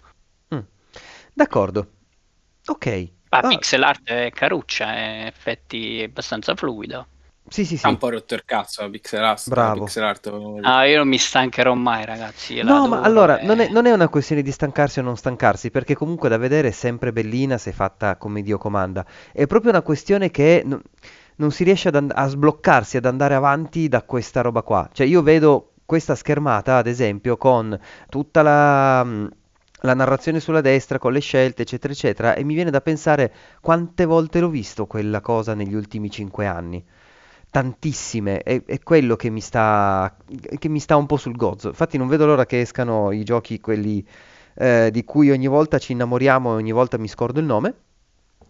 [0.54, 0.66] Mm.
[1.36, 1.88] D'accordo.
[2.68, 2.88] Ok.
[3.30, 7.08] Ma Ah, pixel art è caruccia, è effetti abbastanza fluido.
[7.50, 7.88] Sì, sì, Ha sì.
[7.90, 9.56] un po' rotto il cazzo la pixel art.
[9.56, 9.72] la Bravo.
[9.72, 10.28] pixel art.
[10.62, 12.62] Ah, io non mi stancherò mai, ragazzi.
[12.62, 13.46] No, ma allora eh.
[13.46, 16.70] non è, non è una questione di stancarsi o non stancarsi, perché comunque da vedere
[16.70, 19.06] è sempre bellina se fatta come Dio comanda.
[19.32, 20.82] È proprio una questione che non,
[21.38, 24.90] non si riesce ad and- a sbloccarsi, ad andare avanti da questa roba qua.
[24.92, 27.78] Cioè io vedo questa schermata, ad esempio, con
[28.10, 29.30] tutta la, mh,
[29.82, 34.06] la narrazione sulla destra, con le scelte, eccetera, eccetera, e mi viene da pensare quante
[34.06, 36.84] volte l'ho visto quella cosa negli ultimi cinque anni.
[37.50, 40.16] Tantissime, è, è quello che mi sta,
[40.60, 41.70] che mi sta un po' sul gozzo.
[41.70, 44.06] Infatti non vedo l'ora che escano i giochi, quelli
[44.56, 47.74] eh, di cui ogni volta ci innamoriamo e ogni volta mi scordo il nome,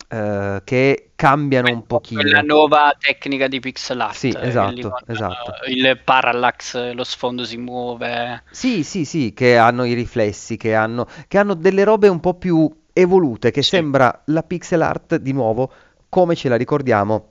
[0.09, 2.21] eh, che cambiano un pochino.
[2.21, 4.15] Quella nuova tecnica di pixel art.
[4.15, 5.53] Sì, eh, esatto, con, esatto.
[5.67, 8.43] Il parallax, lo sfondo si muove.
[8.49, 12.33] Sì, sì, sì, che hanno i riflessi, che hanno, che hanno delle robe un po'
[12.33, 13.69] più evolute, che Sì.
[13.69, 15.71] sembra la pixel art di nuovo
[16.09, 17.27] come ce la ricordiamo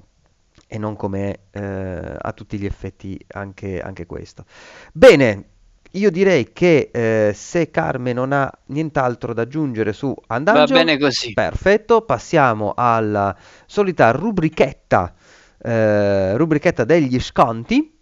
[0.66, 4.44] e non come eh, a tutti gli effetti anche, anche questo.
[4.92, 5.44] Bene,
[5.92, 10.98] io direi che eh, se Carmen non ha nient'altro da aggiungere su Va Andangio, bene
[10.98, 11.32] così.
[11.32, 13.34] perfetto, passiamo alla
[13.66, 15.14] solita rubrichetta,
[15.62, 17.94] eh, rubrichetta degli sconti.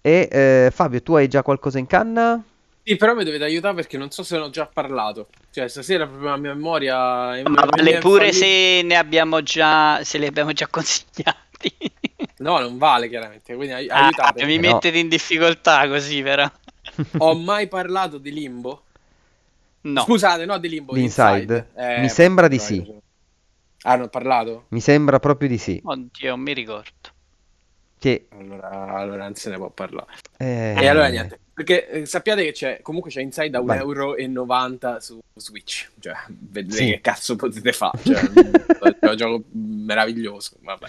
[0.00, 2.42] E eh, Fabio, tu hai già qualcosa in canna?
[2.82, 5.28] Sì, però mi dovete aiutare perché non so se ne ho già parlato.
[5.50, 7.42] Cioè, stasera proprio la mia memoria...
[7.44, 10.66] Ma vale pure se ne abbiamo già, se li abbiamo già
[11.68, 12.32] consigliati.
[12.38, 14.58] No, non vale chiaramente, quindi ai- Ah, aiutatemi.
[14.58, 14.74] mi No.
[14.74, 16.50] mettete in difficoltà così, però.
[17.18, 18.82] Ho mai parlato di Limbo?
[19.82, 20.02] No.
[20.02, 21.70] Scusate, no, di Limbo, Di di Inside?
[21.76, 22.82] Eh, Mi sembra di sì.
[22.82, 23.00] io-
[23.86, 24.64] Ah, non ho parlato?
[24.68, 25.78] Mi sembra proprio di sì.
[25.84, 26.90] Oddio, non mi ricordo.
[27.98, 30.12] Che, Allora, allora non se ne può parlare.
[30.38, 33.78] eh, E allora niente, perché eh, sappiate che c'è, comunque c'è Inside a Vai.
[33.80, 35.90] 1,90 euro su Switch.
[36.00, 36.86] Cioè, vedete Sì.
[36.92, 37.98] che cazzo potete fare.
[38.04, 38.20] Cioè,
[39.00, 40.86] è un gioco meraviglioso, vabbè.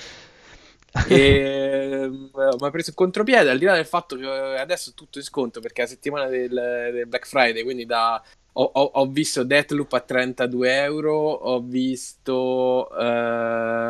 [1.08, 2.30] E mi
[2.68, 5.60] ha preso il contropiede al di là del fatto che adesso è tutto in sconto
[5.60, 8.22] perché è la settimana del, del Black Friday quindi da,
[8.54, 12.90] ho, ho- ho visto Deathloop a 32 euro ho visto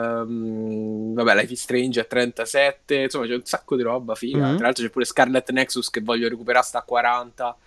[0.06, 4.56] ehm, vabbè Life is Strange a 37 insomma c'è un sacco di roba figa Mhm.
[4.58, 7.58] tra l'altro c'è pure Scarlet Nexus che voglio recuperare sta a 40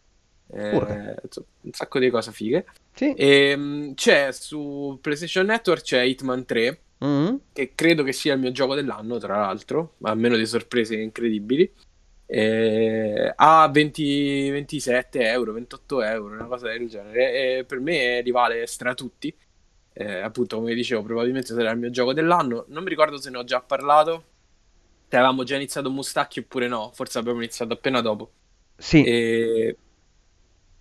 [0.50, 3.12] Eh, un sacco di cose fighe sì.
[3.14, 7.36] e c'è su PlayStation Network c'è Hitman 3 Mm.
[7.52, 11.70] che credo che sia il mio gioco dell'anno, tra l'altro, a meno di sorprese incredibili.
[12.30, 17.58] Eh, a 20, 27 euro, 28 euro, una cosa del genere.
[17.58, 19.34] E per me li vale stra tutti.
[19.92, 22.64] Eh, appunto, come dicevo, probabilmente sarà il mio gioco dell'anno.
[22.68, 24.24] Non mi ricordo se ne ho già parlato.
[25.08, 26.90] Se avevamo già iniziato Mustacchi oppure no.
[26.94, 28.30] Forse abbiamo iniziato appena dopo.
[28.76, 29.02] Sì.
[29.04, 29.76] E...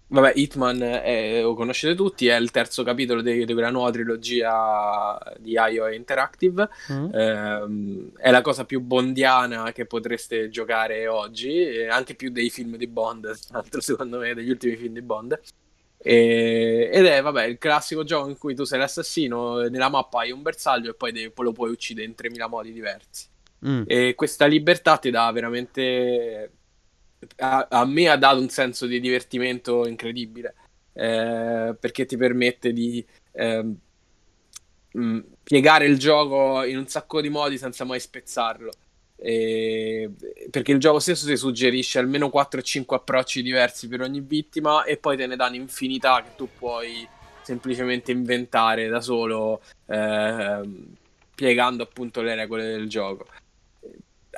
[0.10, 5.20] Vabbè, Hitman è- lo conoscete tutti, è il terzo capitolo di, di quella nuova trilogia
[5.38, 6.70] di IO Interactive.
[6.92, 7.14] Mm.
[7.14, 12.88] Ehm, è la cosa più bondiana che potreste giocare oggi, anche più dei film di
[12.88, 15.40] Bond, tra l'altro, secondo me, degli ultimi film di Bond.
[15.98, 20.32] E- ed è, vabbè, il classico gioco in cui tu sei l'assassino, nella mappa hai
[20.32, 23.28] un bersaglio e poi devi- lo puoi uccidere in 3000 modi diversi.
[23.68, 23.84] Mm.
[23.88, 26.52] E questa libertà ti dà veramente.
[27.38, 30.56] A, a me ha dato un senso di divertimento incredibile.
[30.94, 33.06] eh, perché ti permette di
[34.92, 38.72] mh, piegare il gioco in un sacco di modi senza mai spezzarlo.
[39.20, 40.12] E-
[40.52, 45.18] perché il gioco stesso ti suggerisce almeno 4-5 approcci diversi per ogni vittima e poi
[45.18, 47.10] te ne dà un'infinità che tu puoi
[47.42, 50.96] semplicemente inventare da solo ehm,
[51.34, 53.26] piegando appunto le regole del gioco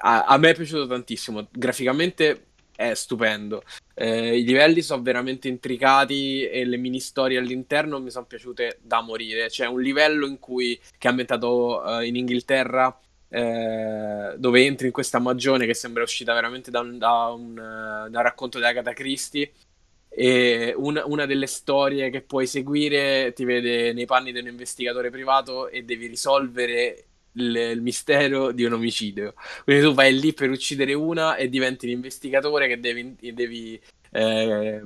[0.02, 1.48] a, a me è piaciuto tantissimo.
[1.52, 2.49] Graficamente
[2.80, 3.62] è stupendo.
[3.94, 9.02] Eh, I livelli sono veramente intricati e le mini storie all'interno mi sono piaciute da
[9.02, 9.50] morire.
[9.50, 12.98] C'è un livello in cui, che è ambientato eh, in Inghilterra,
[13.28, 18.10] eh, dove entri in questa magione che sembra uscita veramente da un, da un, eh,
[18.10, 19.52] da un racconto di Agatha Christie.
[20.08, 25.10] E una, una delle storie che puoi seguire ti vede nei panni di un investigatore
[25.10, 27.09] privato e devi risolvere
[27.40, 29.34] il, il mistero di un omicidio.
[29.64, 34.82] Quindi tu vai lì per uccidere una e diventi l'investigatore che devi, devi, eh,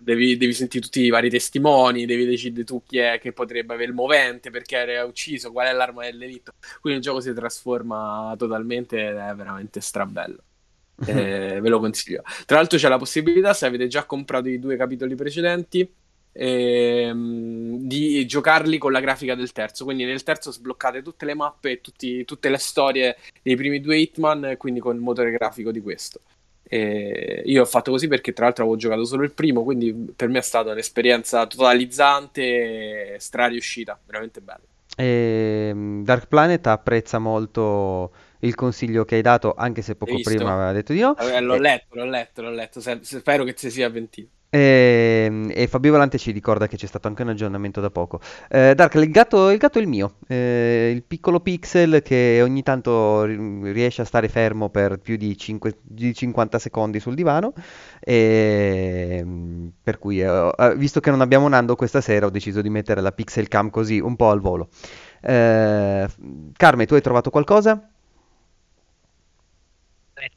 [0.00, 3.90] devi, devi sentire tutti i vari testimoni, devi decidere tu chi è che potrebbe avere
[3.90, 6.52] il movente, perché era ucciso, qual è l'arma del delitto.
[6.80, 10.42] Quindi il gioco si trasforma totalmente ed è veramente strabello.
[11.04, 12.22] Eh, ve lo consiglio.
[12.46, 15.90] Tra l'altro c'è la possibilità, se avete già comprato i due capitoli precedenti,
[16.32, 19.84] ehm, di giocarli con la grafica del terzo.
[19.84, 23.98] Quindi nel terzo sbloccate tutte le mappe e tutti, tutte le storie dei primi due
[23.98, 26.20] Hitman, quindi con il motore grafico di questo.
[26.64, 30.28] E io ho fatto così perché tra l'altro avevo giocato solo il primo, quindi per
[30.28, 34.62] me è stata un'esperienza totalizzante, strariuscita, veramente bella.
[34.96, 35.72] E
[36.02, 40.92] Dark Planet apprezza molto il consiglio che hai dato, anche se poco prima aveva detto
[40.94, 41.14] di no.
[41.40, 42.80] L'ho letto, l'ho letto, l'ho letto.
[42.80, 44.30] Spero che ti sia avventito.
[44.54, 48.20] E, ehm, e, Fabio Volante ci ricorda che c'è stato anche un aggiornamento da poco.
[48.50, 52.62] Eh, Dark, il gatto, il gatto, è il mio, eh, il piccolo pixel che ogni
[52.62, 57.54] tanto riesce a stare fermo per più di, 5, di 50 secondi sul divano.
[57.98, 62.68] E, ehm, per cui, eh, visto che non abbiamo Nando questa sera, ho deciso di
[62.68, 64.68] mettere la pixel cam così un po' al volo.
[65.22, 66.06] Eh,
[66.56, 67.88] Carme, tu hai trovato qualcosa?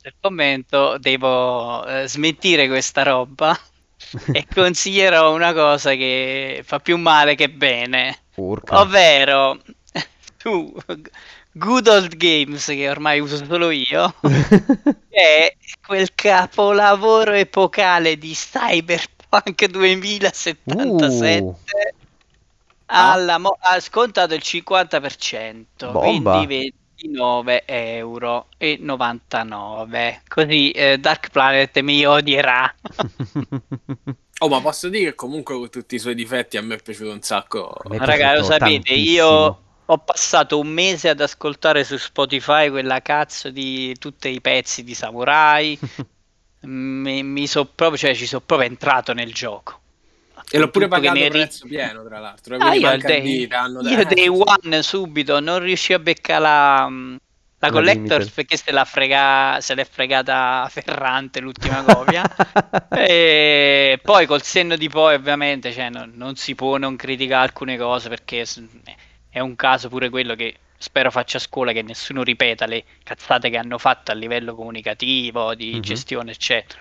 [0.03, 3.55] Il commento, devo eh, smentire questa roba
[4.32, 8.19] e consiglierò una cosa che fa più male che bene.
[8.36, 8.82] Urca.
[8.82, 9.60] Ovvero,
[10.38, 10.73] su
[11.52, 14.14] Good Old Games, che ormai uso solo io,
[15.10, 15.56] è
[15.86, 21.41] quel capolavoro epocale di Cyberpunk 2077.
[21.41, 21.56] Uh.
[22.88, 25.99] Alla mo- ha scontato il 50%, Bomba.
[25.99, 26.73] quindi 29
[27.65, 32.73] euro e 99 così eh, Dark Planet mi odierà.
[34.39, 37.09] Oh ma posso dire che comunque con tutti i suoi difetti a me è piaciuto
[37.09, 37.73] un sacco.
[37.85, 39.11] Raga lo sapete tantissimo.
[39.13, 44.84] io ho passato un mese ad ascoltare su Spotify quella cazzo di tutti i pezzi
[44.84, 45.80] di Samurai.
[46.65, 49.81] Mi, mi so proprio, cioè, ci sono proprio entrato nel gioco
[50.51, 52.57] e l'ho pure pagato a prezzo pieno, tra l'altro.
[52.57, 56.89] Ah, io dei, io dei one subito non riuscì a beccare la,
[57.59, 62.23] la Collectors perché se, l'ha frega, se l'è fregata Ferrante l'ultima copia.
[62.95, 67.77] e poi col senno di poi, ovviamente, cioè, non, non, si può non criticare alcune
[67.77, 68.45] cose perché
[69.30, 73.57] è un caso pure quello che spero faccia scuola che nessuno ripeta le cazzate che
[73.57, 75.81] hanno fatto a livello comunicativo, di mm-hmm.
[75.81, 76.80] gestione, eccetera.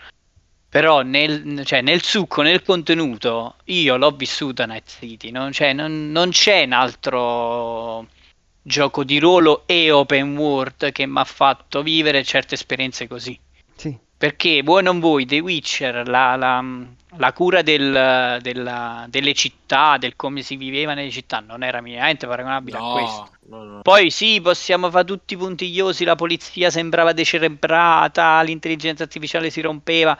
[0.74, 5.52] Però nel, cioè, nel, succo, nel contenuto, io l'ho vissuta Night City, no?
[5.52, 8.08] cioè, non, non, c'è un altro
[8.60, 13.38] gioco di ruolo e open world che mi ha fatto vivere certe esperienze così.
[13.76, 13.96] Sì.
[14.18, 16.64] Perché vuoi non vuoi, The Witcher, la, la,
[17.18, 22.26] la cura del, della, delle città, del come si viveva nelle città, non era minimamente
[22.26, 23.28] paragonabile no, a questo.
[23.48, 23.80] No, no.
[23.82, 30.18] Poi sì, possiamo fare tutti puntigliosi, la polizia sembrava decerebrata, l'intelligenza artificiale si rompeva,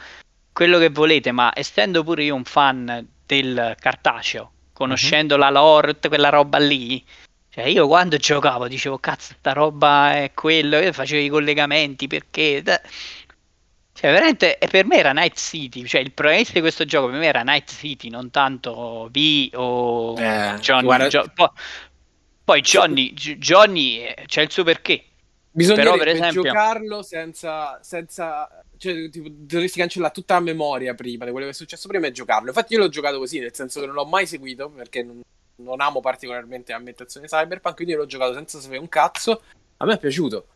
[0.54, 5.40] quello che volete, ma essendo pure io un fan del cartaceo, conoscendo uh-huh.
[5.40, 7.04] la lore, quella roba lì,
[7.50, 12.62] cioè io quando giocavo dicevo cazzo, sta roba è quello, io facevo i collegamenti perché...
[13.96, 17.26] Cioè, veramente per me era Night City, cioè il protagonista di questo gioco per me
[17.26, 20.82] era Night City, non tanto V o eh, Johnny.
[20.82, 21.30] Guarda...
[21.32, 21.48] Poi,
[22.44, 25.04] poi Johnny, Johnny eh, c'è il suo perché.
[25.56, 26.42] Bisogna esempio...
[26.42, 31.54] giocarlo senza, senza cioè, tipo, dovresti cancellare tutta la memoria prima di quello che è
[31.54, 32.48] successo prima e giocarlo.
[32.48, 35.22] Infatti, io l'ho giocato così, nel senso che non l'ho mai seguito perché non,
[35.56, 37.76] non amo particolarmente l'ambientazione cyberpunk.
[37.76, 39.42] Quindi l'ho giocato senza sapere un cazzo.
[39.76, 40.46] A me è piaciuto.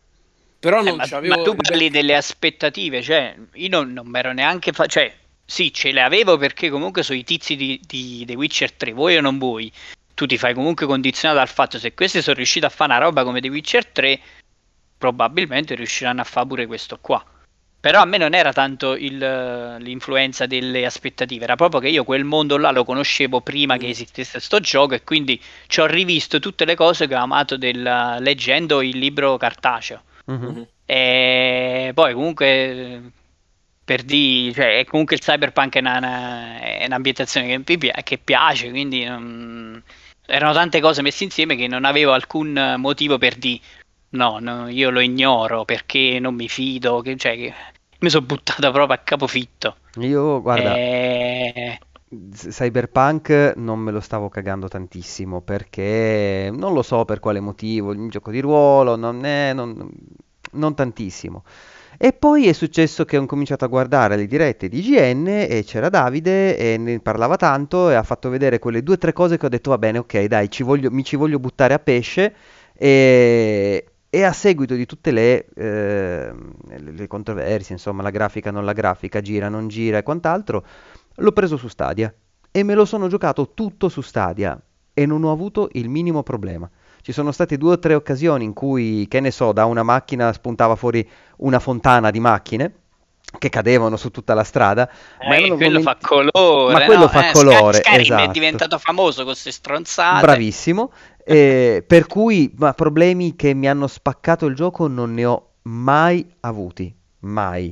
[0.59, 1.35] Però non eh, c'avevo.
[1.35, 4.73] Ma tu parli delle aspettative, cioè, io non, non mi ero neanche.
[4.73, 5.15] Fa- cioè,
[5.45, 9.15] sì, ce le avevo perché comunque sono i tizi di, di The Witcher 3, vuoi
[9.15, 9.71] o non vuoi.
[10.13, 13.23] Tu ti fai comunque condizionato dal fatto se questi sono riusciti a fare una roba
[13.23, 14.19] come The Witcher 3,
[14.99, 17.23] probabilmente riusciranno a fare pure questo qua.
[17.81, 19.17] Però a me non era tanto il,
[19.79, 24.41] l'influenza delle aspettative, era proprio che io quel mondo là lo conoscevo prima che esistesse
[24.41, 28.81] sto gioco e quindi ci ho rivisto tutte le cose che ho amato del, leggendo
[28.81, 30.01] il libro cartaceo.
[30.29, 30.61] Mm-hmm.
[30.85, 33.01] E poi comunque
[33.89, 39.81] per di, cioè, comunque il cyberpunk è, una, è un'ambientazione che, che piace, quindi um,
[40.27, 43.59] erano tante cose messe insieme che non avevo alcun motivo per di
[44.11, 47.53] No, no, io lo ignoro perché non mi fido, che, cioè, che
[47.99, 49.75] mi sono buttato proprio a capofitto.
[49.99, 51.79] Io, guarda, e...
[52.09, 58.09] Cyberpunk non me lo stavo cagando tantissimo perché non lo so per quale motivo, il
[58.09, 59.87] gioco di ruolo non è non,
[60.53, 61.43] non tantissimo.
[61.99, 65.89] E poi è successo che ho cominciato a guardare le dirette di IGN e c'era
[65.89, 69.45] Davide e ne parlava tanto e ha fatto vedere quelle due o tre cose che
[69.45, 72.33] ho detto va bene, ok, dai, ci voglio, mi ci voglio buttare a pesce
[72.73, 76.33] e, e a seguito di tutte le, eh,
[76.77, 80.65] le, controversie, insomma la grafica non la grafica, gira non gira e quant'altro,
[81.15, 82.13] l'ho preso su Stadia
[82.51, 84.59] e me lo sono giocato tutto su Stadia
[84.93, 86.69] e non ho avuto il minimo problema.
[87.01, 90.33] Ci sono state due o tre occasioni in cui, che ne so, da una macchina
[90.33, 91.07] spuntava fuori
[91.37, 92.73] una fontana di macchine
[93.39, 94.87] che cadevano su tutta la strada.
[95.27, 95.81] ma eh, quello momenti...
[95.81, 96.73] fa colore.
[96.73, 97.07] Ma quello no?
[97.07, 97.77] fa eh, colore.
[97.77, 98.23] Skyrim esatto.
[98.23, 100.21] è diventato famoso con queste stronzate.
[100.21, 100.91] Bravissimo.
[101.29, 106.27] Eh, per cui, ma problemi che mi hanno spaccato il gioco non ne ho mai
[106.39, 106.91] avuti.
[107.19, 107.71] Mai.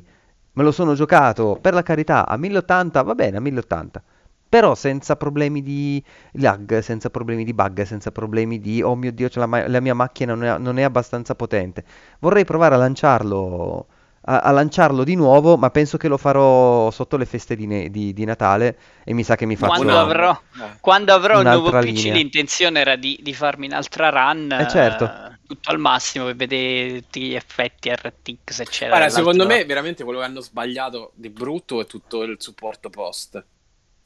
[0.51, 4.03] Me lo sono giocato, per la carità, a 1080, va bene, a 1080
[4.49, 6.03] però senza problemi di
[6.33, 9.93] lag, senza problemi di bug, senza problemi di oh mio dio, la, ma- la, mia
[9.93, 11.83] macchina non è, non è, abbastanza potente.
[12.19, 13.87] Vorrei provare a lanciarlo
[14.29, 17.89] a, a, lanciarlo di nuovo, ma penso che lo farò sotto le feste di, ne-
[17.89, 20.77] di, di Natale e mi sa che mi faccio quando avrò, eh.
[20.81, 22.13] quando avrò un nuovo PC linea.
[22.13, 25.05] l'intenzione era di, di, farmi un'altra run eh certo.
[25.05, 28.97] Uh, tutto al massimo per vedere tutti gli effetti RTX eccetera.
[28.97, 33.43] Guarda, secondo me veramente quello che hanno sbagliato di brutto è tutto il supporto post.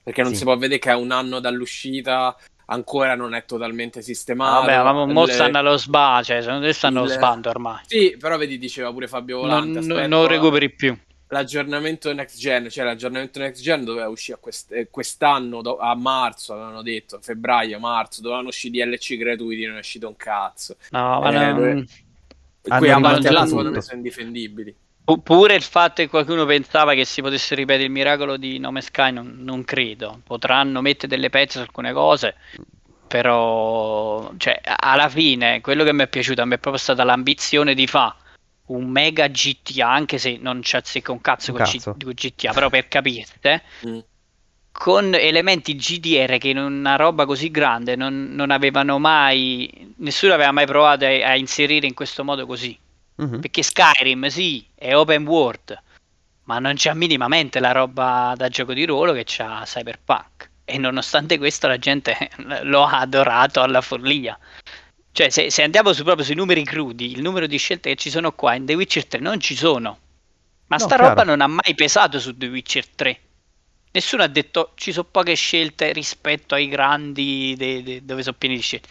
[0.04, 0.38] Perché non sì.
[0.38, 2.36] si può vedere che è un anno dall'uscita,
[2.72, 4.66] ancora non è totalmente sistemato.
[4.66, 5.32] Vabbè, ma mo le...
[5.32, 7.14] stanno allo sba, cioè secondo te stanno allo le...
[7.16, 7.82] sbando ormai.
[7.86, 10.98] Sì, però vedi, diceva pure Fabio Volante, non, non recuperi più.
[11.28, 16.54] L'aggiornamento next gen, cioè l'aggiornamento next gen doveva uscire quest- eh, quest'anno do- a marzo,
[16.54, 20.76] avevano detto, febbraio, marzo, dovevano uscire DLC gratuiti, non è uscito un cazzo.
[20.90, 21.56] No, ma eh, non...
[21.56, 21.86] Dove...
[22.78, 24.76] Qui a là secondo me sono indifendibili.
[25.04, 29.12] Pure il fatto che qualcuno pensava che si potesse ripetere il miracolo di Nome Sky,
[29.12, 30.22] non, non credo.
[30.24, 32.36] Potranno mettere delle pezze su alcune cose,
[33.08, 37.74] però cioè, alla fine quello che mi è piaciuto a me è proprio stata l'ambizione
[37.74, 38.16] di fare
[38.68, 41.94] un mega GTA, anche se non ci azzecca un cazzo, un con, cazzo.
[41.98, 44.00] G- con, GTA, però per capirte, mm.
[44.72, 50.52] con elementi GDR che in una roba così grande non, non avevano mai, nessuno aveva
[50.52, 52.78] mai provato a, a inserire in questo modo così.
[53.22, 53.40] Mm-hmm.
[53.40, 55.80] Perché Skyrim sì, è open world,
[56.46, 60.50] ma non c'ha minimamente la roba da gioco di ruolo che c'ha Cyberpunk.
[60.66, 62.18] E nonostante questo la gente
[62.64, 64.38] lo ha adorato alla follia.
[65.12, 68.10] Cioè, se, se andiamo su, proprio sui numeri crudi, il numero di scelte che ci
[68.10, 70.00] sono qua in The Witcher 3 non ci sono.
[70.68, 71.10] Ma no, sta chiaro.
[71.10, 73.20] roba non ha mai pesato su The Witcher 3.
[73.92, 78.56] Nessuno ha detto ci sono poche scelte rispetto ai grandi de, de, dove sono pieni
[78.56, 78.88] di scelte.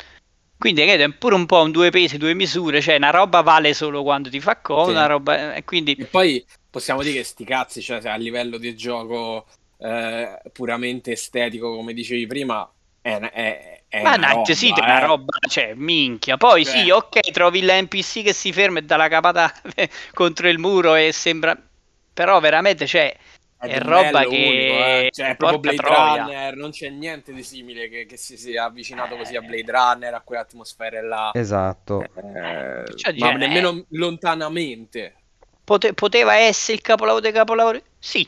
[0.61, 4.03] Quindi è pure un po' un due pesi, due misure, cioè una roba vale solo
[4.03, 5.07] quando ti fa comodo, sì.
[5.07, 5.55] roba...
[5.55, 5.95] e quindi...
[5.95, 9.47] E poi possiamo dire che sti cazzi, cioè a livello di gioco
[9.79, 12.71] eh, puramente estetico, come dicevi prima,
[13.01, 16.37] è, è, è Ma Night City è una roba, cioè, minchia.
[16.37, 16.69] Poi Beh.
[16.69, 19.51] sì, ok, trovi l'NPC che si ferma e dà la capata
[20.13, 21.59] contro il muro e sembra...
[22.13, 23.17] Però veramente, cioè,
[23.61, 25.09] è, è roba che unico, eh.
[25.13, 26.23] cioè, è proprio Blade Troia.
[26.25, 30.15] Runner, non c'è niente di simile che, che si sia avvicinato così a Blade Runner,
[30.15, 31.31] a quelle atmosfere là.
[31.35, 32.03] Esatto.
[32.03, 35.15] Eh, cioè, ma nemmeno lontanamente.
[35.63, 37.83] Pote- poteva essere il capolavoro dei capolavori?
[37.99, 38.27] Sì.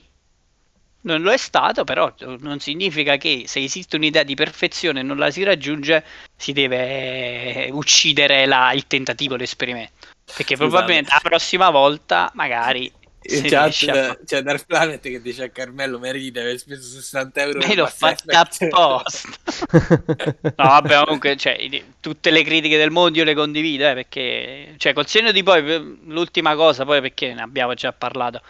[1.04, 5.16] Non lo è stato, però non significa che se esiste un'idea di perfezione e non
[5.16, 6.04] la si raggiunge,
[6.36, 9.92] si deve uccidere la, il tentativo, l'esperimento.
[10.24, 10.68] Perché Scusate.
[10.68, 12.92] probabilmente la prossima volta magari
[13.22, 17.74] in chat c'è Dark Planet che dice a Carmello merita aver speso 60 euro io
[17.74, 19.28] l'ho fatta apposta.
[20.42, 21.56] No vabbè comunque cioè,
[22.00, 25.98] tutte le critiche del mondo io le condivido eh, perché cioè col segno di poi
[26.06, 28.42] l'ultima cosa poi perché ne abbiamo già parlato.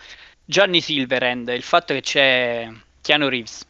[0.45, 2.69] Johnny Silverhand il fatto che c'è
[3.01, 3.67] Keanu Reeves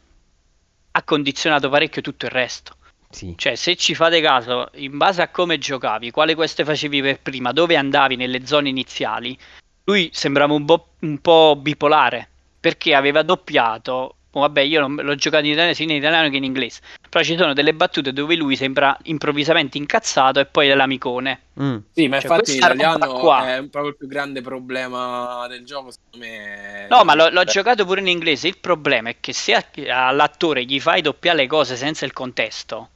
[0.93, 2.77] ha condizionato parecchio tutto il resto.
[3.11, 3.35] Sì.
[3.37, 7.53] Cioè, se ci fate caso, in base a come giocavi, quale queste facevi per prima,
[7.53, 9.39] dove andavi nelle zone iniziali,
[9.85, 12.29] lui sembrava un, bo- un po' bipolare
[12.61, 14.17] perché aveva doppiato.
[14.35, 16.81] Oh, vabbè, io non, l'ho giocato in italiano sia in italiano che in inglese.
[17.11, 21.41] Però ci sono delle battute dove lui sembra improvvisamente incazzato e poi è l'amicone.
[21.61, 21.77] Mm.
[21.93, 23.57] Sì, ma cioè, infatti l'italiano qua...
[23.57, 25.91] è proprio il più grande problema del gioco.
[25.91, 26.87] Secondo me.
[26.89, 28.49] No, ma l'ho, l'ho giocato pure in inglese.
[28.49, 29.55] Il problema è che se
[29.91, 32.89] all'attore gli fai doppiare le cose senza il contesto,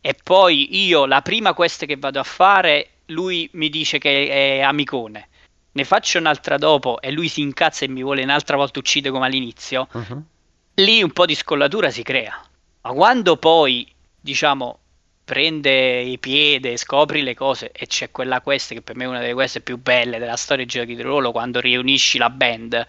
[0.00, 4.60] e poi io la prima quest che vado a fare, lui mi dice che è
[4.60, 5.29] amicone
[5.72, 9.26] ne faccio un'altra dopo e lui si incazza e mi vuole un'altra volta uccidere come
[9.26, 10.22] all'inizio, uh-huh.
[10.74, 12.40] lì un po' di scollatura si crea.
[12.82, 13.86] Ma quando poi,
[14.20, 14.78] diciamo,
[15.24, 19.20] prende i piedi, scopri le cose e c'è quella quest che per me è una
[19.20, 22.86] delle quest più belle della storia dei giochi di ruolo quando riunisci la band.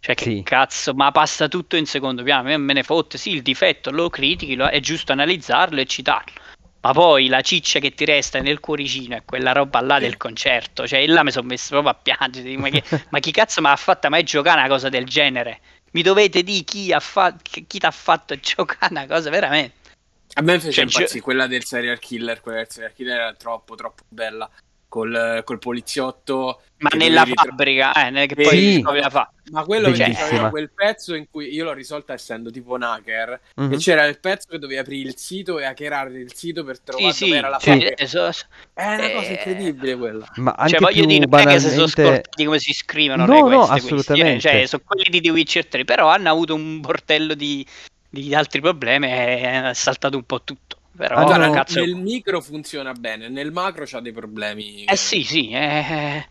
[0.00, 0.42] Cioè che sì.
[0.42, 4.10] cazzo, ma passa tutto in secondo piano, me, me ne fotte, sì il difetto lo
[4.10, 6.42] critichi, lo, è giusto analizzarlo e citarlo
[6.84, 10.86] ma poi la ciccia che ti resta nel cuoricino è quella roba là del concerto.
[10.86, 12.54] Cioè, là mi sono messo proprio a piangere.
[12.58, 15.60] Ma, che, ma chi cazzo mi ha fatto mai giocare una cosa del genere?
[15.92, 19.92] Mi dovete dire chi, ha fa- chi ti ha fatto giocare una cosa veramente.
[20.34, 22.42] A me fece cioè, impazzire gio- quella del serial killer.
[22.42, 24.50] Quella del serial killer era troppo, troppo bella.
[24.88, 26.60] Col, col poliziotto.
[26.78, 28.82] Ma nella fabbrica, eh, nel, che poi Sì.
[28.82, 29.30] la fa.
[29.50, 30.26] Ma quello perché Bellissima.
[30.28, 33.40] c'aveva quel pezzo in cui io l'ho risolta essendo tipo un hacker.
[33.56, 33.72] Mhm.
[33.72, 36.82] E c'era il pezzo che dovevi aprire il sito e hackerare il sito per Sì,
[36.84, 38.06] trovare sì, dove era la sì, fabbrica.
[38.06, 38.44] so- so-
[38.74, 40.26] È una cosa eh, incredibile quella.
[40.36, 42.02] Ma anche Cioè, voglio dire, non è che si sono banalmente...
[42.02, 43.94] scordati come si scrivono No, le no, queste, questi, eh.
[43.94, 44.40] assolutamente.
[44.40, 47.66] Cioè, sono quelli di The Witcher 3, però hanno avuto un bordello di,
[48.10, 50.78] di altri problemi e è saltato un po' tutto.
[50.96, 54.84] Però, Hanno- Guarda, cazzo, nel micro funziona bene, nel macro c'ha dei problemi.
[54.84, 56.26] eh sì, sì, eh,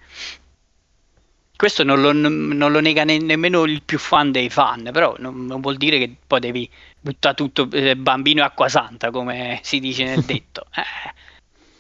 [1.56, 5.16] questo non lo, non- non lo nega ne- nemmeno il più fan dei fan, però
[5.20, 6.70] non, non vuol dire che poi devi
[7.00, 10.66] buttare tutto eh, bambino e acqua santa, come si dice nel detto.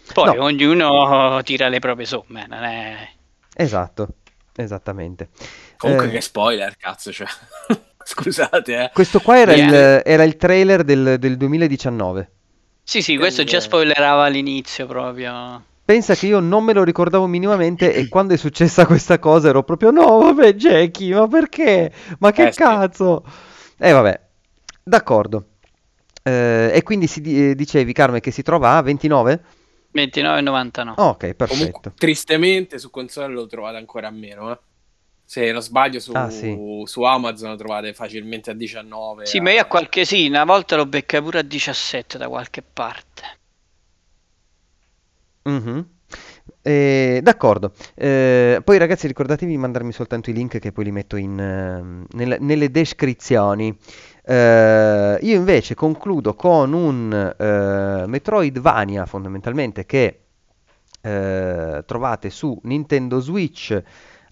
[0.05, 0.43] Eh, Poi No.
[0.43, 3.09] ognuno tira le proprie somme, non è...
[3.55, 4.09] Esatto,
[4.55, 5.29] esattamente.
[5.77, 7.25] Comunque Eh, che spoiler, cazzo, cioè.
[8.03, 8.89] Scusate, eh.
[8.93, 9.67] Questo qua era, Yeah.
[9.95, 12.31] il, era il trailer del, del 2019.
[12.83, 13.61] Sì, sì, questo già Eh.
[13.61, 15.63] spoilerava all'inizio proprio.
[15.85, 19.63] Pensa che io non me lo ricordavo minimamente e quando è successa questa cosa ero
[19.63, 21.91] proprio no, vabbè, Jackie, ma perché?
[22.19, 22.59] Ma che Eh, sì.
[22.59, 23.23] cazzo?
[23.77, 24.19] E vabbè,
[24.83, 25.45] d'accordo.
[26.23, 29.43] Eh, e quindi si eh, dicevi, Carmen, che si trova a 29?
[29.93, 30.93] 29,99.
[30.95, 31.45] Oh, ok, perfetto.
[31.47, 34.59] Comunque, tristemente su console lo trovate ancora a meno, eh.
[35.25, 36.55] Se non sbaglio su, Ah, sì.
[36.85, 39.25] su Amazon lo trovate facilmente a 19.
[39.25, 42.61] Sì, ma io a qualche sì, una volta lo becca pure a 17 da qualche
[42.61, 43.23] parte.
[45.43, 45.85] Mhm.
[46.61, 47.73] Eh, d'accordo.
[47.95, 52.05] Eh, poi ragazzi ricordatevi di mandarmi soltanto i link che poi li metto in, ehm,
[52.11, 53.75] nelle, nelle descrizioni.
[54.25, 60.19] Eh, io invece concludo con un eh, Metroidvania fondamentalmente che
[61.01, 63.81] eh, trovate su Nintendo Switch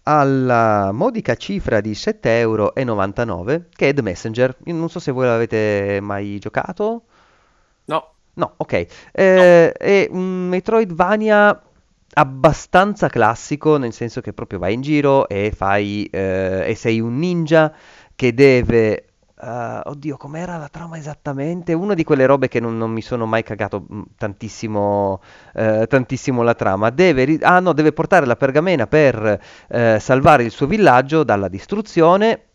[0.03, 4.57] alla modica cifra di 7,99 euro che è The Messenger.
[4.65, 7.03] Io non so se voi l'avete mai giocato.
[7.85, 8.73] No, No, ok.
[9.11, 11.61] Eh, È un Metroidvania
[12.13, 17.17] abbastanza classico, nel senso che proprio vai in giro e fai eh, e sei un
[17.17, 17.73] ninja
[18.15, 19.10] che deve
[19.41, 21.73] eh, oddio, com'era la trama esattamente?
[21.73, 25.21] Una di quelle robe che non, non mi sono mai cagato mm, tantissimo,
[25.53, 26.89] eh, tantissimo la trama.
[26.91, 29.39] Deve, ri- ah, no, deve portare la pergamena per
[29.69, 32.45] eh, salvare il suo villaggio dalla distruzione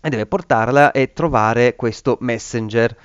[0.00, 2.96] e deve portarla e trovare questo messenger.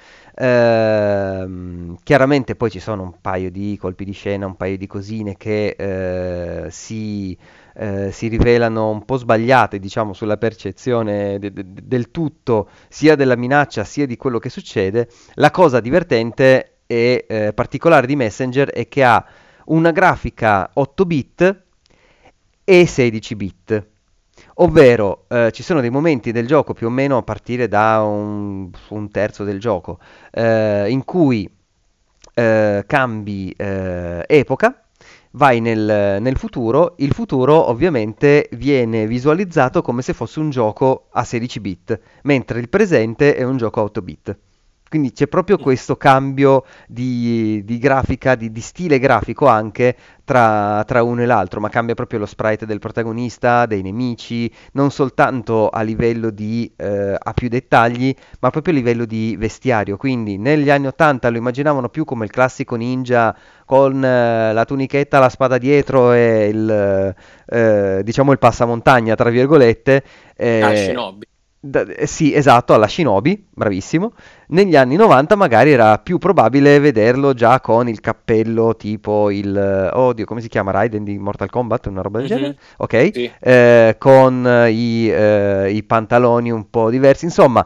[2.03, 5.69] Chiaramente poi ci sono un paio di colpi di scena, un paio di cosine che
[5.77, 7.37] eh, si,
[7.75, 13.37] eh, si rivelano un po' sbagliate, diciamo, sulla percezione de- de- del tutto, sia della
[13.37, 15.07] minaccia sia di quello che succede.
[15.35, 19.25] La cosa divertente e eh, particolare di Messenger è che ha
[19.67, 21.63] una grafica 8 bit
[22.65, 23.87] e 16 bit.
[24.55, 28.69] Ovvero, eh, ci sono dei momenti del gioco più o meno a partire da un,
[28.89, 29.99] un terzo del gioco,
[30.31, 31.49] eh, in cui
[32.33, 34.83] eh, cambi eh, epoca,
[35.31, 41.23] vai nel, nel futuro, il futuro ovviamente viene visualizzato come se fosse un gioco a
[41.23, 44.37] 16 bit, mentre il presente è un gioco a 8 bit.
[44.93, 51.01] Quindi c'è proprio questo cambio di, di grafica, di, di stile grafico anche tra, tra
[51.01, 55.81] uno e l'altro, ma cambia proprio lo sprite del protagonista, dei nemici, non soltanto a
[55.81, 59.97] livello di eh, a più dettagli, ma proprio a livello di vestiario.
[59.97, 65.17] Quindi negli anni 80 lo immaginavano più come il classico ninja con eh, la tunichetta,
[65.17, 67.15] la spada dietro e il,
[67.47, 70.03] eh, diciamo il passamontagna, tra virgolette.
[70.35, 71.25] eh, ah, Shinobi.
[71.65, 74.13] Da- eh, sì, esatto, alla Shinobi, bravissimo.
[74.47, 79.55] Negli anni 90 magari era più probabile vederlo già con il cappello tipo il...
[79.55, 80.71] eh, Oddio, come si chiama?
[80.71, 82.35] Raiden di Mortal Kombat, una roba del Mhm.
[82.35, 82.57] genere?
[82.77, 83.09] Ok?
[83.13, 83.31] Sì.
[83.39, 87.25] Eh, con eh, i, eh, i pantaloni un po' diversi.
[87.25, 87.65] Insomma,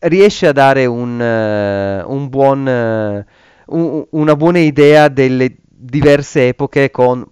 [0.00, 3.24] riesce a dare un, un buon,
[3.66, 7.26] un- una buona idea delle diverse epoche con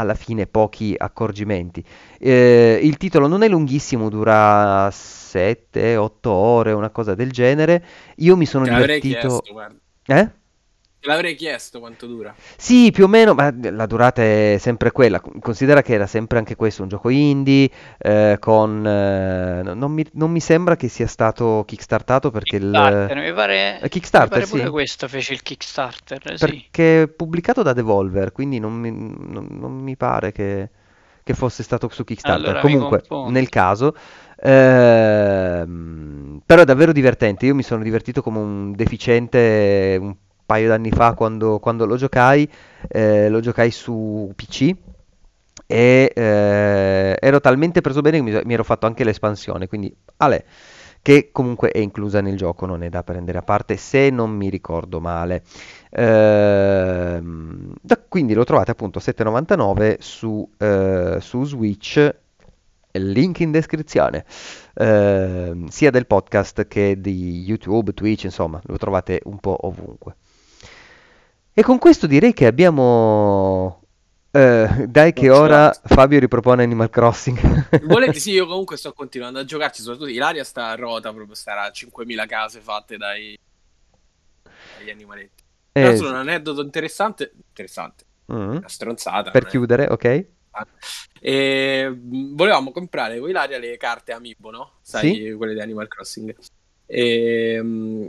[0.00, 1.84] alla fine pochi accorgimenti.
[2.18, 7.84] Eh, il titolo non è lunghissimo, dura 7-8 ore, una cosa del genere.
[8.16, 9.40] Io mi sono Te divertito.
[9.40, 9.42] chiesto.
[10.06, 10.30] Eh?
[11.00, 12.34] Te l'avrei chiesto quanto dura.
[12.58, 15.18] Sì, più o meno, ma la durata è sempre quella.
[15.20, 18.86] Considera che era sempre anche questo un gioco indie, eh, con...
[18.86, 22.64] eh, no- non mi, non mi sembra che sia stato kickstartato perché il...
[22.70, 24.68] Kickstarter, mi pare, Eh, Kickstarter, mi pare pure sì.
[24.68, 26.46] questo fece il Kickstarter, sì.
[26.46, 30.68] Perché è pubblicato da Devolver, quindi non mi, non- non mi pare che,
[31.22, 32.44] che fosse stato su Kickstarter.
[32.44, 33.94] Allora Comunque, nel caso,
[34.42, 37.46] ehm, però è davvero divertente.
[37.46, 40.14] Io mi sono divertito come un deficiente un
[40.50, 42.50] paio d'anni fa quando, quando lo giocai.
[42.88, 44.74] eh, lo giocai su PC.
[45.66, 49.68] E eh, ero talmente preso bene che mi, mi ero fatto anche l'espansione.
[49.68, 50.44] Quindi, Ale,
[51.02, 54.48] che comunque è inclusa nel gioco, non è da prendere a parte se non mi
[54.50, 55.44] ricordo male.
[57.80, 62.14] Da- quindi lo trovate appunto a 7,99 su, eh, su Switch,
[62.92, 64.24] link in descrizione,
[64.74, 70.16] ehm, sia del podcast che di YouTube, Twitch, insomma, lo trovate un po' ovunque.
[71.60, 73.82] E con questo direi che abbiamo...
[74.30, 77.82] eh, dai che ora Fabio ripropone Animal Crossing.
[77.84, 81.64] Volete, sì, io comunque sto continuando a giocarci, soprattutto Ilaria sta a rota, proprio starà
[81.64, 83.38] a 5.000 case fatte dai,
[84.78, 85.42] dagli animaletti.
[85.72, 89.30] Eh, Tra l'altro un aneddoto interessante, interessante, mm, una stronzata.
[89.30, 90.26] per non è- chiudere, ok?
[91.20, 94.72] E, mh, volevamo comprare con Ilaria le carte Amiibo, no?
[94.80, 96.34] Sai, quelle di Animal Crossing.
[96.86, 98.08] E, mh,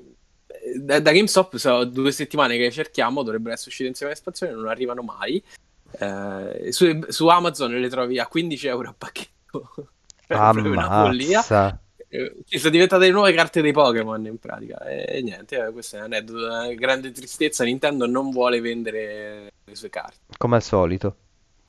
[0.80, 5.02] da, da GameStop sono due settimane che cerchiamo, dovrebbero essere uscite insieme all'espansione, non arrivano
[5.02, 5.44] mai.
[5.92, 9.74] Eh, su, su Amazon le trovi a 15 euro a pacchetto.
[10.28, 11.40] È proprio una follia.
[11.40, 11.82] Ammazza.
[12.08, 14.78] Eh, Ci sono diventate le nuove carte dei Pokémon in pratica.
[14.80, 17.64] E niente, eh, questo è un aneddoto, una grande tristezza.
[17.64, 20.20] Nintendo non vuole vendere le sue carte.
[20.38, 21.16] Come al solito.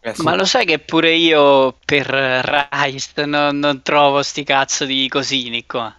[0.01, 0.23] Eh, sì.
[0.23, 5.65] Ma lo sai che pure io per Rise non, non trovo sti cazzo di cosini
[5.65, 5.95] qua.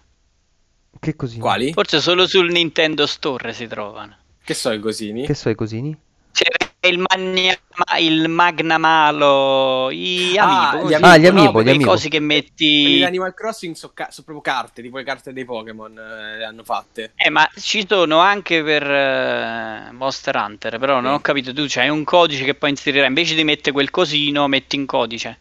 [1.03, 1.41] Che cosini?
[1.41, 1.73] Quali?
[1.73, 4.17] Forse solo sul Nintendo Store si trovano.
[4.43, 5.25] Che so i cosini?
[5.25, 5.97] Che so i cosini?
[6.31, 6.57] C'era
[6.89, 7.55] il, magna,
[7.99, 11.25] il Magnamalo, i Ah, Amiibo, gli come si Ah, gli?
[11.27, 11.91] Amiibo, gli quei Amiibo.
[11.91, 13.03] cosi che metti...
[13.05, 17.13] Animal Crossing sono proprio carte, tipo le carte dei Pokémon eh, le hanno fatte.
[17.15, 21.17] Eh, ma ci sono anche per eh, Monster Hunter, però non Sì.
[21.17, 24.75] ho capito, tu c'hai un codice che puoi inserire, invece di mettere quel cosino, metti
[24.75, 25.39] in codice.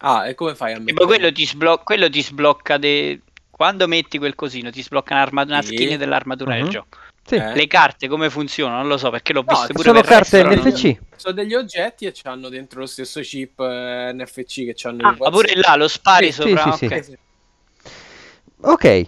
[0.00, 0.94] Ah, e come fai a E mettere?
[0.94, 3.20] poi quello ti, sblo- quello ti sblocca de-
[3.62, 5.76] quando metti quel cosino, ti sblocca un'arma- una Sì.
[5.76, 6.98] skin dell'armatura del gioco.
[7.24, 7.36] Sì.
[7.36, 7.54] Eh?
[7.54, 8.78] Le carte come funzionano?
[8.80, 10.98] Non lo so perché l'ho No, viste pure Sono per carte Rise, però non- NFC.
[11.14, 15.30] Sono degli oggetti e hanno dentro lo stesso chip eh, NFC che hanno Ah, ma
[15.30, 16.72] pure là lo spari Sì, sopra.
[16.72, 17.16] sì, sì,
[18.62, 19.06] ok.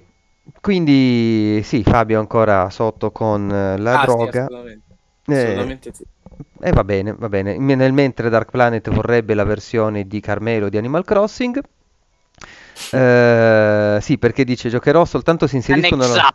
[0.61, 4.45] quindi sì, Fabio ancora sotto con eh, la Ah, sì, droga.
[4.45, 4.83] assolutamente.
[5.27, 6.05] Eh, Assolutamente sì.
[6.61, 7.59] E va bene, va bene.
[7.59, 11.61] Nel mentre Dark Planet vorrebbe la versione di Carmelo di Animal Crossing.
[12.91, 16.33] Eh, sì, perché dice giocherò soltanto se inseriscono la...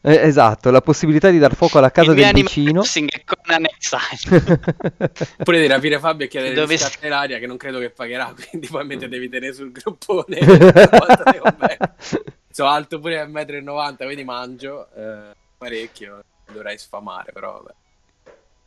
[0.00, 2.82] Eh, esatto, la possibilità di dar fuoco alla casa Il del Animal vicino.
[5.44, 8.68] Di rapire Fabio e chiedere Dove Dove si- l'aria che non credo che pagherà, quindi
[8.68, 10.38] poi devi tenere sul gruppone.
[12.50, 16.22] Sono alto pure a 1,90 m, quindi mangio eh, parecchio.
[16.50, 17.74] Dovrei sfamare, però vabbè.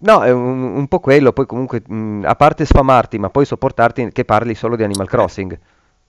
[0.02, 4.10] No, è un, un po' quello, poi comunque, mh, a parte sfamarti, ma poi sopportarti
[4.12, 5.58] che parli solo di Animal Crossing.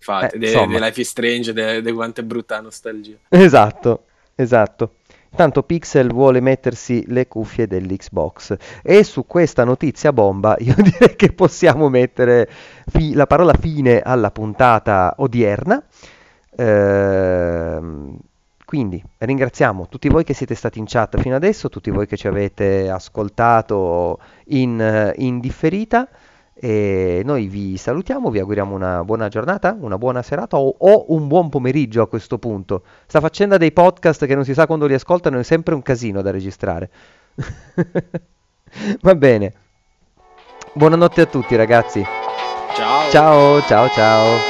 [0.00, 0.78] Infatti, Eh, di.
[0.78, 3.16] Life is Strange, di quanto è brutta nostalgia.
[3.28, 4.04] Esatto,
[4.34, 4.94] esatto.
[5.34, 11.32] Tanto Pixel vuole mettersi le cuffie dell'Xbox e su questa notizia bomba io direi che
[11.32, 12.48] possiamo mettere
[12.86, 15.80] fi- la parola fine alla puntata odierna.
[16.56, 18.18] Ehm,
[18.64, 22.26] quindi ringraziamo tutti voi che siete stati in chat fino adesso, tutti voi che ci
[22.26, 26.08] avete ascoltato in, in differita.
[26.62, 31.26] E noi vi salutiamo, vi auguriamo una buona giornata, una buona serata o, o un
[31.26, 32.82] buon pomeriggio a questo punto.
[33.06, 36.20] Sta faccenda dei podcast che non si sa quando li ascoltano è sempre un casino
[36.20, 36.90] da registrare.
[39.00, 39.54] Va bene.
[40.74, 42.04] Buonanotte a tutti ragazzi.
[42.74, 43.10] Ciao.
[43.10, 44.49] Ciao, ciao, ciao.